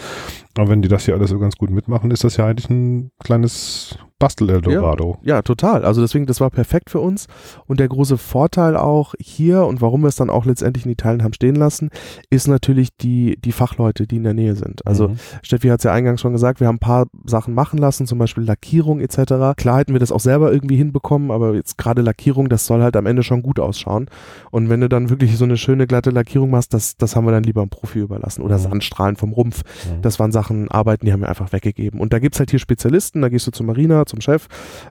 aber 0.57 0.69
wenn 0.69 0.83
die 0.83 0.89
das 0.89 1.05
hier 1.05 1.15
alles 1.15 1.31
so 1.31 1.39
ganz 1.39 1.57
gut 1.57 1.71
mitmachen, 1.71 2.11
ist 2.11 2.25
das 2.25 2.37
ja 2.37 2.47
eigentlich 2.47 2.69
ein 2.71 3.11
kleines 3.23 3.99
Bastel-Eldorado. 4.19 5.19
Ja, 5.23 5.43
total. 5.43 5.85
Also 5.85 6.01
deswegen, 6.01 6.27
das 6.27 6.41
war 6.41 6.51
perfekt 6.51 6.91
für 6.91 7.01
uns. 7.01 7.27
Und 7.67 7.81
der 7.81 7.89
große 7.89 8.17
Vorteil 8.19 8.77
auch 8.77 9.15
hier 9.19 9.65
und 9.67 9.81
warum 9.81 10.03
wir 10.03 10.09
es 10.09 10.17
dann 10.17 10.31
auch 10.31 10.45
letztendlich 10.47 10.85
in 10.87 10.93
Italien 10.93 11.23
haben 11.23 11.33
stehen 11.35 11.55
lassen, 11.57 11.91
ist 12.31 12.49
natürlich 12.49 12.97
die, 12.97 13.39
die 13.41 13.53
Fachleute, 13.53 14.07
die 14.07 14.17
in 14.17 14.25
der 14.25 14.35
Nähe 14.35 14.55
sind. 14.57 14.87
Also 14.87 15.09
Mhm. 15.09 15.17
Steffi 15.43 15.69
hat 15.69 15.81
es 15.81 15.85
ja 15.85 15.93
eingangs 15.93 16.21
schon 16.21 16.33
gesagt, 16.33 16.61
wir 16.61 16.67
haben 16.67 16.77
ein 16.77 16.81
paar 16.81 17.07
Sachen 17.25 17.55
machen 17.55 17.79
lassen, 17.79 18.07
zum 18.07 18.19
Beispiel 18.19 18.45
Lackierung 18.45 19.01
etc. 19.01 19.55
Klar 19.57 19.79
hätten 19.79 19.93
wir 19.93 20.01
das 20.01 20.13
auch 20.13 20.21
selber 20.21 20.53
irgendwie 20.53 20.77
hinbekommen, 20.77 21.31
aber 21.31 21.55
jetzt 21.55 21.77
gerade 21.79 22.03
Lackierung, 22.03 22.49
das 22.49 22.67
soll 22.67 22.83
halt 22.83 22.97
am 22.97 23.07
Ende 23.07 23.23
schon 23.23 23.43
gut 23.43 23.61
ausschauen. 23.61 24.07
Und 24.51 24.69
wenn 24.71 24.81
du 24.81 24.89
dann 24.89 25.11
wirklich 25.11 25.37
so 25.37 25.45
eine 25.45 25.57
schöne 25.57 25.87
glatte 25.87 26.11
Lackierung 26.11 26.51
machst, 26.51 26.73
das, 26.75 26.97
das 26.97 27.17
haben 27.17 27.27
wir 27.27 27.33
dann 27.33 27.43
lieber 27.45 27.61
einem 27.61 27.71
Profi 27.71 27.99
überlassen. 28.01 28.43
Oder 28.43 28.57
Mhm. 28.57 28.63
Sandstrahlen 28.63 29.17
vom 29.17 29.33
Rumpf. 29.33 29.63
Mhm. 29.89 30.03
Das 30.03 30.19
waren 30.19 30.33
Sachen, 30.33 30.71
Arbeiten, 30.71 31.05
die 31.07 31.13
haben 31.13 31.21
wir 31.21 31.29
einfach 31.29 31.53
weggegeben. 31.53 32.01
Und 32.01 32.13
da 32.13 32.19
gibt's 32.19 32.39
halt 32.39 32.51
hier 32.51 32.59
Spezialisten, 32.59 33.21
da 33.23 33.29
gehst 33.29 33.47
du 33.47 33.51
zur 33.51 33.67
Marina, 33.67 34.06
zum 34.07 34.21
Chef 34.21 34.47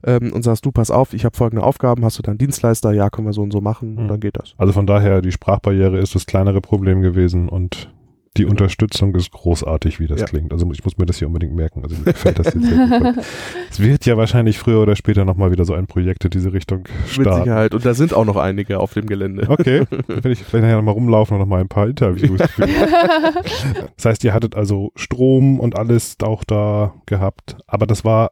ähm, 0.05 0.31
und 0.33 0.43
sagst, 0.43 0.65
du, 0.65 0.71
pass 0.71 0.91
auf, 0.91 1.13
ich 1.13 1.25
habe 1.25 1.35
folgende 1.35 1.63
Aufgaben, 1.63 2.05
hast 2.05 2.17
du 2.19 2.21
dann 2.21 2.37
Dienstleister, 2.37 2.91
ja, 2.93 3.09
können 3.09 3.27
wir 3.27 3.33
so 3.33 3.41
und 3.41 3.51
so 3.51 3.61
machen 3.61 3.93
Mhm. 3.93 3.97
und 3.99 4.07
dann 4.09 4.19
geht 4.19 4.37
das. 4.37 4.53
Also 4.57 4.73
von 4.73 4.85
daher, 4.87 5.21
die 5.21 5.31
Sprachbarriere 5.31 5.97
ist 5.99 6.15
das 6.15 6.25
kleinere 6.25 6.61
Problem 6.61 7.01
gewesen 7.01 7.49
und 7.49 7.89
die 8.37 8.43
Unterstützung 8.45 9.15
ist 9.15 9.31
großartig, 9.31 10.01
wie 10.01 10.07
das 10.07 10.19
Ja. 10.19 10.25
klingt. 10.25 10.51
Also 10.51 10.69
ich 10.73 10.83
muss 10.83 10.97
mir 10.97 11.05
das 11.05 11.19
hier 11.19 11.27
unbedingt 11.27 11.55
merken. 11.55 11.83
Also 11.83 11.95
mir 11.95 12.11
gefällt 12.11 12.37
das 12.37 12.47
jetzt 12.53 12.63
sehr 12.65 12.99
gut. 12.99 13.23
Es 13.71 13.79
wird 13.79 14.05
ja 14.05 14.17
wahrscheinlich 14.17 14.57
früher 14.59 14.81
oder 14.81 14.97
später 14.97 15.23
nochmal 15.23 15.51
wieder 15.51 15.63
so 15.63 15.73
ein 15.73 15.87
Projekt 15.87 16.25
in 16.25 16.31
diese 16.31 16.51
Richtung 16.51 16.79
Mit 16.79 17.07
starten. 17.07 17.43
Sicherheit. 17.43 17.73
Und 17.73 17.85
da 17.85 17.93
sind 17.93 18.13
auch 18.13 18.25
noch 18.25 18.35
einige 18.35 18.81
auf 18.81 18.93
dem 18.93 19.05
Gelände. 19.05 19.45
Okay, 19.49 19.85
dann 19.89 20.03
werde 20.09 20.31
ich 20.33 20.39
vielleicht 20.39 20.63
nachher 20.63 20.75
nochmal 20.75 20.95
rumlaufen 20.95 21.35
und 21.35 21.39
nochmal 21.39 21.61
ein 21.61 21.69
paar 21.69 21.87
Interviews 21.87 22.41
führen. 22.51 22.71
Das 23.95 24.05
heißt, 24.05 24.23
ihr 24.25 24.33
hattet 24.33 24.55
also 24.55 24.91
Strom 24.97 25.59
und 25.61 25.77
alles 25.77 26.17
auch 26.21 26.43
da 26.43 26.93
gehabt, 27.05 27.55
aber 27.67 27.87
das 27.87 28.03
war 28.03 28.31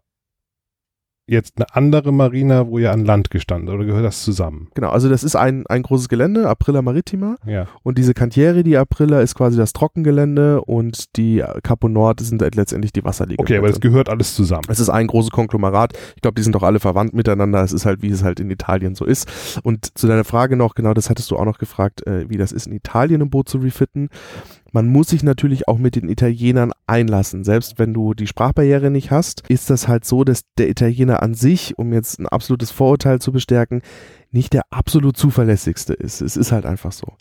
jetzt 1.26 1.54
eine 1.56 1.74
andere 1.74 2.12
Marina, 2.12 2.68
wo 2.68 2.80
ihr 2.80 2.92
an 2.92 3.06
Land 3.06 3.30
gestanden 3.30 3.74
oder 3.74 3.86
gehört 3.86 4.06
das 4.06 4.24
zusammen? 4.24 4.68
Genau, 4.76 4.90
also 4.90 5.10
das 5.10 5.24
ist 5.24 5.36
ein, 5.36 5.66
ein 5.68 5.84
großes 5.84 6.10
Gelände, 6.10 6.50
Aprilla 6.50 6.82
Maritima. 6.82 7.38
Ja. 7.46 7.68
Und 7.84 7.98
diese 7.98 8.14
Cantiere, 8.14 8.64
die 8.64 8.78
Aprilla, 8.78 9.22
ist 9.22 9.36
quasi 9.36 9.58
das 9.58 9.74
Trockengelände 9.74 10.62
und 10.62 11.16
die 11.16 11.44
Capo 11.64 11.88
Nord 11.88 12.20
sind 12.20 12.42
halt 12.42 12.56
letztendlich 12.56 12.92
die 12.92 13.04
Wasserliegeplätze. 13.04 13.54
Okay, 13.54 13.58
aber 13.58 13.70
das 13.70 13.80
gehört 13.80 14.10
alles 14.10 14.36
zusammen. 14.36 14.64
Es 14.68 14.80
ist 14.80 14.90
ein 14.90 15.08
großes 15.08 15.32
Konglomerat. 15.32 15.94
Ich 16.16 16.22
glaube, 16.22 16.36
die 16.36 16.44
sind 16.44 16.56
doch 16.56 16.64
alle 16.64 16.80
verwandt 16.80 17.14
miteinander. 17.14 17.64
Es 17.64 17.72
ist 17.72 17.86
halt, 17.86 18.02
wie 18.02 18.10
es 18.10 18.24
halt 18.24 18.40
in 18.40 18.50
Italien 18.52 18.96
so 18.96 19.06
ist. 19.06 19.62
Und 19.64 19.98
zu 19.98 20.08
deiner 20.08 20.26
Frage 20.26 20.58
noch, 20.58 20.76
genau 20.76 20.94
das 20.94 21.10
hattest 21.10 21.32
du 21.32 21.38
auch 21.38 21.46
noch 21.46 21.58
gefragt, 21.58 22.06
äh, 22.06 22.30
wie 22.30 22.38
das 22.38 22.52
ist, 22.52 22.68
in 22.68 22.74
Italien 22.74 23.22
ein 23.22 23.30
Boot 23.30 23.48
zu 23.48 23.60
refitten. 23.60 24.10
Man 24.76 24.88
muss 24.88 25.10
sich 25.10 25.22
natürlich 25.22 25.68
auch 25.68 25.78
mit 25.78 25.96
den 25.96 26.10
Italienern 26.10 26.72
einlassen. 26.88 27.44
Selbst 27.44 27.78
wenn 27.78 27.94
du 27.94 28.16
die 28.16 28.26
Sprachbarriere 28.26 28.90
nicht 28.90 29.12
hast, 29.12 29.48
ist 29.48 29.70
das 29.70 29.88
halt 29.88 30.04
so, 30.04 30.24
dass 30.24 30.46
der 30.58 30.68
Italiener 30.68 31.22
an 31.22 31.36
sich, 31.36 31.78
um 31.78 31.94
jetzt 31.94 32.20
ein 32.20 32.28
absolutes 32.28 32.72
Vorurteil 32.72 33.20
zu 33.20 33.32
bestärken, 33.32 33.84
nicht 34.34 34.54
der 34.54 34.64
absolut 34.72 35.16
zuverlässigste 35.16 35.94
ist. 35.94 36.22
Es 36.22 36.36
ist 36.38 36.52
halt 36.52 36.66
einfach 36.66 36.92
so. 36.92 37.14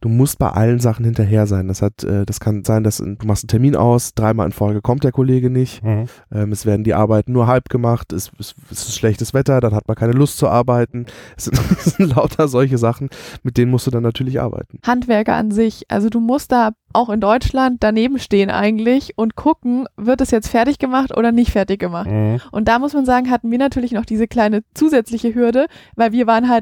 Du 0.00 0.08
musst 0.08 0.38
bei 0.38 0.48
allen 0.48 0.78
Sachen 0.78 1.04
hinterher 1.04 1.46
sein. 1.46 1.68
Das 1.68 1.82
hat, 1.82 2.04
äh, 2.04 2.24
das 2.24 2.40
kann 2.40 2.64
sein, 2.64 2.84
dass 2.84 2.98
du 2.98 3.16
machst 3.24 3.44
einen 3.44 3.48
Termin 3.48 3.76
aus, 3.76 4.14
dreimal 4.14 4.46
in 4.46 4.52
Folge 4.52 4.80
kommt 4.80 5.04
der 5.04 5.12
Kollege 5.12 5.50
nicht. 5.50 5.82
Mhm. 5.82 6.06
Ähm, 6.32 6.52
es 6.52 6.66
werden 6.66 6.84
die 6.84 6.94
Arbeiten 6.94 7.32
nur 7.32 7.46
halb 7.46 7.68
gemacht, 7.68 8.12
es, 8.12 8.30
es, 8.38 8.54
es 8.70 8.88
ist 8.88 8.96
schlechtes 8.96 9.34
Wetter, 9.34 9.60
dann 9.60 9.74
hat 9.74 9.88
man 9.88 9.96
keine 9.96 10.12
Lust 10.12 10.38
zu 10.38 10.48
arbeiten. 10.48 11.06
Es 11.36 11.44
sind, 11.44 11.60
es 11.72 11.96
sind 11.96 12.14
lauter 12.14 12.48
solche 12.48 12.78
Sachen, 12.78 13.10
mit 13.42 13.56
denen 13.56 13.70
musst 13.70 13.86
du 13.86 13.90
dann 13.90 14.02
natürlich 14.02 14.40
arbeiten. 14.40 14.78
Handwerker 14.86 15.34
an 15.34 15.50
sich, 15.50 15.84
also 15.88 16.08
du 16.08 16.20
musst 16.20 16.52
da 16.52 16.70
auch 16.92 17.08
in 17.08 17.20
Deutschland 17.20 17.78
daneben 17.80 18.18
stehen 18.18 18.50
eigentlich 18.50 19.16
und 19.16 19.36
gucken, 19.36 19.86
wird 19.96 20.20
es 20.20 20.30
jetzt 20.30 20.48
fertig 20.48 20.78
gemacht 20.78 21.16
oder 21.16 21.30
nicht 21.30 21.52
fertig 21.52 21.78
gemacht. 21.78 22.10
Mhm. 22.10 22.40
Und 22.50 22.66
da 22.68 22.78
muss 22.78 22.94
man 22.94 23.04
sagen, 23.04 23.30
hatten 23.30 23.50
wir 23.50 23.58
natürlich 23.58 23.92
noch 23.92 24.04
diese 24.04 24.26
kleine 24.26 24.62
zusätzliche 24.74 25.34
Hürde, 25.34 25.66
weil 25.94 26.12
wir 26.12 26.26
waren 26.26 26.48
halt 26.48 26.59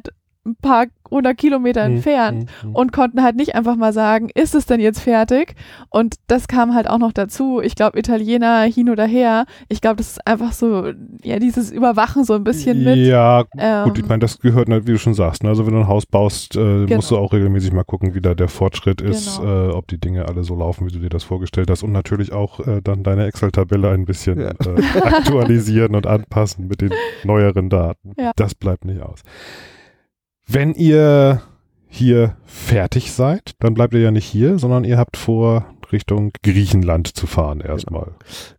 ein 0.49 0.57
paar 0.57 0.87
hundert 1.11 1.39
Kilometer 1.39 1.85
Hm, 1.87 1.95
entfernt 1.97 2.51
hm, 2.61 2.69
hm. 2.69 2.75
und 2.75 2.93
konnten 2.93 3.23
halt 3.23 3.37
nicht 3.37 3.55
einfach 3.55 3.77
mal 3.77 3.93
sagen, 3.95 4.29
ist 4.35 4.55
es 4.55 4.67
denn 4.67 4.79
jetzt 4.81 5.01
fertig? 5.01 5.55
Und 5.89 6.17
das 6.27 6.49
kam 6.49 6.75
halt 6.75 6.89
auch 6.89 6.99
noch 6.99 7.13
dazu. 7.13 7.61
Ich 7.63 7.75
glaube, 7.77 7.99
Italiener 7.99 8.63
hin 8.65 8.91
oder 8.91 9.07
her, 9.07 9.47
ich 9.69 9.81
glaube, 9.81 9.97
das 9.97 10.09
ist 10.13 10.27
einfach 10.27 10.53
so, 10.53 10.93
ja, 11.23 11.39
dieses 11.39 11.71
Überwachen 11.71 12.25
so 12.25 12.35
ein 12.35 12.45
bisschen 12.45 12.85
mit. 12.85 12.99
Ja, 12.99 13.45
Ähm, 13.57 13.85
gut, 13.85 13.99
ich 13.99 14.07
meine, 14.07 14.19
das 14.21 14.39
gehört, 14.39 14.69
halt, 14.69 14.87
wie 14.87 14.93
du 14.93 14.99
schon 14.99 15.15
sagst. 15.15 15.43
Ne? 15.43 15.49
Also 15.49 15.67
wenn 15.67 15.73
du 15.73 15.81
ein 15.81 15.89
Haus 15.89 16.05
baust, 16.05 16.57
äh, 16.57 16.59
Genau. 16.85 16.97
musst 16.97 17.11
du 17.11 17.17
auch 17.17 17.33
regelmäßig 17.33 17.73
mal 17.73 17.85
gucken, 17.85 18.15
wie 18.15 18.21
da 18.21 18.35
der 18.35 18.49
Fortschritt 18.49 19.01
ist, 19.01 19.41
Genau. 19.41 19.69
äh, 19.69 19.73
ob 19.73 19.89
die 19.89 19.99
Dinge 19.99 20.29
alle 20.29 20.45
so 20.45 20.55
laufen, 20.57 20.87
wie 20.87 20.93
du 20.93 20.99
dir 20.99 21.09
das 21.09 21.25
vorgestellt 21.25 21.71
hast 21.71 21.83
und 21.83 21.93
natürlich 21.93 22.33
auch 22.33 22.61
äh, 22.67 22.83
dann 22.83 23.03
deine 23.03 23.25
Excel-Tabelle 23.27 23.89
ein 23.91 24.05
bisschen 24.05 24.41
Ja. 24.41 24.49
äh, 24.51 24.99
aktualisieren 25.03 25.95
und 25.95 26.07
anpassen 26.07 26.69
mit 26.69 26.81
den 26.83 26.91
neueren 27.25 27.71
Daten. 27.71 28.13
Ja. 28.19 28.33
Das 28.37 28.55
bleibt 28.55 28.85
nicht 28.85 29.01
aus. 29.01 29.23
Wenn 30.49 30.75
ihr 30.75 31.43
hier 31.89 32.37
fertig 32.45 33.13
seid, 33.13 33.53
dann 33.61 33.75
bleibt 33.75 33.95
ihr 33.95 34.01
ja 34.01 34.11
nicht 34.11 34.27
hier, 34.27 34.59
sondern 34.59 34.85
ihr 34.85 34.99
habt 34.99 35.17
vor, 35.17 35.67
Richtung 35.93 36.33
Griechenland 36.43 37.09
zu 37.09 37.27
fahren 37.27 37.61
erstmal. 37.61 38.13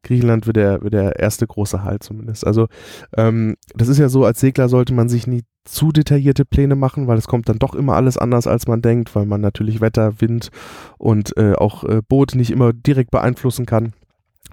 Griechenland 0.03 0.47
wird 0.47 0.57
der, 0.57 0.81
wird 0.81 0.93
der 0.93 1.19
erste 1.19 1.45
große 1.45 1.83
Halt 1.83 2.03
zumindest. 2.03 2.45
Also 2.45 2.67
ähm, 3.15 3.55
das 3.75 3.87
ist 3.87 3.97
ja 3.97 4.09
so, 4.09 4.25
als 4.25 4.39
Segler 4.39 4.69
sollte 4.69 4.93
man 4.93 5.09
sich 5.09 5.27
nie 5.27 5.43
zu 5.65 5.91
detaillierte 5.91 6.45
Pläne 6.45 6.75
machen, 6.75 7.07
weil 7.07 7.17
es 7.17 7.27
kommt 7.27 7.47
dann 7.49 7.59
doch 7.59 7.75
immer 7.75 7.93
alles 7.95 8.17
anders, 8.17 8.47
als 8.47 8.67
man 8.67 8.81
denkt, 8.81 9.15
weil 9.15 9.25
man 9.25 9.41
natürlich 9.41 9.81
Wetter, 9.81 10.19
Wind 10.21 10.49
und 10.97 11.37
äh, 11.37 11.53
auch 11.53 11.83
äh, 11.83 12.01
Boot 12.07 12.33
nicht 12.33 12.51
immer 12.51 12.73
direkt 12.73 13.11
beeinflussen 13.11 13.65
kann. 13.65 13.93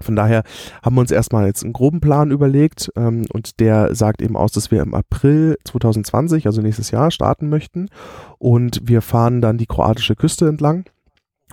Von 0.01 0.15
daher 0.15 0.43
haben 0.83 0.95
wir 0.95 1.01
uns 1.01 1.11
erstmal 1.11 1.47
jetzt 1.47 1.63
einen 1.63 1.73
groben 1.73 1.99
Plan 2.01 2.31
überlegt 2.31 2.91
ähm, 2.95 3.25
und 3.31 3.59
der 3.59 3.95
sagt 3.95 4.21
eben 4.21 4.37
aus, 4.37 4.51
dass 4.51 4.71
wir 4.71 4.81
im 4.81 4.93
April 4.93 5.57
2020, 5.65 6.45
also 6.45 6.61
nächstes 6.61 6.91
Jahr, 6.91 7.11
starten 7.11 7.49
möchten 7.49 7.89
und 8.37 8.81
wir 8.83 9.01
fahren 9.01 9.41
dann 9.41 9.57
die 9.57 9.65
kroatische 9.65 10.15
Küste 10.15 10.47
entlang, 10.47 10.85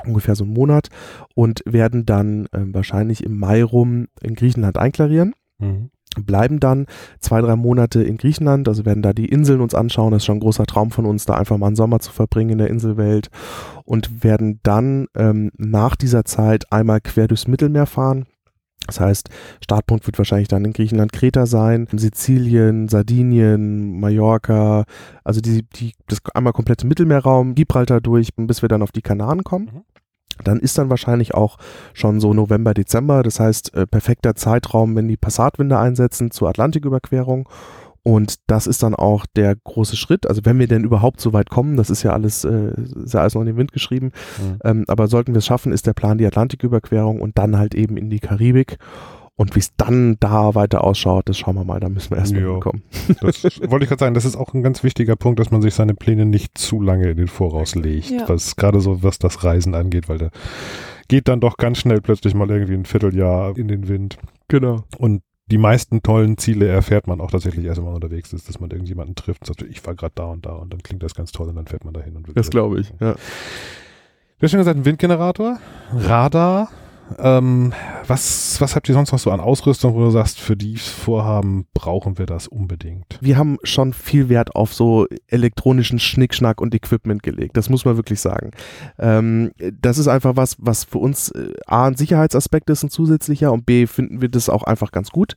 ungefähr 0.04 0.34
so 0.34 0.44
einen 0.44 0.52
Monat 0.52 0.88
und 1.34 1.62
werden 1.66 2.06
dann 2.06 2.46
ähm, 2.52 2.74
wahrscheinlich 2.74 3.24
im 3.24 3.38
Mai 3.38 3.62
rum 3.62 4.08
in 4.22 4.34
Griechenland 4.34 4.78
einklarieren 4.78 5.34
Mhm. 5.58 5.90
bleiben 6.26 6.60
dann 6.60 6.86
zwei, 7.18 7.40
drei 7.40 7.56
Monate 7.56 8.02
in 8.02 8.16
Griechenland, 8.16 8.68
also 8.68 8.84
werden 8.84 9.02
da 9.02 9.12
die 9.12 9.26
Inseln 9.26 9.60
uns 9.60 9.74
anschauen. 9.74 10.12
Das 10.12 10.22
ist 10.22 10.26
schon 10.26 10.36
ein 10.36 10.40
großer 10.40 10.66
Traum 10.66 10.90
von 10.90 11.06
uns, 11.06 11.24
da 11.24 11.34
einfach 11.34 11.56
mal 11.58 11.68
einen 11.68 11.76
Sommer 11.76 12.00
zu 12.00 12.12
verbringen 12.12 12.50
in 12.50 12.58
der 12.58 12.70
Inselwelt 12.70 13.30
und 13.84 14.22
werden 14.22 14.60
dann 14.62 15.06
ähm, 15.16 15.50
nach 15.56 15.96
dieser 15.96 16.24
Zeit 16.24 16.72
einmal 16.72 17.00
quer 17.00 17.28
durchs 17.28 17.48
Mittelmeer 17.48 17.86
fahren. 17.86 18.26
Das 18.86 19.00
heißt, 19.00 19.30
Startpunkt 19.62 20.06
wird 20.06 20.18
wahrscheinlich 20.18 20.48
dann 20.48 20.64
in 20.64 20.72
Griechenland 20.72 21.12
Kreta 21.12 21.46
sein, 21.46 21.88
Sizilien, 21.92 22.88
Sardinien, 22.88 23.98
Mallorca, 23.98 24.84
also 25.24 25.40
die, 25.40 25.62
die, 25.62 25.92
das 26.06 26.20
einmal 26.34 26.52
komplette 26.52 26.86
Mittelmeerraum, 26.86 27.54
Gibraltar 27.54 28.00
durch, 28.00 28.30
bis 28.36 28.62
wir 28.62 28.68
dann 28.68 28.82
auf 28.82 28.92
die 28.92 29.02
Kanaren 29.02 29.42
kommen. 29.42 29.70
Mhm. 29.72 29.84
Dann 30.42 30.58
ist 30.58 30.76
dann 30.78 30.90
wahrscheinlich 30.90 31.34
auch 31.34 31.58
schon 31.92 32.20
so 32.20 32.34
November, 32.34 32.74
Dezember, 32.74 33.22
das 33.22 33.38
heißt 33.38 33.74
äh, 33.74 33.86
perfekter 33.86 34.34
Zeitraum, 34.34 34.96
wenn 34.96 35.06
die 35.06 35.16
Passatwinde 35.16 35.78
einsetzen 35.78 36.32
zur 36.32 36.48
Atlantiküberquerung. 36.48 37.48
Und 38.06 38.34
das 38.48 38.66
ist 38.66 38.82
dann 38.82 38.94
auch 38.94 39.24
der 39.34 39.56
große 39.64 39.96
Schritt. 39.96 40.28
Also 40.28 40.42
wenn 40.44 40.58
wir 40.58 40.68
denn 40.68 40.84
überhaupt 40.84 41.20
so 41.22 41.32
weit 41.32 41.48
kommen, 41.48 41.76
das 41.78 41.88
ist 41.88 42.02
ja 42.02 42.12
alles, 42.12 42.44
äh, 42.44 42.72
ist 43.02 43.14
ja 43.14 43.20
alles 43.20 43.34
noch 43.34 43.40
in 43.40 43.46
den 43.46 43.56
Wind 43.56 43.72
geschrieben. 43.72 44.12
Mhm. 44.38 44.58
Ähm, 44.62 44.84
aber 44.88 45.08
sollten 45.08 45.32
wir 45.32 45.38
es 45.38 45.46
schaffen, 45.46 45.72
ist 45.72 45.86
der 45.86 45.94
Plan 45.94 46.18
die 46.18 46.26
Atlantiküberquerung 46.26 47.20
und 47.22 47.38
dann 47.38 47.56
halt 47.56 47.74
eben 47.74 47.96
in 47.96 48.10
die 48.10 48.20
Karibik. 48.20 48.76
Und 49.36 49.56
wie 49.56 49.60
es 49.60 49.70
dann 49.76 50.16
da 50.20 50.54
weiter 50.54 50.84
ausschaut, 50.84 51.28
das 51.28 51.38
schauen 51.38 51.56
wir 51.56 51.64
mal, 51.64 51.80
da 51.80 51.88
müssen 51.88 52.10
wir 52.10 52.18
erst 52.18 52.34
mal 52.34 52.42
Ja. 52.42 52.50
hinkommen. 52.52 52.82
Das 53.20 53.42
wollte 53.68 53.84
ich 53.84 53.88
gerade 53.88 53.98
sagen, 54.00 54.14
das 54.14 54.24
ist 54.26 54.36
auch 54.36 54.52
ein 54.54 54.62
ganz 54.62 54.84
wichtiger 54.84 55.16
Punkt, 55.16 55.40
dass 55.40 55.50
man 55.50 55.60
sich 55.62 55.74
seine 55.74 55.94
Pläne 55.94 56.24
nicht 56.26 56.56
zu 56.56 56.80
lange 56.80 57.08
in 57.10 57.16
den 57.16 57.26
Voraus 57.26 57.74
legt, 57.74 58.10
Ja. 58.10 58.28
was 58.28 58.54
gerade 58.54 58.80
so, 58.80 59.02
was 59.02 59.18
das 59.18 59.42
Reisen 59.42 59.74
angeht, 59.74 60.08
weil 60.08 60.18
da 60.18 60.28
geht 61.08 61.26
dann 61.28 61.40
doch 61.40 61.56
ganz 61.56 61.78
schnell 61.78 62.00
plötzlich 62.00 62.34
mal 62.34 62.48
irgendwie 62.50 62.74
ein 62.74 62.84
Vierteljahr 62.84 63.56
in 63.56 63.66
den 63.66 63.88
Wind. 63.88 64.18
Genau. 64.48 64.84
Und 64.98 65.22
die 65.46 65.58
meisten 65.58 66.02
tollen 66.02 66.38
Ziele 66.38 66.66
erfährt 66.66 67.06
man 67.06 67.20
auch 67.20 67.30
tatsächlich 67.30 67.66
erst, 67.66 67.78
wenn 67.78 67.84
man 67.84 67.94
unterwegs 67.94 68.32
ist, 68.32 68.48
dass 68.48 68.60
man 68.60 68.70
irgendjemanden 68.70 69.14
trifft 69.14 69.42
und 69.42 69.46
sagt, 69.46 69.62
ich 69.62 69.84
war 69.86 69.94
gerade 69.94 70.12
da 70.14 70.24
und 70.24 70.46
da 70.46 70.52
und 70.52 70.72
dann 70.72 70.82
klingt 70.82 71.02
das 71.02 71.14
ganz 71.14 71.32
toll 71.32 71.48
und 71.48 71.56
dann 71.56 71.66
fährt 71.66 71.84
man 71.84 71.92
dahin 71.92 72.16
und 72.16 72.26
wird 72.26 72.36
Das 72.36 72.50
glaube 72.50 72.80
ich. 72.80 72.90
Ja. 73.00 73.12
Du 73.14 74.42
hast 74.42 74.50
schon 74.50 74.58
gesagt, 74.58 74.78
ein 74.78 74.84
Windgenerator, 74.84 75.58
Radar. 75.92 76.70
Ähm, 77.18 77.72
was, 78.06 78.60
was 78.60 78.76
habt 78.76 78.88
ihr 78.88 78.94
sonst 78.94 79.12
noch 79.12 79.18
so 79.18 79.30
an 79.30 79.40
Ausrüstung, 79.40 79.94
wo 79.94 80.00
du 80.00 80.10
sagst, 80.10 80.40
für 80.40 80.56
die 80.56 80.76
Vorhaben 80.76 81.66
brauchen 81.74 82.18
wir 82.18 82.26
das 82.26 82.48
unbedingt? 82.48 83.18
wir 83.20 83.38
haben 83.38 83.58
schon 83.62 83.92
viel 83.92 84.28
Wert 84.28 84.54
auf 84.54 84.74
so 84.74 85.06
elektronischen 85.28 85.98
Schnickschnack 85.98 86.60
und 86.60 86.74
Equipment 86.74 87.22
gelegt. 87.22 87.56
Das 87.56 87.68
muss 87.70 87.84
man 87.84 87.96
wirklich 87.96 88.20
sagen. 88.20 88.50
Ähm, 88.98 89.52
das 89.80 89.98
ist 89.98 90.08
einfach 90.08 90.36
was, 90.36 90.56
was 90.58 90.84
für 90.84 90.98
uns 90.98 91.30
äh, 91.30 91.52
A, 91.66 91.86
ein 91.86 91.96
Sicherheitsaspekt 91.96 92.70
ist, 92.70 92.82
ein 92.82 92.90
zusätzlicher 92.90 93.52
und 93.52 93.66
B, 93.66 93.86
finden 93.86 94.20
wir 94.20 94.28
das 94.28 94.48
auch 94.48 94.62
einfach 94.62 94.92
ganz 94.92 95.10
gut. 95.10 95.36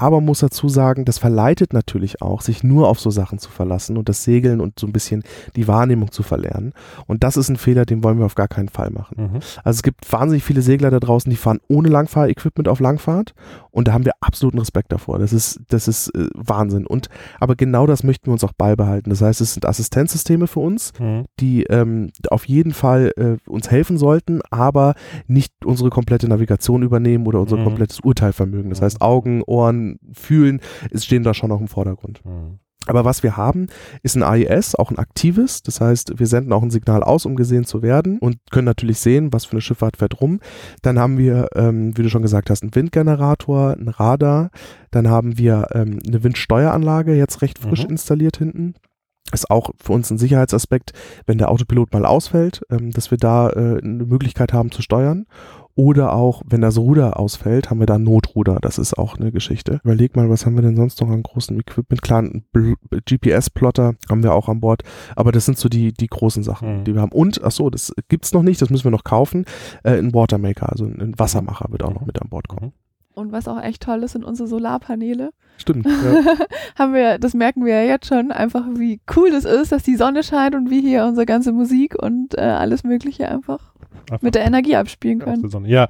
Aber 0.00 0.16
man 0.16 0.24
muss 0.26 0.38
dazu 0.40 0.68
sagen, 0.70 1.04
das 1.04 1.18
verleitet 1.18 1.72
natürlich 1.74 2.22
auch, 2.22 2.40
sich 2.40 2.64
nur 2.64 2.88
auf 2.88 2.98
so 2.98 3.10
Sachen 3.10 3.38
zu 3.38 3.50
verlassen 3.50 3.98
und 3.98 4.08
das 4.08 4.24
Segeln 4.24 4.60
und 4.62 4.78
so 4.78 4.86
ein 4.86 4.92
bisschen 4.92 5.22
die 5.56 5.68
Wahrnehmung 5.68 6.10
zu 6.10 6.22
verlernen. 6.22 6.72
Und 7.06 7.22
das 7.22 7.36
ist 7.36 7.50
ein 7.50 7.56
Fehler, 7.56 7.84
den 7.84 8.02
wollen 8.02 8.18
wir 8.18 8.24
auf 8.24 8.34
gar 8.34 8.48
keinen 8.48 8.70
Fall 8.70 8.90
machen. 8.90 9.16
Mhm. 9.18 9.40
Also 9.62 9.76
es 9.78 9.82
gibt 9.82 10.10
wahnsinnig 10.10 10.42
viele 10.42 10.62
Segler 10.62 10.90
da 10.90 11.00
draußen, 11.00 11.28
die 11.28 11.36
fahren 11.36 11.60
ohne 11.68 11.88
Langfahrequipment 11.90 12.66
auf 12.66 12.80
Langfahrt 12.80 13.34
und 13.70 13.88
da 13.88 13.92
haben 13.92 14.06
wir 14.06 14.12
absoluten 14.20 14.58
Respekt 14.58 14.90
davor. 14.90 15.18
Das 15.18 15.32
ist, 15.34 15.60
das 15.68 15.86
ist 15.86 16.08
äh, 16.14 16.28
Wahnsinn. 16.34 16.86
Und 16.86 17.08
aber 17.38 17.54
genau 17.54 17.86
das 17.86 18.02
möchten 18.02 18.26
wir 18.26 18.32
uns 18.32 18.42
auch 18.44 18.52
beibehalten. 18.54 19.10
Das 19.10 19.20
heißt, 19.20 19.42
es 19.42 19.52
sind 19.54 19.66
Assistenzsysteme 19.66 20.46
für 20.46 20.60
uns, 20.60 20.92
Mhm. 20.98 21.24
die 21.40 21.64
ähm, 21.64 22.10
auf 22.30 22.46
jeden 22.48 22.72
Fall 22.72 23.12
äh, 23.16 23.36
uns 23.50 23.70
helfen 23.70 23.98
sollten, 23.98 24.40
aber 24.50 24.94
nicht 25.26 25.52
unsere 25.64 25.90
komplette 25.90 26.26
Navigation 26.26 26.82
übernehmen 26.82 27.26
oder 27.26 27.40
unser 27.40 27.58
Mhm. 27.58 27.64
komplettes 27.64 28.00
Urteilvermögen. 28.00 28.70
Das 28.70 28.80
Mhm. 28.80 28.84
heißt, 28.84 29.02
Augen, 29.02 29.42
Ohren, 29.42 29.89
Fühlen, 30.12 30.60
es 30.90 31.04
stehen 31.04 31.22
da 31.22 31.34
schon 31.34 31.48
noch 31.48 31.60
im 31.60 31.68
Vordergrund. 31.68 32.24
Mhm. 32.24 32.58
Aber 32.86 33.04
was 33.04 33.22
wir 33.22 33.36
haben, 33.36 33.66
ist 34.02 34.16
ein 34.16 34.22
AIS, 34.22 34.74
auch 34.74 34.90
ein 34.90 34.98
aktives. 34.98 35.62
Das 35.62 35.82
heißt, 35.82 36.18
wir 36.18 36.26
senden 36.26 36.52
auch 36.52 36.62
ein 36.62 36.70
Signal 36.70 37.02
aus, 37.02 37.26
um 37.26 37.36
gesehen 37.36 37.64
zu 37.66 37.82
werden 37.82 38.18
und 38.18 38.38
können 38.50 38.64
natürlich 38.64 38.98
sehen, 38.98 39.32
was 39.34 39.44
für 39.44 39.52
eine 39.52 39.60
Schifffahrt 39.60 39.98
fährt 39.98 40.20
rum. 40.22 40.40
Dann 40.80 40.98
haben 40.98 41.18
wir, 41.18 41.48
ähm, 41.54 41.96
wie 41.96 42.02
du 42.02 42.08
schon 42.08 42.22
gesagt 42.22 42.48
hast, 42.48 42.62
einen 42.62 42.74
Windgenerator, 42.74 43.76
ein 43.78 43.88
Radar. 43.88 44.50
Dann 44.90 45.08
haben 45.08 45.36
wir 45.36 45.68
ähm, 45.74 45.98
eine 46.06 46.24
Windsteueranlage, 46.24 47.14
jetzt 47.14 47.42
recht 47.42 47.58
frisch 47.58 47.84
Mhm. 47.84 47.90
installiert 47.90 48.38
hinten. 48.38 48.74
Ist 49.32 49.50
auch 49.50 49.70
für 49.80 49.92
uns 49.92 50.10
ein 50.10 50.18
Sicherheitsaspekt, 50.18 50.92
wenn 51.26 51.38
der 51.38 51.50
Autopilot 51.50 51.92
mal 51.92 52.04
ausfällt, 52.04 52.62
ähm, 52.70 52.90
dass 52.90 53.10
wir 53.10 53.18
da 53.18 53.48
äh, 53.50 53.78
eine 53.82 54.04
Möglichkeit 54.04 54.52
haben 54.52 54.72
zu 54.72 54.82
steuern. 54.82 55.26
Oder 55.76 56.12
auch, 56.14 56.42
wenn 56.44 56.60
das 56.60 56.76
Ruder 56.76 57.18
ausfällt, 57.18 57.70
haben 57.70 57.78
wir 57.78 57.86
da 57.86 57.94
ein 57.94 58.02
Notruder. 58.02 58.58
Das 58.60 58.76
ist 58.76 58.98
auch 58.98 59.16
eine 59.18 59.30
Geschichte. 59.32 59.80
Überleg 59.84 60.16
mal, 60.16 60.28
was 60.28 60.44
haben 60.44 60.56
wir 60.56 60.62
denn 60.62 60.76
sonst 60.76 61.00
noch 61.00 61.08
an 61.08 61.22
großem 61.22 61.58
Equipment? 61.60 62.02
Klar, 62.02 62.24
GPS-Plotter 63.06 63.94
haben 64.08 64.22
wir 64.22 64.34
auch 64.34 64.48
an 64.48 64.60
Bord. 64.60 64.82
Aber 65.16 65.32
das 65.32 65.46
sind 65.46 65.58
so 65.58 65.68
die, 65.68 65.92
die 65.92 66.08
großen 66.08 66.42
Sachen, 66.42 66.80
Mhm. 66.80 66.84
die 66.84 66.94
wir 66.94 67.00
haben. 67.00 67.12
Und, 67.12 67.42
ach 67.44 67.50
so, 67.52 67.70
das 67.70 67.94
gibt's 68.08 68.32
noch 68.32 68.42
nicht, 68.42 68.60
das 68.60 68.70
müssen 68.70 68.84
wir 68.84 68.90
noch 68.90 69.04
kaufen. 69.04 69.44
Äh, 69.84 69.98
ein 69.98 70.12
Watermaker, 70.12 70.68
also 70.70 70.84
ein 70.84 71.14
Wassermacher 71.18 71.66
wird 71.70 71.82
auch 71.82 71.92
noch 71.94 72.00
Mhm. 72.02 72.06
mit 72.08 72.20
an 72.20 72.28
Bord 72.28 72.48
kommen. 72.48 72.72
Und 73.14 73.32
was 73.32 73.48
auch 73.48 73.60
echt 73.60 73.82
toll 73.82 74.02
ist, 74.02 74.12
sind 74.12 74.24
unsere 74.24 74.48
Solarpaneele. 74.48 75.30
Stimmt. 75.58 75.86
Ja. 76.04 76.24
haben 76.78 76.94
wir, 76.94 77.18
das 77.18 77.34
merken 77.34 77.64
wir 77.64 77.82
ja 77.82 77.88
jetzt 77.88 78.06
schon, 78.06 78.32
einfach 78.32 78.64
wie 78.76 79.00
cool 79.16 79.30
das 79.30 79.44
ist, 79.44 79.72
dass 79.72 79.82
die 79.82 79.96
Sonne 79.96 80.22
scheint 80.22 80.54
und 80.54 80.70
wir 80.70 80.80
hier 80.80 81.04
unsere 81.04 81.26
ganze 81.26 81.52
Musik 81.52 81.94
und 82.00 82.36
äh, 82.38 82.40
alles 82.42 82.84
Mögliche 82.84 83.28
einfach 83.28 83.72
Einfach 84.10 84.22
mit 84.22 84.34
der 84.34 84.44
Energie 84.44 84.76
abspielen 84.76 85.18
können. 85.18 85.48
Sonne. 85.50 85.68
Ja, 85.68 85.88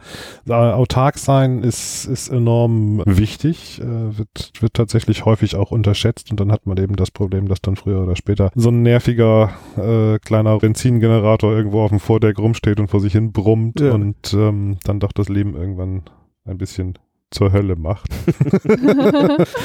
äh, 0.49 0.53
autark 0.53 1.18
sein 1.18 1.62
ist, 1.62 2.07
ist 2.07 2.29
enorm 2.29 3.03
wichtig, 3.07 3.81
äh, 3.81 4.18
wird, 4.18 4.53
wird 4.61 4.75
tatsächlich 4.75 5.25
häufig 5.25 5.55
auch 5.57 5.71
unterschätzt 5.71 6.31
und 6.31 6.41
dann 6.41 6.51
hat 6.51 6.66
man 6.66 6.77
eben 6.79 6.97
das 6.97 7.11
Problem, 7.11 7.47
dass 7.49 7.61
dann 7.62 7.77
früher 7.77 8.03
oder 8.03 8.16
später 8.16 8.51
so 8.55 8.71
ein 8.71 8.83
nerviger 8.83 9.51
äh, 9.77 10.18
kleiner 10.18 10.59
Benzingenerator 10.59 11.53
irgendwo 11.53 11.83
auf 11.83 11.91
dem 11.91 12.01
Vordeck 12.01 12.39
rumsteht 12.39 12.81
und 12.81 12.89
vor 12.89 13.01
sich 13.01 13.12
hin 13.12 13.33
brummt 13.33 13.81
Ja. 13.81 13.93
und 13.93 14.35
ähm, 14.35 14.79
dann 14.85 15.01
doch 15.01 15.12
das 15.12 15.29
Leben 15.29 15.55
irgendwann 15.55 16.03
ein 16.45 16.59
bisschen 16.59 16.99
zur 17.31 17.53
Hölle 17.53 17.76
macht. 17.76 18.09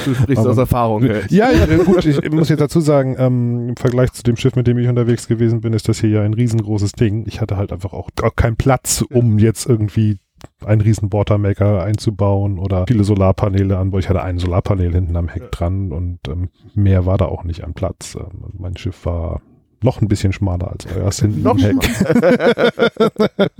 Du 0.04 0.14
sprichst 0.14 0.38
Aber- 0.38 0.50
aus 0.50 0.58
Erfahrung. 0.58 1.04
Ja, 1.28 1.50
ja, 1.50 1.66
gut, 1.84 2.04
ich 2.04 2.30
muss 2.30 2.48
jetzt 2.48 2.60
dazu 2.60 2.80
sagen, 2.80 3.16
ähm, 3.18 3.68
im 3.70 3.76
Vergleich 3.76 4.12
zu 4.12 4.22
dem 4.22 4.36
Schiff, 4.36 4.54
mit 4.56 4.66
dem 4.66 4.78
ich 4.78 4.88
unterwegs 4.88 5.26
gewesen 5.28 5.60
bin, 5.60 5.72
ist 5.72 5.88
das 5.88 6.00
hier 6.00 6.10
ja 6.10 6.22
ein 6.22 6.34
riesengroßes 6.34 6.92
Ding. 6.92 7.24
Ich 7.26 7.40
hatte 7.40 7.56
halt 7.56 7.72
einfach 7.72 7.92
auch, 7.92 8.10
auch 8.22 8.36
keinen 8.36 8.56
Platz, 8.56 9.02
um 9.10 9.38
jetzt 9.38 9.66
irgendwie 9.68 10.18
einen 10.64 10.80
riesen 10.80 11.12
Watermaker 11.12 11.82
einzubauen 11.82 12.58
oder 12.58 12.86
viele 12.86 13.04
Solarpaneele 13.04 13.76
an 13.78 13.90
Bord. 13.90 14.04
Ich 14.04 14.08
hatte 14.08 14.22
ein 14.22 14.38
Solarpanel 14.38 14.92
hinten 14.92 15.16
am 15.16 15.28
Heck 15.28 15.50
dran 15.50 15.92
und 15.92 16.20
ähm, 16.28 16.50
mehr 16.74 17.06
war 17.06 17.18
da 17.18 17.26
auch 17.26 17.44
nicht 17.44 17.64
an 17.64 17.74
Platz. 17.74 18.16
Ähm, 18.18 18.52
mein 18.58 18.76
Schiff 18.76 19.04
war 19.06 19.40
noch 19.82 20.00
ein 20.00 20.08
bisschen 20.08 20.32
schmaler 20.32 20.70
als 20.72 20.86
euer 20.86 21.10
hinten 21.12 21.42
Noch 21.44 21.52
am 21.52 21.58
Heck. 21.58 21.76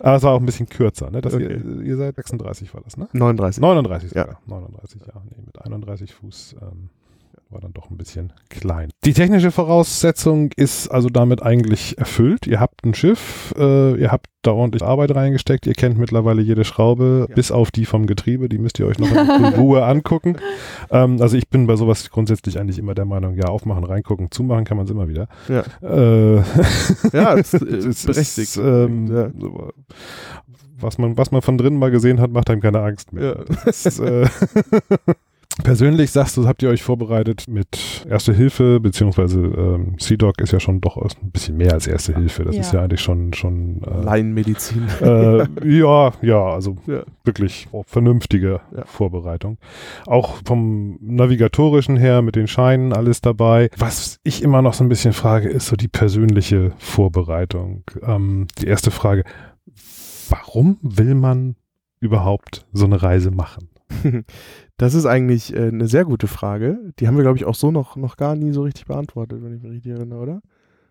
Aber 0.00 0.16
es 0.16 0.22
war 0.22 0.32
auch 0.32 0.40
ein 0.40 0.46
bisschen 0.46 0.68
kürzer. 0.68 1.10
Ne? 1.10 1.20
Okay. 1.24 1.60
ihr, 1.62 1.82
ihr 1.82 1.96
seid 1.96 2.16
36 2.16 2.72
war 2.74 2.80
das, 2.82 2.96
ne? 2.96 3.08
39. 3.12 3.60
39 3.60 4.12
Ja. 4.12 4.22
sogar. 4.22 4.40
39, 4.46 5.00
ja. 5.06 5.22
Nee, 5.30 5.42
mit 5.44 5.60
31 5.62 6.14
Fuß. 6.14 6.56
Ähm, 6.62 6.88
war 7.50 7.60
dann 7.60 7.72
doch 7.72 7.90
ein 7.90 7.96
bisschen 7.96 8.32
klein. 8.50 8.90
Die 9.04 9.14
technische 9.14 9.50
Voraussetzung 9.50 10.50
ist 10.56 10.88
also 10.88 11.08
damit 11.08 11.42
eigentlich 11.42 11.96
erfüllt. 11.96 12.46
Ihr 12.46 12.60
habt 12.60 12.84
ein 12.84 12.92
Schiff, 12.92 13.54
äh, 13.58 13.94
ihr 13.98 14.12
habt 14.12 14.26
da 14.42 14.52
ordentlich 14.52 14.82
Arbeit 14.82 15.14
reingesteckt, 15.14 15.66
ihr 15.66 15.72
kennt 15.72 15.96
mittlerweile 15.98 16.42
jede 16.42 16.64
Schraube, 16.64 17.26
Ja. 17.28 17.34
bis 17.34 17.50
auf 17.50 17.70
die 17.70 17.86
vom 17.86 18.06
Getriebe, 18.06 18.50
die 18.50 18.58
müsst 18.58 18.78
ihr 18.78 18.86
euch 18.86 18.98
noch 18.98 19.10
in 19.10 19.44
Ruhe 19.56 19.84
angucken. 19.86 20.36
Ähm, 20.90 21.22
also 21.22 21.38
ich 21.38 21.48
bin 21.48 21.66
bei 21.66 21.76
sowas 21.76 22.10
grundsätzlich 22.10 22.58
eigentlich 22.60 22.78
immer 22.78 22.94
der 22.94 23.06
Meinung, 23.06 23.34
ja, 23.34 23.44
aufmachen, 23.46 23.84
reingucken, 23.84 24.30
zumachen 24.30 24.64
kann 24.64 24.76
man 24.76 24.84
es 24.84 24.92
immer 24.92 25.08
wieder. 25.08 25.28
Ja, 25.48 25.64
Äh, 25.82 26.36
ja 27.14 27.34
das, 27.36 27.54
äh, 27.54 27.80
das 27.82 28.04
berechtigt. 28.04 28.38
Ist, 28.38 28.56
ähm, 28.58 29.06
ja. 29.10 29.30
was, 30.80 30.98
man, 30.98 31.16
was 31.16 31.30
man 31.30 31.40
von 31.40 31.56
drinnen 31.56 31.78
mal 31.78 31.90
gesehen 31.90 32.20
hat, 32.20 32.30
macht 32.30 32.50
einem 32.50 32.60
keine 32.60 32.80
Angst 32.82 33.12
mehr. 33.14 33.38
Ja. 33.48 33.56
Das 33.64 33.86
ist, 33.86 34.00
äh, 34.00 34.26
Persönlich 35.64 36.10
sagst 36.12 36.36
du, 36.36 36.46
habt 36.46 36.62
ihr 36.62 36.70
euch 36.70 36.82
vorbereitet 36.82 37.44
mit 37.48 38.06
Erste 38.08 38.32
Hilfe, 38.32 38.80
beziehungsweise 38.80 39.40
ähm, 39.40 39.98
CDOC 39.98 40.40
ist 40.40 40.52
ja 40.52 40.60
schon 40.60 40.80
doch 40.80 40.96
ein 40.96 41.30
bisschen 41.30 41.56
mehr 41.56 41.72
als 41.72 41.86
Erste 41.86 42.14
Hilfe. 42.14 42.44
Das 42.44 42.54
Ja. 42.54 42.60
ist 42.60 42.72
ja 42.72 42.82
eigentlich 42.82 43.00
schon, 43.00 43.32
schon 43.34 43.82
äh, 43.82 44.02
Laienmedizin. 44.04 44.86
äh, 45.02 45.46
ja, 45.68 46.12
ja, 46.22 46.44
also 46.44 46.76
Ja. 46.86 47.02
wirklich 47.24 47.68
vernünftige 47.86 48.60
Ja. 48.74 48.84
Vorbereitung. 48.86 49.58
Auch 50.06 50.38
vom 50.46 50.98
Navigatorischen 51.00 51.96
her 51.96 52.22
mit 52.22 52.36
den 52.36 52.46
Scheinen 52.46 52.92
alles 52.92 53.20
dabei. 53.20 53.68
Was 53.76 54.20
ich 54.24 54.42
immer 54.42 54.62
noch 54.62 54.74
so 54.74 54.84
ein 54.84 54.88
bisschen 54.88 55.12
frage, 55.12 55.48
ist 55.48 55.66
so 55.66 55.76
die 55.76 55.88
persönliche 55.88 56.72
Vorbereitung. 56.78 57.82
Ähm, 58.02 58.46
die 58.60 58.66
erste 58.68 58.90
Frage, 58.90 59.24
warum 60.28 60.78
will 60.82 61.14
man 61.14 61.56
überhaupt 62.00 62.66
so 62.72 62.84
eine 62.84 63.02
Reise 63.02 63.30
machen? 63.30 63.68
Das 64.80 64.94
ist 64.94 65.06
eigentlich 65.06 65.52
äh, 65.52 65.68
eine 65.68 65.88
sehr 65.88 66.04
gute 66.04 66.28
Frage. 66.28 66.78
Die 67.00 67.08
haben 67.08 67.16
wir, 67.16 67.24
glaube 67.24 67.36
ich, 67.36 67.44
auch 67.44 67.56
so 67.56 67.72
noch, 67.72 67.96
noch 67.96 68.16
gar 68.16 68.36
nie 68.36 68.52
so 68.52 68.62
richtig 68.62 68.86
beantwortet, 68.86 69.42
wenn 69.42 69.52
ich 69.56 69.60
mich 69.60 69.72
richtig 69.72 69.90
erinnere, 69.90 70.20
oder? 70.20 70.40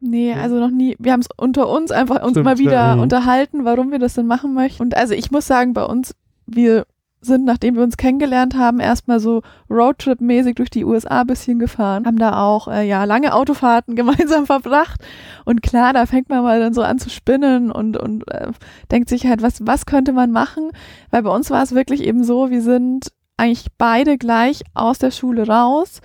Nee, 0.01 0.33
also 0.33 0.59
noch 0.59 0.69
nie. 0.69 0.97
Wir 0.99 1.13
haben 1.13 1.21
es 1.21 1.29
unter 1.37 1.69
uns 1.69 1.91
einfach 1.91 2.21
uns 2.21 2.31
Stimmt, 2.31 2.45
mal 2.45 2.57
wieder 2.57 2.71
ja. 2.73 2.95
Mhm. 2.97 3.03
unterhalten, 3.03 3.63
warum 3.63 3.91
wir 3.91 3.99
das 3.99 4.13
denn 4.13 4.27
machen 4.27 4.53
möchten. 4.53 4.83
Und 4.83 4.97
also 4.97 5.13
ich 5.13 5.31
muss 5.31 5.47
sagen, 5.47 5.73
bei 5.73 5.85
uns, 5.85 6.13
wir 6.45 6.85
sind, 7.19 7.45
nachdem 7.45 7.75
wir 7.75 7.83
uns 7.83 7.97
kennengelernt 7.97 8.55
haben, 8.55 8.79
erstmal 8.79 9.19
so 9.19 9.41
Roadtrip-mäßig 9.69 10.55
durch 10.55 10.69
die 10.69 10.85
USA 10.85 11.21
ein 11.21 11.27
bisschen 11.27 11.59
gefahren, 11.59 12.05
haben 12.05 12.17
da 12.17 12.43
auch 12.43 12.67
äh, 12.67 12.87
ja 12.87 13.03
lange 13.05 13.33
Autofahrten 13.33 13.95
gemeinsam 13.95 14.45
verbracht. 14.45 15.01
Und 15.45 15.61
klar, 15.63 15.93
da 15.93 16.05
fängt 16.05 16.29
man 16.29 16.43
mal 16.43 16.59
dann 16.59 16.73
so 16.73 16.83
an 16.83 16.99
zu 16.99 17.09
spinnen 17.09 17.71
und, 17.71 17.97
und 17.97 18.27
äh, 18.31 18.51
denkt 18.91 19.09
sich 19.09 19.25
halt, 19.25 19.41
was, 19.41 19.65
was 19.65 19.85
könnte 19.85 20.13
man 20.13 20.31
machen? 20.31 20.71
Weil 21.09 21.23
bei 21.23 21.31
uns 21.31 21.49
war 21.49 21.63
es 21.63 21.73
wirklich 21.73 22.03
eben 22.03 22.23
so, 22.23 22.49
wir 22.49 22.61
sind 22.61 23.11
eigentlich 23.37 23.67
beide 23.77 24.17
gleich 24.17 24.63
aus 24.73 24.97
der 24.97 25.11
Schule 25.11 25.47
raus 25.47 26.01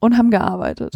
und 0.00 0.18
haben 0.18 0.30
gearbeitet. 0.30 0.94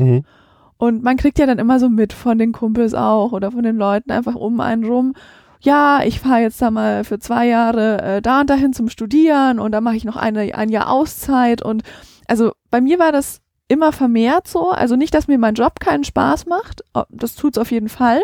Und 0.76 1.02
man 1.02 1.16
kriegt 1.16 1.38
ja 1.38 1.46
dann 1.46 1.58
immer 1.58 1.80
so 1.80 1.88
mit 1.88 2.12
von 2.12 2.38
den 2.38 2.52
Kumpels 2.52 2.94
auch 2.94 3.32
oder 3.32 3.50
von 3.50 3.64
den 3.64 3.76
Leuten 3.76 4.12
einfach 4.12 4.36
um 4.36 4.60
einen 4.60 4.84
rum. 4.84 5.14
Ja, 5.60 6.02
ich 6.04 6.20
fahre 6.20 6.40
jetzt 6.40 6.60
da 6.62 6.70
mal 6.70 7.04
für 7.04 7.18
zwei 7.18 7.46
Jahre 7.46 8.00
äh, 8.02 8.22
da 8.22 8.40
und 8.40 8.50
dahin 8.50 8.72
zum 8.72 8.88
Studieren 8.88 9.58
und 9.58 9.72
dann 9.72 9.84
mache 9.84 9.96
ich 9.96 10.04
noch 10.04 10.16
eine, 10.16 10.54
ein 10.54 10.68
Jahr 10.68 10.90
Auszeit. 10.90 11.62
Und 11.62 11.82
also 12.26 12.52
bei 12.70 12.80
mir 12.80 12.98
war 12.98 13.12
das 13.12 13.40
immer 13.66 13.92
vermehrt 13.92 14.46
so. 14.48 14.70
Also 14.70 14.96
nicht, 14.96 15.14
dass 15.14 15.28
mir 15.28 15.38
mein 15.38 15.54
Job 15.54 15.80
keinen 15.80 16.04
Spaß 16.04 16.46
macht. 16.46 16.82
Oh, 16.94 17.02
Das 17.10 17.34
tut's 17.34 17.58
auf 17.58 17.70
jeden 17.70 17.88
Fall. 17.88 18.22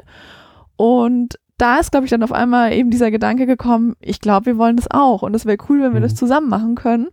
Und 0.77 1.39
da 1.59 1.79
ist, 1.79 1.93
glaube 1.93 2.07
ich, 2.07 2.11
dann 2.11 2.23
auf 2.23 2.33
einmal 2.33 2.73
eben 2.73 2.91
dieser 2.91 3.11
Gedanke 3.11 3.47
gekommen, 3.47 3.95
ich 4.01 4.21
glaube, 4.21 4.47
wir 4.47 4.59
wollen 4.59 4.77
das 4.77 4.91
auch. 4.91 5.23
Und 5.23 5.35
es 5.35 5.47
wäre 5.47 5.59
cool, 5.69 5.83
wenn 5.83 5.93
wir 5.93 6.01
Mhm. 6.01 6.05
das 6.05 6.15
zusammen 6.17 6.49
machen 6.49 6.75
können. 6.75 7.09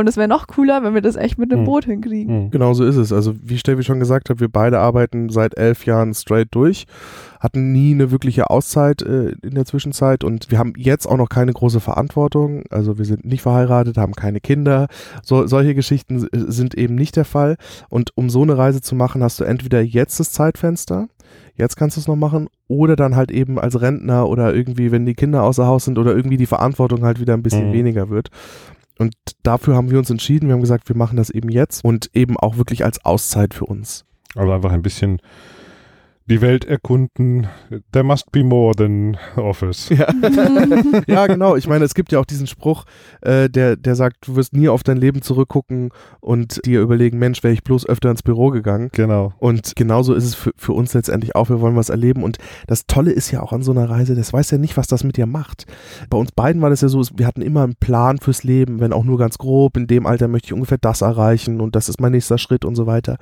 Und 0.00 0.08
es 0.08 0.16
wäre 0.16 0.28
noch 0.28 0.46
cooler, 0.46 0.82
wenn 0.82 0.94
wir 0.94 1.02
das 1.02 1.16
echt 1.16 1.38
mit 1.38 1.52
einem 1.52 1.62
Mhm. 1.62 1.66
Boot 1.66 1.84
hinkriegen. 1.84 2.44
Mhm. 2.46 2.50
Genau 2.50 2.74
so 2.74 2.84
ist 2.84 2.96
es. 2.96 3.12
Also 3.12 3.34
wie 3.42 3.58
Steffi 3.58 3.82
schon 3.82 4.00
gesagt 4.00 4.30
hat, 4.30 4.40
wir 4.40 4.48
beide 4.48 4.78
arbeiten 4.80 5.28
seit 5.28 5.56
elf 5.56 5.86
Jahren 5.86 6.14
straight 6.14 6.48
durch, 6.52 6.86
hatten 7.38 7.72
nie 7.72 7.92
eine 7.94 8.10
wirkliche 8.10 8.50
Auszeit 8.50 9.02
äh, 9.02 9.32
in 9.42 9.54
der 9.54 9.64
Zwischenzeit 9.66 10.24
und 10.24 10.50
wir 10.50 10.58
haben 10.58 10.72
jetzt 10.76 11.06
auch 11.06 11.16
noch 11.16 11.28
keine 11.28 11.52
große 11.52 11.80
Verantwortung. 11.80 12.64
Also 12.70 12.98
wir 12.98 13.04
sind 13.04 13.24
nicht 13.24 13.42
verheiratet, 13.42 13.96
haben 13.98 14.14
keine 14.14 14.40
Kinder. 14.40 14.88
So, 15.22 15.46
solche 15.46 15.74
Geschichten 15.74 16.26
äh, 16.32 16.38
sind 16.48 16.74
eben 16.74 16.94
nicht 16.96 17.16
der 17.16 17.24
Fall. 17.24 17.56
Und 17.88 18.10
um 18.16 18.30
so 18.30 18.42
eine 18.42 18.58
Reise 18.58 18.80
zu 18.80 18.94
machen, 18.94 19.22
hast 19.22 19.38
du 19.38 19.44
entweder 19.44 19.80
jetzt 19.82 20.18
das 20.18 20.32
Zeitfenster, 20.32 21.08
jetzt 21.56 21.76
kannst 21.76 21.96
du 21.96 22.00
es 22.00 22.08
noch 22.08 22.16
machen, 22.16 22.48
oder 22.68 22.96
dann 22.96 23.16
halt 23.16 23.30
eben 23.30 23.58
als 23.58 23.80
Rentner 23.80 24.28
oder 24.28 24.54
irgendwie, 24.54 24.92
wenn 24.92 25.04
die 25.06 25.14
Kinder 25.14 25.42
außer 25.42 25.66
Haus 25.66 25.84
sind 25.84 25.98
oder 25.98 26.14
irgendwie 26.16 26.36
die 26.36 26.46
Verantwortung 26.46 27.04
halt 27.04 27.20
wieder 27.20 27.34
ein 27.34 27.42
bisschen 27.42 27.68
Mhm. 27.68 27.72
weniger 27.74 28.08
wird. 28.10 28.30
Und 29.00 29.14
dafür 29.42 29.76
haben 29.76 29.90
wir 29.90 29.98
uns 29.98 30.10
entschieden. 30.10 30.48
Wir 30.48 30.52
haben 30.52 30.60
gesagt, 30.60 30.90
wir 30.90 30.96
machen 30.96 31.16
das 31.16 31.30
eben 31.30 31.48
jetzt 31.48 31.82
und 31.82 32.10
eben 32.12 32.36
auch 32.36 32.58
wirklich 32.58 32.84
als 32.84 33.02
Auszeit 33.02 33.54
für 33.54 33.64
uns. 33.64 34.04
Also 34.34 34.52
einfach 34.52 34.72
ein 34.72 34.82
bisschen 34.82 35.22
die 36.30 36.40
Welt 36.40 36.64
erkunden. 36.64 37.48
There 37.92 38.04
must 38.04 38.30
be 38.30 38.44
more 38.44 38.74
than 38.74 39.16
Office. 39.36 39.88
Ja, 39.88 40.06
ja 41.06 41.26
genau. 41.26 41.56
Ich 41.56 41.66
meine, 41.66 41.84
es 41.84 41.94
gibt 41.94 42.12
ja 42.12 42.20
auch 42.20 42.24
diesen 42.24 42.46
Spruch, 42.46 42.84
äh, 43.20 43.50
der, 43.50 43.76
der 43.76 43.96
sagt, 43.96 44.28
du 44.28 44.36
wirst 44.36 44.52
nie 44.52 44.68
auf 44.68 44.84
dein 44.84 44.96
Leben 44.96 45.22
zurückgucken 45.22 45.90
und 46.20 46.64
dir 46.64 46.80
überlegen, 46.80 47.18
Mensch, 47.18 47.42
wäre 47.42 47.52
ich 47.52 47.64
bloß 47.64 47.86
öfter 47.86 48.10
ins 48.10 48.22
Büro 48.22 48.50
gegangen. 48.50 48.90
Genau. 48.92 49.34
Und 49.38 49.74
genauso 49.74 50.14
ist 50.14 50.24
es 50.24 50.34
für, 50.36 50.52
für 50.56 50.72
uns 50.72 50.94
letztendlich 50.94 51.34
auch. 51.34 51.48
Wir 51.48 51.60
wollen 51.60 51.76
was 51.76 51.88
erleben. 51.88 52.22
Und 52.22 52.38
das 52.68 52.86
Tolle 52.86 53.10
ist 53.10 53.32
ja 53.32 53.42
auch 53.42 53.52
an 53.52 53.62
so 53.62 53.72
einer 53.72 53.90
Reise, 53.90 54.14
das 54.14 54.32
weiß 54.32 54.52
ja 54.52 54.58
nicht, 54.58 54.76
was 54.76 54.86
das 54.86 55.02
mit 55.02 55.16
dir 55.16 55.26
macht. 55.26 55.66
Bei 56.10 56.16
uns 56.16 56.30
beiden 56.30 56.62
war 56.62 56.70
das 56.70 56.80
ja 56.80 56.88
so, 56.88 57.02
wir 57.16 57.26
hatten 57.26 57.42
immer 57.42 57.64
einen 57.64 57.74
Plan 57.74 58.18
fürs 58.18 58.44
Leben, 58.44 58.78
wenn 58.78 58.92
auch 58.92 59.04
nur 59.04 59.18
ganz 59.18 59.36
grob. 59.36 59.76
In 59.76 59.88
dem 59.88 60.06
Alter 60.06 60.28
möchte 60.28 60.46
ich 60.46 60.52
ungefähr 60.52 60.78
das 60.78 61.00
erreichen 61.00 61.60
und 61.60 61.74
das 61.74 61.88
ist 61.88 62.00
mein 62.00 62.12
nächster 62.12 62.38
Schritt 62.38 62.64
und 62.64 62.76
so 62.76 62.86
weiter. 62.86 63.16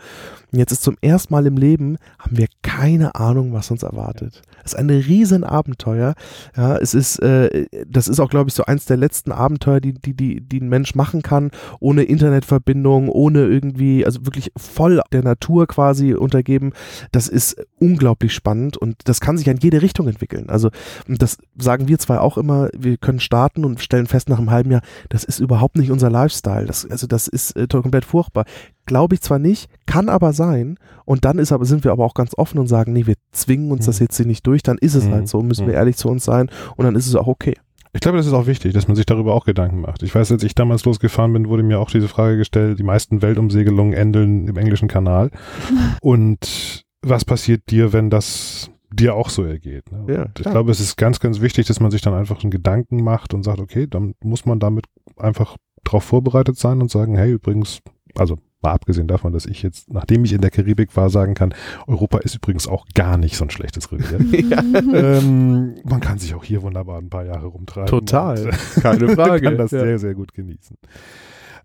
Und 0.52 0.58
jetzt 0.58 0.72
ist 0.72 0.82
zum 0.82 0.96
ersten 1.00 1.32
Mal 1.32 1.46
im 1.46 1.56
Leben, 1.56 1.98
haben 2.18 2.38
wir 2.38 2.46
keine 2.62 3.14
Ahnung, 3.14 3.52
was 3.52 3.70
uns 3.70 3.82
erwartet. 3.82 4.42
Es 4.64 4.72
ist 4.72 4.78
ein 4.78 4.90
riesen 4.90 5.44
Abenteuer. 5.44 6.14
Ja, 6.56 6.76
es 6.76 6.94
ist, 6.94 7.18
äh, 7.20 7.66
das 7.86 8.08
ist 8.08 8.18
auch, 8.20 8.30
glaube 8.30 8.48
ich, 8.48 8.54
so 8.54 8.64
eins 8.64 8.86
der 8.86 8.96
letzten 8.96 9.32
Abenteuer, 9.32 9.80
die, 9.80 9.92
die, 9.92 10.14
die, 10.14 10.40
die 10.40 10.60
ein 10.60 10.68
Mensch 10.68 10.94
machen 10.94 11.22
kann, 11.22 11.50
ohne 11.80 12.04
Internetverbindung, 12.04 13.08
ohne 13.08 13.46
irgendwie, 13.46 14.06
also 14.06 14.24
wirklich 14.24 14.50
voll 14.56 15.02
der 15.12 15.22
Natur 15.22 15.66
quasi 15.66 16.14
untergeben. 16.14 16.72
Das 17.12 17.28
ist 17.28 17.56
unglaublich 17.78 18.32
spannend 18.32 18.76
und 18.76 18.96
das 19.04 19.20
kann 19.20 19.36
sich 19.36 19.48
in 19.48 19.58
jede 19.58 19.82
Richtung 19.82 20.08
entwickeln. 20.08 20.48
Also, 20.48 20.70
das 21.06 21.38
sagen 21.56 21.88
wir 21.88 21.98
zwei 21.98 22.18
auch 22.18 22.38
immer, 22.38 22.68
wir 22.76 22.96
können 22.96 23.20
starten 23.20 23.64
und 23.64 23.80
stellen 23.80 24.06
fest 24.06 24.28
nach 24.28 24.38
einem 24.38 24.50
halben 24.50 24.70
Jahr, 24.70 24.82
das 25.08 25.24
ist 25.24 25.40
überhaupt 25.40 25.76
nicht 25.76 25.90
unser 25.90 26.10
Lifestyle. 26.10 26.66
Das, 26.66 26.86
also, 26.90 27.06
das 27.06 27.28
ist 27.28 27.56
äh, 27.56 27.66
komplett 27.68 28.04
furchtbar. 28.04 28.44
Glaube 28.88 29.14
ich 29.14 29.20
zwar 29.20 29.38
nicht, 29.38 29.70
kann 29.86 30.08
aber 30.08 30.32
sein. 30.32 30.76
Und 31.04 31.24
dann 31.24 31.38
ist 31.38 31.52
aber, 31.52 31.64
sind 31.64 31.84
wir 31.84 31.92
aber 31.92 32.04
auch 32.04 32.14
ganz 32.14 32.32
offen 32.36 32.58
und 32.58 32.66
sagen, 32.66 32.92
nee, 32.92 33.06
wir 33.06 33.14
zwingen 33.30 33.70
uns 33.70 33.86
das 33.86 34.00
Mhm. 34.00 34.04
jetzt 34.04 34.16
hier 34.16 34.26
nicht 34.26 34.46
durch, 34.46 34.62
dann 34.64 34.78
ist 34.78 34.94
es 34.96 35.04
Mhm. 35.06 35.12
halt 35.12 35.28
so, 35.28 35.42
müssen 35.42 35.66
wir 35.66 35.74
Mhm. 35.74 35.78
ehrlich 35.78 35.96
zu 35.96 36.08
uns 36.08 36.24
sein 36.24 36.50
und 36.76 36.84
dann 36.84 36.96
ist 36.96 37.06
es 37.06 37.14
auch 37.14 37.26
okay. 37.28 37.54
Ich 37.94 38.00
glaube, 38.00 38.18
das 38.18 38.26
ist 38.26 38.32
auch 38.34 38.46
wichtig, 38.46 38.74
dass 38.74 38.86
man 38.88 38.96
sich 38.96 39.06
darüber 39.06 39.34
auch 39.34 39.44
Gedanken 39.44 39.80
macht. 39.80 40.02
Ich 40.02 40.14
weiß, 40.14 40.30
als 40.32 40.42
ich 40.42 40.54
damals 40.54 40.84
losgefahren 40.84 41.32
bin, 41.32 41.48
wurde 41.48 41.62
mir 41.62 41.80
auch 41.80 41.90
diese 41.90 42.08
Frage 42.08 42.36
gestellt, 42.36 42.78
die 42.78 42.82
meisten 42.82 43.22
Weltumsegelungen 43.22 43.94
enden 43.94 44.46
im 44.48 44.56
englischen 44.56 44.88
Kanal. 44.88 45.30
Und 46.02 46.84
was 47.02 47.24
passiert 47.24 47.62
dir, 47.70 47.92
wenn 47.92 48.10
das 48.10 48.70
dir 48.92 49.14
auch 49.14 49.30
so 49.30 49.44
ergeht? 49.44 49.90
Ne? 49.90 50.04
Ja, 50.12 50.26
ich 50.26 50.34
klar. 50.34 50.52
glaube, 50.54 50.70
es 50.70 50.80
ist 50.80 50.96
ganz, 50.96 51.20
ganz 51.20 51.40
wichtig, 51.40 51.66
dass 51.66 51.80
man 51.80 51.90
sich 51.90 52.00
dann 52.02 52.14
einfach 52.14 52.42
einen 52.42 52.50
Gedanken 52.50 53.02
macht 53.02 53.34
und 53.34 53.42
sagt, 53.42 53.58
okay, 53.58 53.86
dann 53.88 54.14
muss 54.22 54.44
man 54.46 54.58
damit 54.60 54.86
einfach 55.16 55.56
drauf 55.84 56.04
vorbereitet 56.04 56.58
sein 56.58 56.80
und 56.82 56.90
sagen, 56.90 57.16
hey, 57.16 57.32
übrigens, 57.32 57.80
also 58.18 58.38
mal 58.60 58.72
abgesehen 58.72 59.06
davon, 59.06 59.32
dass 59.32 59.46
ich 59.46 59.62
jetzt, 59.62 59.92
nachdem 59.92 60.24
ich 60.24 60.32
in 60.32 60.40
der 60.40 60.50
Karibik 60.50 60.96
war, 60.96 61.10
sagen 61.10 61.34
kann, 61.34 61.54
Europa 61.86 62.18
ist 62.18 62.34
übrigens 62.34 62.66
auch 62.66 62.86
gar 62.94 63.16
nicht 63.16 63.36
so 63.36 63.44
ein 63.44 63.50
schlechtes 63.50 63.90
Revier. 63.92 64.18
Ja. 64.50 64.62
ähm, 64.62 65.76
man 65.84 66.00
kann 66.00 66.18
sich 66.18 66.34
auch 66.34 66.44
hier 66.44 66.62
wunderbar 66.62 66.98
ein 66.98 67.08
paar 67.10 67.24
Jahre 67.24 67.46
rumtreiben. 67.46 67.88
Total. 67.88 68.46
Und, 68.46 68.52
Keine 68.82 69.08
Frage. 69.14 69.40
kann 69.42 69.58
das 69.58 69.70
Ja. 69.70 69.80
sehr, 69.80 69.98
sehr 69.98 70.14
gut 70.14 70.34
genießen. 70.34 70.76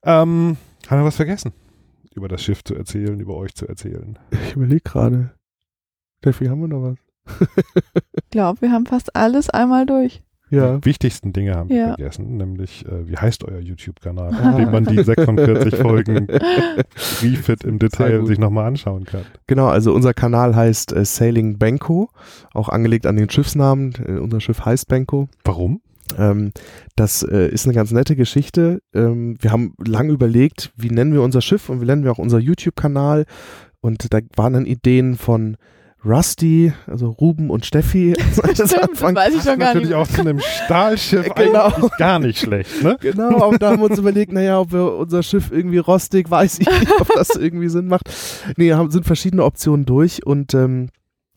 Ähm, 0.04 0.58
haben 0.88 1.00
wir 1.02 1.06
was 1.06 1.16
vergessen? 1.16 1.52
Über 2.16 2.28
das 2.28 2.44
Schiff 2.44 2.64
zu 2.64 2.76
erzählen, 2.76 3.20
über 3.20 3.36
euch 3.36 3.56
zu 3.56 3.68
erzählen. 3.68 4.20
Ich 4.48 4.56
überlege 4.56 4.82
gerade. 4.82 5.32
Steffi, 6.20 6.46
haben 6.46 6.62
wir 6.62 6.68
noch 6.68 6.84
was? 6.84 6.98
Ich 8.16 8.30
glaube, 8.30 8.62
wir 8.62 8.72
haben 8.72 8.86
fast 8.86 9.16
alles 9.16 9.50
einmal 9.50 9.86
durch. 9.86 10.22
Ja. 10.56 10.78
Die 10.78 10.86
wichtigsten 10.86 11.34
Dinge 11.34 11.56
haben 11.56 11.70
wir 11.70 11.76
Ja. 11.78 11.88
vergessen, 11.96 12.38
nämlich, 12.38 12.86
äh, 12.86 13.08
wie 13.08 13.18
heißt 13.18 13.44
euer 13.44 13.60
YouTube-Kanal, 13.60 14.32
Ah. 14.42 14.58
dem 14.58 14.72
man 14.72 14.86
die 14.86 15.04
46 15.04 15.76
Folgen 15.76 16.28
Refit 17.22 17.64
im 17.64 17.80
Detail 17.80 18.26
sich 18.26 18.40
nochmal 18.40 18.66
anschauen 18.68 19.06
kann. 19.06 19.22
Genau, 19.48 19.68
also 19.68 19.94
unser 19.94 20.14
Kanal 20.14 20.56
heißt 20.56 20.94
äh, 20.94 21.06
Sailing 21.06 21.58
Benko, 21.58 22.10
auch 22.54 22.70
angelegt 22.70 23.06
an 23.06 23.16
den 23.16 23.30
Schiffsnamen. 23.30 23.94
Äh, 24.06 24.12
unser 24.20 24.40
Schiff 24.42 24.64
heißt 24.66 24.88
Benko. 24.88 25.28
Warum? 25.44 25.82
Ähm, 26.18 26.52
das 26.96 27.24
äh, 27.24 27.48
ist 27.50 27.66
eine 27.66 27.74
ganz 27.74 27.92
nette 27.92 28.16
Geschichte. 28.16 28.82
Ähm, 28.94 29.38
wir 29.40 29.52
haben 29.52 29.74
lange 29.86 30.12
überlegt, 30.12 30.72
wie 30.76 30.90
nennen 30.90 31.14
wir 31.14 31.22
unser 31.22 31.42
Schiff 31.42 31.70
und 31.70 31.82
wie 31.82 31.86
nennen 31.86 32.04
wir 32.04 32.12
auch 32.12 32.20
unser 32.20 32.40
YouTube-Kanal. 32.40 33.26
Und 33.82 34.14
da 34.14 34.20
waren 34.36 34.54
dann 34.54 34.66
Ideen 34.66 35.16
von 35.18 35.58
Rusty, 36.06 36.74
also 36.88 37.10
Ruben 37.10 37.50
und 37.50 37.66
Steffi. 37.66 38.14
Stimmt, 38.34 38.60
das 38.60 38.74
weiß 39.02 39.36
ich 39.36 39.42
schon 39.44 39.58
gar 39.60 39.74
Natürlich 39.74 39.90
nicht. 39.90 39.96
auch 39.96 40.08
zu 40.08 40.22
einem 40.22 40.40
Stahlschiff 40.40 41.30
Genau. 41.36 41.66
eigentlich 41.68 41.98
gar 41.98 42.20
nicht 42.20 42.40
schlecht, 42.40 42.84
ne? 42.84 42.98
Genau, 43.00 43.50
und 43.50 43.62
da 43.62 43.72
haben 43.72 43.80
wir 43.82 43.90
uns 43.90 44.00
überlegt, 44.00 44.32
naja, 44.34 44.60
ob 44.60 44.72
wir 44.74 44.94
unser 44.96 45.24
Schiff 45.24 45.52
irgendwie 45.52 45.78
rostig, 45.78 46.30
weiß 46.30 46.60
ich 46.60 46.70
nicht, 46.70 46.92
ob 47.00 47.08
das 47.16 47.30
irgendwie 47.36 47.70
Sinn 47.70 47.88
macht. 47.88 48.10
Nee, 48.58 48.74
haben, 48.74 48.92
sind 48.92 49.06
verschiedene 49.06 49.44
Optionen 49.46 49.86
durch 49.86 50.26
und 50.26 50.54
ähm, 50.54 50.90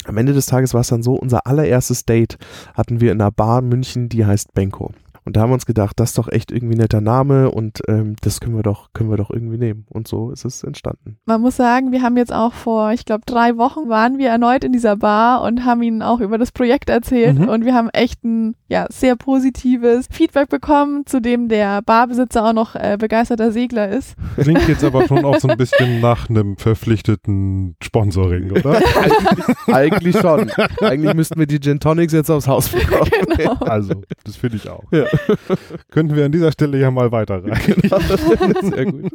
am 0.04 0.16
Ende 0.16 0.32
des 0.32 0.46
Tages 0.46 0.74
war 0.74 0.82
es 0.82 0.88
dann 0.88 1.02
so, 1.02 1.14
unser 1.14 1.46
allererstes 1.46 2.04
Date 2.04 2.36
hatten 2.74 3.00
wir 3.00 3.12
in 3.12 3.20
einer 3.20 3.32
Bar 3.32 3.60
in 3.60 3.68
München, 3.68 4.08
die 4.08 4.24
heißt 4.24 4.54
Benko. 4.54 4.92
Und 5.26 5.36
da 5.36 5.40
haben 5.42 5.50
wir 5.50 5.54
uns 5.54 5.66
gedacht, 5.66 5.98
das 6.00 6.10
ist 6.10 6.18
doch 6.18 6.28
echt 6.30 6.50
irgendwie 6.52 6.76
ein 6.76 6.78
netter 6.78 7.00
Name 7.00 7.50
und 7.50 7.80
ähm, 7.88 8.14
das 8.22 8.40
können 8.40 8.56
wir 8.56 8.62
doch, 8.62 8.92
können 8.94 9.10
wir 9.10 9.16
doch 9.16 9.30
irgendwie 9.30 9.58
nehmen. 9.58 9.84
Und 9.90 10.06
so 10.08 10.30
ist 10.30 10.44
es 10.44 10.62
entstanden. 10.62 11.18
Man 11.26 11.40
muss 11.40 11.56
sagen, 11.56 11.90
wir 11.92 12.00
haben 12.02 12.16
jetzt 12.16 12.32
auch 12.32 12.52
vor, 12.52 12.92
ich 12.92 13.04
glaube, 13.04 13.24
drei 13.26 13.56
Wochen 13.58 13.88
waren 13.88 14.18
wir 14.18 14.28
erneut 14.30 14.62
in 14.64 14.72
dieser 14.72 14.96
Bar 14.96 15.42
und 15.42 15.64
haben 15.64 15.82
ihnen 15.82 16.00
auch 16.00 16.20
über 16.20 16.38
das 16.38 16.52
Projekt 16.52 16.88
erzählt 16.88 17.38
Mhm. 17.38 17.48
und 17.48 17.64
wir 17.64 17.74
haben 17.74 17.90
echt 17.90 18.24
ein 18.24 18.54
ja, 18.68 18.86
sehr 18.88 19.16
positives 19.16 20.06
Feedback 20.10 20.48
bekommen, 20.48 21.04
zu 21.06 21.20
dem 21.20 21.48
der 21.48 21.82
Barbesitzer 21.82 22.44
auch 22.44 22.52
noch 22.52 22.76
äh, 22.76 22.96
begeisterter 22.98 23.50
Segler 23.52 23.88
ist. 23.88 24.14
Klingt 24.38 24.66
jetzt 24.68 24.84
aber 24.84 25.06
schon 25.08 25.24
auch 25.24 25.38
so 25.40 25.48
ein 25.48 25.56
bisschen 25.58 26.00
nach 26.00 26.30
einem 26.30 26.56
verpflichteten 26.56 27.74
Sponsoring, 27.82 28.52
oder? 28.52 28.76
eigentlich, 28.76 29.56
eigentlich 29.74 30.18
schon. 30.20 30.50
Eigentlich 30.80 31.14
müssten 31.14 31.38
wir 31.38 31.46
die 31.46 31.58
Gin 31.60 31.80
Tonics 31.80 32.12
jetzt 32.12 32.30
aufs 32.30 32.46
Haus 32.46 32.68
bekommen. 32.68 33.10
Genau. 33.36 33.54
Also, 33.60 34.02
das 34.24 34.36
finde 34.36 34.56
ich 34.56 34.68
auch. 34.70 34.84
Ja. 34.92 35.04
Könnten 35.90 36.16
wir 36.16 36.24
an 36.24 36.32
dieser 36.32 36.52
Stelle 36.52 36.78
ja 36.78 36.90
mal 36.90 37.12
weiterreichen. 37.12 37.82
Sehr 38.70 38.86
gut. 38.86 39.12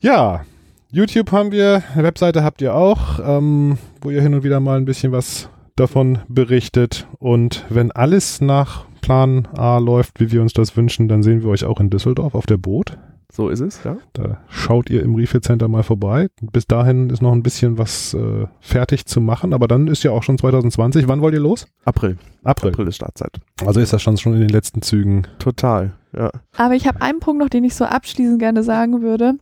Ja, 0.00 0.44
YouTube 0.90 1.30
haben 1.32 1.52
wir, 1.52 1.82
Webseite 1.94 2.42
habt 2.42 2.60
ihr 2.62 2.74
auch, 2.74 3.20
ähm, 3.24 3.78
wo 4.00 4.10
ihr 4.10 4.22
hin 4.22 4.34
und 4.34 4.42
wieder 4.42 4.60
mal 4.60 4.76
ein 4.76 4.84
bisschen 4.84 5.12
was 5.12 5.48
davon 5.76 6.18
berichtet. 6.28 7.06
Und 7.18 7.64
wenn 7.68 7.92
alles 7.92 8.40
nach 8.40 8.84
Plan 9.00 9.46
A 9.56 9.78
läuft, 9.78 10.20
wie 10.20 10.32
wir 10.32 10.42
uns 10.42 10.52
das 10.52 10.76
wünschen, 10.76 11.08
dann 11.08 11.22
sehen 11.22 11.42
wir 11.42 11.50
euch 11.50 11.64
auch 11.64 11.80
in 11.80 11.90
Düsseldorf 11.90 12.34
auf 12.34 12.46
der 12.46 12.58
Boot. 12.58 12.98
So 13.40 13.48
ist 13.48 13.60
es, 13.60 13.84
ja. 13.84 13.96
Da 14.12 14.36
schaut 14.50 14.90
ihr 14.90 15.02
im 15.02 15.14
Refill 15.14 15.40
Center 15.40 15.66
mal 15.66 15.82
vorbei. 15.82 16.28
Bis 16.42 16.66
dahin 16.66 17.08
ist 17.08 17.22
noch 17.22 17.32
ein 17.32 17.42
bisschen 17.42 17.78
was 17.78 18.12
äh, 18.12 18.46
fertig 18.60 19.06
zu 19.06 19.22
machen, 19.22 19.54
aber 19.54 19.66
dann 19.66 19.86
ist 19.86 20.02
ja 20.02 20.10
auch 20.10 20.22
schon 20.22 20.36
2020. 20.36 21.08
Wann 21.08 21.22
wollt 21.22 21.32
ihr 21.32 21.40
los? 21.40 21.66
April. 21.86 22.18
April. 22.44 22.72
April 22.72 22.88
ist 22.88 22.96
Startzeit. 22.96 23.40
Also 23.64 23.80
ist 23.80 23.94
das 23.94 24.02
schon, 24.02 24.18
schon 24.18 24.34
in 24.34 24.40
den 24.40 24.50
letzten 24.50 24.82
Zügen. 24.82 25.26
Total, 25.38 25.94
ja. 26.14 26.30
Aber 26.54 26.74
ich 26.74 26.86
habe 26.86 27.00
einen 27.00 27.20
Punkt 27.20 27.40
noch, 27.40 27.48
den 27.48 27.64
ich 27.64 27.74
so 27.74 27.86
abschließend 27.86 28.40
gerne 28.40 28.62
sagen 28.62 29.00
würde. 29.00 29.38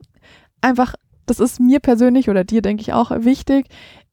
Einfach, 0.60 0.94
das 1.26 1.40
ist 1.40 1.58
mir 1.58 1.80
persönlich 1.80 2.30
oder 2.30 2.44
dir, 2.44 2.62
denke 2.62 2.82
ich, 2.82 2.92
auch 2.92 3.10
wichtig. 3.10 3.66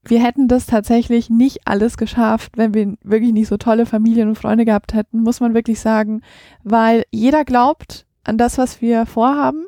Wir 0.04 0.20
hätten 0.24 0.48
das 0.48 0.66
tatsächlich 0.66 1.30
nicht 1.30 1.60
alles 1.66 1.96
geschafft, 1.96 2.54
wenn 2.58 2.74
wir 2.74 2.96
wirklich 3.04 3.34
nicht 3.34 3.50
so 3.50 3.58
tolle 3.58 3.86
Familien 3.86 4.30
und 4.30 4.36
Freunde 4.40 4.66
gehabt 4.66 4.96
hätten, 4.96 5.22
muss 5.22 5.42
man 5.42 5.54
wirklich 5.54 5.80
sagen, 5.80 6.22
weil 6.64 7.04
jeder 7.12 7.46
glaubt 7.46 8.08
an 8.24 8.40
das, 8.40 8.58
was 8.58 8.82
wir 8.82 9.06
vorhaben. 9.06 9.68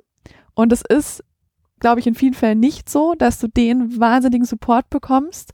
Und 0.58 0.74
es 0.74 0.82
ist, 0.82 1.24
glaube 1.80 2.00
ich, 2.00 2.08
in 2.08 2.16
vielen 2.16 2.34
Fällen 2.34 2.60
nicht 2.60 2.90
so, 2.90 3.14
dass 3.16 3.38
du 3.38 3.48
den 3.48 4.00
wahnsinnigen 4.00 4.46
Support 4.46 4.90
bekommst. 4.90 5.54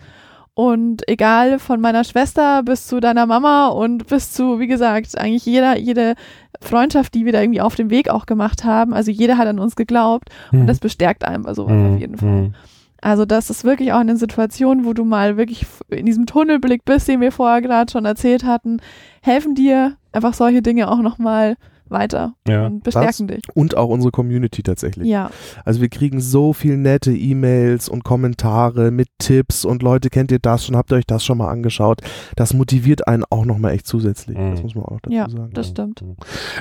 Und 0.53 1.05
egal 1.09 1.59
von 1.59 1.81
meiner 1.81 2.05
Schwester 2.05 2.63
bis 2.63 2.87
zu 2.87 3.01
deiner 3.01 3.25
Mama 3.25 3.67
und 3.67 4.07
bis 4.07 4.31
zu, 4.31 4.61
wie 4.61 4.67
gesagt, 4.67 5.17
eigentlich 5.17 5.45
jeder, 5.45 5.77
jede 5.77 6.15
Freundschaft, 6.61 7.15
die 7.15 7.25
wir 7.25 7.33
da 7.33 7.41
irgendwie 7.41 7.59
auf 7.59 7.75
dem 7.75 7.89
Weg 7.89 8.09
auch 8.09 8.25
gemacht 8.25 8.63
haben. 8.63 8.93
Also 8.93 9.11
jeder 9.11 9.37
hat 9.37 9.47
an 9.47 9.59
uns 9.59 9.75
geglaubt 9.75 10.29
und 10.53 10.67
das 10.67 10.79
bestärkt 10.79 11.25
einem 11.25 11.43
bei 11.43 11.53
sowas 11.53 11.73
auf 11.73 11.99
jeden 11.99 12.17
Fall. 12.17 12.29
Mhm. 12.29 12.53
Also 13.01 13.25
das 13.25 13.49
ist 13.49 13.65
wirklich 13.65 13.91
auch 13.91 13.99
eine 13.99 14.15
Situation, 14.15 14.85
wo 14.85 14.93
du 14.93 15.03
mal 15.03 15.35
wirklich 15.35 15.65
in 15.89 16.05
diesem 16.05 16.27
Tunnelblick 16.27 16.85
bist, 16.85 17.09
den 17.09 17.19
wir 17.19 17.33
vorher 17.33 17.61
gerade 17.61 17.91
schon 17.91 18.05
erzählt 18.05 18.45
hatten, 18.45 18.79
helfen 19.21 19.53
dir 19.53 19.97
einfach 20.13 20.33
solche 20.33 20.61
Dinge 20.61 20.89
auch 20.89 21.01
nochmal 21.01 21.57
weiter 21.93 22.33
Ja. 22.47 22.65
und 22.65 22.83
bestärken 22.83 23.27
dich. 23.27 23.43
Und 23.53 23.77
auch 23.77 23.87
unsere 23.89 24.11
Community 24.11 24.61
tatsächlich. 24.63 25.07
Ja, 25.07 25.31
Also 25.63 25.79
wir 25.79 25.89
kriegen 25.89 26.19
so 26.19 26.51
viel 26.51 26.75
nette 26.77 27.13
E-Mails 27.13 27.87
und 27.87 28.03
Kommentare 28.03 28.91
mit 28.91 29.07
Tipps 29.19 29.63
und 29.63 29.81
Leute, 29.83 30.09
kennt 30.09 30.31
ihr 30.31 30.39
das 30.39 30.65
schon, 30.65 30.75
habt 30.75 30.91
ihr 30.91 30.97
euch 30.97 31.05
das 31.07 31.23
schon 31.23 31.37
mal 31.37 31.49
angeschaut? 31.49 32.01
Das 32.35 32.53
motiviert 32.53 33.07
einen 33.07 33.23
auch 33.29 33.45
nochmal 33.45 33.71
echt 33.73 33.87
zusätzlich. 33.87 34.37
Mhm. 34.37 34.51
Das 34.51 34.63
muss 34.63 34.75
man 34.75 34.83
auch 34.85 34.99
dazu 35.01 35.15
ja, 35.15 35.29
sagen. 35.29 35.51
das 35.53 35.67
stimmt. 35.69 36.03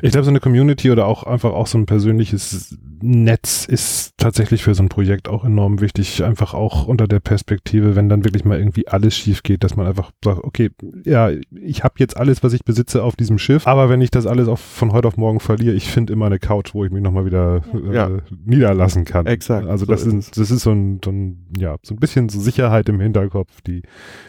Ich 0.02 0.12
glaube, 0.12 0.24
so 0.24 0.30
eine 0.30 0.40
Community 0.40 0.90
oder 0.90 1.06
auch 1.06 1.24
einfach 1.24 1.52
auch 1.52 1.66
so 1.66 1.78
ein 1.78 1.86
persönliches 1.86 2.76
Netz 3.00 3.64
ist 3.64 4.12
tatsächlich 4.16 4.62
für 4.62 4.74
so 4.74 4.82
ein 4.82 4.88
Projekt 4.88 5.28
auch 5.28 5.44
enorm 5.44 5.80
wichtig. 5.80 6.22
Einfach 6.22 6.54
auch 6.54 6.86
unter 6.86 7.08
der 7.08 7.20
Perspektive, 7.20 7.96
wenn 7.96 8.08
dann 8.08 8.24
wirklich 8.24 8.44
mal 8.44 8.58
irgendwie 8.58 8.86
alles 8.86 9.16
schief 9.16 9.42
geht, 9.42 9.64
dass 9.64 9.74
man 9.76 9.86
einfach 9.86 10.12
sagt, 10.24 10.44
okay, 10.44 10.70
ja, 11.04 11.30
ich 11.50 11.82
habe 11.82 11.94
jetzt 11.98 12.16
alles, 12.16 12.42
was 12.42 12.52
ich 12.52 12.64
besitze 12.64 13.02
auf 13.02 13.16
diesem 13.16 13.38
Schiff, 13.38 13.66
aber 13.66 13.88
wenn 13.88 14.00
ich 14.00 14.10
das 14.10 14.26
alles 14.26 14.46
auf, 14.48 14.60
von 14.60 14.92
heute 14.92 15.08
auf 15.08 15.16
morgen 15.16 15.21
verliere, 15.40 15.74
ich 15.74 15.90
finde 15.90 16.12
immer 16.12 16.26
eine 16.26 16.38
Couch, 16.38 16.74
wo 16.74 16.84
ich 16.84 16.90
mich 16.90 17.02
nochmal 17.02 17.24
wieder 17.24 17.62
äh, 17.74 17.94
Ja. 17.94 18.10
niederlassen 18.44 19.04
kann. 19.04 19.26
Exakt, 19.26 19.66
Also 19.66 19.84
so 19.86 19.92
das, 19.92 20.02
ist 20.04 20.12
ist, 20.14 20.38
das 20.38 20.50
ist 20.50 20.62
so 20.62 20.72
ein, 20.72 21.00
so 21.04 21.10
ein, 21.10 21.46
ja, 21.58 21.76
so 21.82 21.94
ein 21.94 21.98
bisschen 21.98 22.28
so 22.28 22.40
Sicherheit 22.40 22.88
im 22.88 23.00
Hinterkopf, 23.00 23.60
die, 23.62 23.82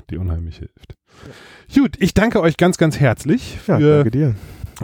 die 0.09 0.17
unheimlich 0.17 0.57
hilft. 0.57 0.95
Gut, 1.75 1.95
ich 1.99 2.13
danke 2.13 2.41
euch 2.41 2.57
ganz, 2.57 2.77
ganz 2.77 2.99
herzlich 2.99 3.57
Ja, 3.67 3.77
für 3.77 3.93
danke 3.95 4.11
dir. 4.11 4.35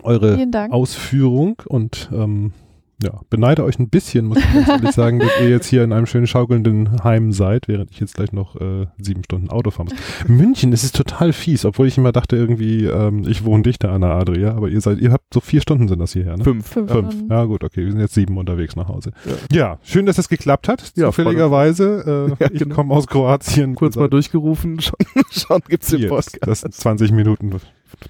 eure. 0.04 0.38
Ausführung 0.72 1.62
und 1.68 2.10
ähm, 2.14 2.54
ja, 3.02 3.22
beneide 3.30 3.64
euch 3.64 3.80
ein 3.80 3.90
bisschen, 3.90 4.26
muss 4.26 4.40
ich 4.40 4.54
ganz 4.54 4.68
ehrlich 4.68 4.92
sagen, 4.92 5.20
dass 5.20 5.30
ihr 5.42 5.50
jetzt 5.50 5.68
hier 5.68 5.84
in 5.84 5.94
einem 5.94 6.06
schön 6.06 6.28
schaukelnden 6.28 7.04
Heim 7.04 7.32
seid, 7.32 7.68
während 7.68 7.92
ich 7.92 8.00
jetzt 8.00 8.16
gleich 8.16 8.34
noch 8.34 8.56
äh, 8.60 8.88
sieben 8.98 9.24
Stunden 9.24 9.50
Auto 9.50 9.72
fahren 9.72 9.90
muss. 9.90 10.30
München, 10.30 10.74
es 10.74 10.84
ist 10.84 10.96
total 10.96 11.32
fies, 11.32 11.66
obwohl 11.66 11.88
ich 11.88 11.98
immer 11.98 12.12
dachte 12.12 12.36
irgendwie, 12.36 12.86
ähm, 12.86 13.26
ich 13.28 13.46
wohne 13.46 13.64
dichter 13.64 13.92
an 13.92 14.02
der 14.02 14.12
Adria, 14.12 14.54
aber 14.56 14.70
ihr 14.70 14.82
seid, 14.82 15.00
ihr 15.00 15.12
habt 15.12 15.34
so 15.34 15.40
vier 15.40 15.62
Stunden 15.62 15.88
sind 15.88 16.00
das 16.00 16.14
hierher, 16.14 16.38
ne? 16.38 16.44
Fünf. 16.44 16.68
Fünf. 16.68 16.92
Fünf. 16.92 17.12
Stunden. 17.12 17.32
Ja 17.32 17.46
gut, 17.46 17.64
okay, 17.64 17.86
wir 17.86 17.92
sind 17.92 18.02
jetzt 18.02 18.14
sieben 18.14 18.38
unterwegs 18.38 18.76
nach 18.76 18.88
Hause. 18.88 19.12
Ja. 19.52 19.60
Ja, 19.60 19.80
schön, 19.84 20.06
dass 20.06 20.18
es 20.18 20.30
geklappt 20.30 20.68
hat. 20.68 20.92
Ja, 20.96 21.08
Zufälligerweise. 21.08 22.04
Äh, 22.06 22.30
Ja, 22.40 22.48
ich 22.52 22.60
genau. 22.60 22.76
komme 22.76 22.94
aus 22.94 23.08
Kroatien. 23.08 23.76
Kurz 23.76 23.96
mal 23.96 24.10
durchgerufen, 24.10 24.80
schon, 24.82 24.96
schon 25.32 25.62
gibt's 25.68 25.90
den 25.90 26.08
Podcast. 26.08 26.40
Das 26.42 26.62
sind 26.62 26.74
20 26.74 27.12
Minuten 27.12 27.50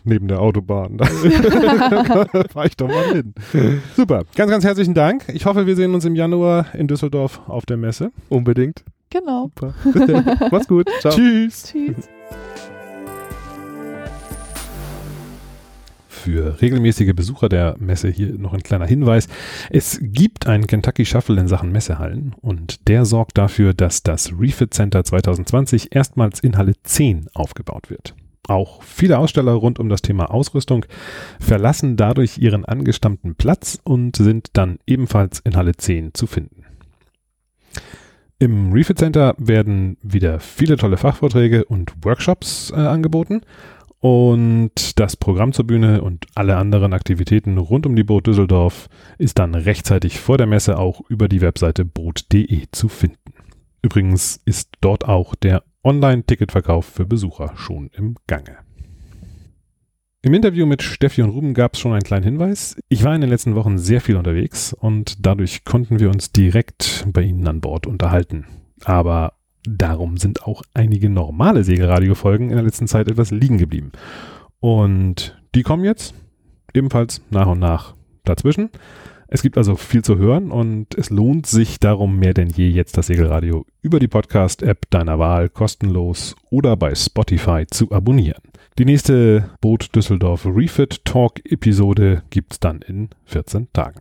neben 0.03 0.27
der 0.27 0.41
Autobahn. 0.41 0.97
Da 0.97 1.05
fahr 2.53 2.65
ich 2.65 2.77
doch 2.77 2.88
mal 2.88 3.13
hin. 3.13 3.34
Super. 3.95 4.23
Ganz, 4.36 4.51
ganz 4.51 4.63
herzlichen 4.63 4.93
Dank. 4.93 5.25
Ich 5.34 5.45
hoffe, 5.45 5.65
wir 5.65 5.75
sehen 5.75 5.93
uns 5.93 6.05
im 6.05 6.15
Januar 6.15 6.73
in 6.73 6.88
Düsseldorf 6.88 7.41
auf 7.47 7.65
der 7.65 7.77
Messe. 7.77 8.11
Unbedingt. 8.30 8.84
Genau. 9.09 9.51
Super. 9.55 9.73
Bis 9.91 10.05
dann. 10.05 10.38
Mach's 10.51 10.67
gut. 10.67 10.89
Ciao. 10.99 11.13
Tschüss. 11.13 11.71
Tschüss. 11.71 12.09
Für 16.07 16.61
regelmäßige 16.61 17.13
Besucher 17.15 17.47
der 17.47 17.75
Messe 17.80 18.09
hier 18.09 18.38
noch 18.38 18.53
ein 18.53 18.61
kleiner 18.61 18.86
Hinweis. 18.86 19.30
Es 19.69 19.99
gibt 20.01 20.47
einen 20.47 20.67
Kentucky 20.67 21.05
Shuffle 21.05 21.39
in 21.39 21.47
Sachen 21.47 21.71
Messehallen 21.71 22.36
und 22.41 22.89
der 22.89 23.05
sorgt 23.05 23.38
dafür, 23.38 23.73
dass 23.73 24.03
das 24.03 24.34
Refit 24.38 24.73
Center 24.73 25.03
2020 25.03 25.95
erstmals 25.95 26.41
in 26.41 26.57
Halle 26.57 26.73
10 26.84 27.30
aufgebaut 27.34 27.89
wird. 27.89 28.15
Auch 28.47 28.81
viele 28.83 29.19
Aussteller 29.19 29.53
rund 29.53 29.79
um 29.79 29.89
das 29.89 30.01
Thema 30.01 30.31
Ausrüstung 30.31 30.85
verlassen 31.39 31.97
dadurch 31.97 32.37
ihren 32.37 32.65
angestammten 32.65 33.35
Platz 33.35 33.79
und 33.83 34.15
sind 34.15 34.49
dann 34.53 34.79
ebenfalls 34.87 35.39
in 35.39 35.55
Halle 35.55 35.75
10 35.75 36.13
zu 36.13 36.25
finden. 36.25 36.65
Im 38.39 38.71
Refit 38.71 38.97
Center 38.97 39.35
werden 39.37 39.97
wieder 40.01 40.39
viele 40.39 40.77
tolle 40.77 40.95
Fachvorträge 40.95 41.65
und 41.65 41.93
Workshops 42.03 42.71
äh, 42.71 42.77
angeboten. 42.77 43.41
Und 43.99 44.97
das 44.97 45.17
Programm 45.17 45.51
zur 45.51 45.67
Bühne 45.67 46.01
und 46.01 46.25
alle 46.35 46.55
anderen 46.55 46.93
Aktivitäten 46.93 47.57
rund 47.57 47.85
um 47.85 47.97
die 47.97 48.05
Boot 48.05 48.27
Düsseldorf 48.27 48.87
ist 49.17 49.39
dann 49.39 49.55
rechtzeitig 49.55 50.19
vor 50.19 50.37
der 50.37 50.47
Messe 50.47 50.79
auch 50.79 51.01
über 51.09 51.27
die 51.27 51.41
Webseite 51.41 51.83
boot.de 51.83 52.67
zu 52.71 52.87
finden. 52.87 53.33
Übrigens 53.81 54.39
ist 54.45 54.69
dort 54.79 55.05
auch 55.05 55.35
der 55.35 55.63
Online-Ticketverkauf 55.84 56.86
für 56.86 57.05
Besucher 57.05 57.53
schon 57.55 57.89
im 57.93 58.15
Gange. 58.27 58.57
Im 60.21 60.34
Interview 60.34 60.65
mit 60.65 60.84
Steffi 60.84 61.21
und 61.21 61.30
Ruben 61.30 61.53
gab 61.53 61.75
es 61.75 61.80
schon 61.80 61.93
einen 61.93 62.01
kleinen 62.01 62.25
Hinweis. 62.25 62.75
Ich 62.89 63.05
war 63.05 63.15
in 63.15 63.21
den 63.21 63.30
letzten 63.30 63.55
Wochen 63.55 63.77
sehr 63.77 64.01
viel 64.01 64.17
unterwegs 64.17 64.73
und 64.73 65.25
dadurch 65.25 65.63
konnten 65.63 66.01
wir 66.01 66.09
uns 66.09 66.34
direkt 66.34 67.07
bei 67.13 67.21
Ihnen 67.21 67.47
an 67.47 67.61
Bord 67.61 67.88
unterhalten. 67.88 68.45
Aber 68.84 69.34
darum 69.63 70.17
sind 70.17 70.43
auch 70.43 70.63
einige 70.73 71.09
normale 71.09 71.63
Segelradio-Folgen 71.63 72.49
in 72.49 72.55
der 72.55 72.65
letzten 72.65 72.88
Zeit 72.88 73.07
etwas 73.07 73.32
liegen 73.32 73.57
geblieben. 73.57 73.93
Und 74.59 75.41
die 75.55 75.63
kommen 75.63 75.86
jetzt 75.86 76.13
ebenfalls 76.73 77.21
nach 77.30 77.47
und 77.47 77.59
nach 77.59 77.95
dazwischen. 78.25 78.71
Es 79.32 79.43
gibt 79.43 79.59
also 79.59 79.75
viel 79.75 80.03
zu 80.03 80.17
hören 80.17 80.49
und 80.49 80.95
es 80.95 81.11
lohnt 81.11 81.45
sich 81.45 81.80
darum 81.80 82.17
mehr 82.17 82.34
denn 82.34 82.49
je 82.49 82.67
jetzt 82.67 82.97
das 82.97 83.07
Segelradio 83.07 83.67
über 83.84 83.99
die 83.99 84.07
Podcast-App 84.07 84.89
deiner 84.89 85.19
Wahl 85.19 85.49
kostenlos 85.49 86.36
oder 86.49 86.75
bei 86.75 86.95
Spotify 86.95 87.65
zu 87.69 87.91
abonnieren. 87.91 88.41
Die 88.80 88.86
nächste 88.86 89.51
Boot 89.61 89.95
Düsseldorf 89.95 90.47
Refit 90.47 91.05
Talk 91.05 91.45
Episode 91.45 92.23
gibt's 92.32 92.59
dann 92.59 92.82
in 92.82 93.09
14 93.25 93.67
Tagen. 93.71 93.99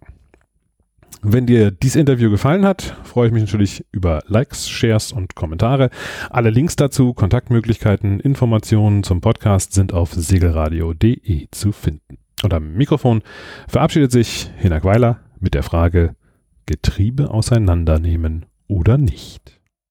Wenn 1.20 1.45
dir 1.45 1.72
dieses 1.72 1.97
Interview 1.97 2.31
gefallen 2.31 2.64
hat, 2.64 2.97
freue 3.05 3.26
ich 3.26 3.33
mich 3.35 3.43
natürlich 3.43 3.85
über 3.93 4.22
Likes, 4.29 4.70
Shares 4.70 5.12
und 5.12 5.35
Kommentare. 5.35 5.91
Alle 6.31 6.49
Links 6.49 6.76
dazu, 6.76 7.12
Kontaktmöglichkeiten, 7.12 8.18
Informationen 8.20 9.03
zum 9.03 9.20
Podcast 9.20 9.74
sind 9.74 9.93
auf 9.93 10.14
segelradio.de 10.14 11.49
zu 11.51 11.72
finden 11.72 12.18
und 12.45 12.55
am 12.55 12.74
Mikrofon 12.74 13.22
verabschiedet 13.66 14.12
sich 14.12 14.51
Hinak 14.59 14.84
Weiler 14.84 15.20
mit 15.41 15.55
der 15.55 15.62
Frage 15.62 16.14
Getriebe 16.66 17.30
auseinandernehmen 17.30 18.47
oder 18.66 18.99
nicht. 18.99 19.58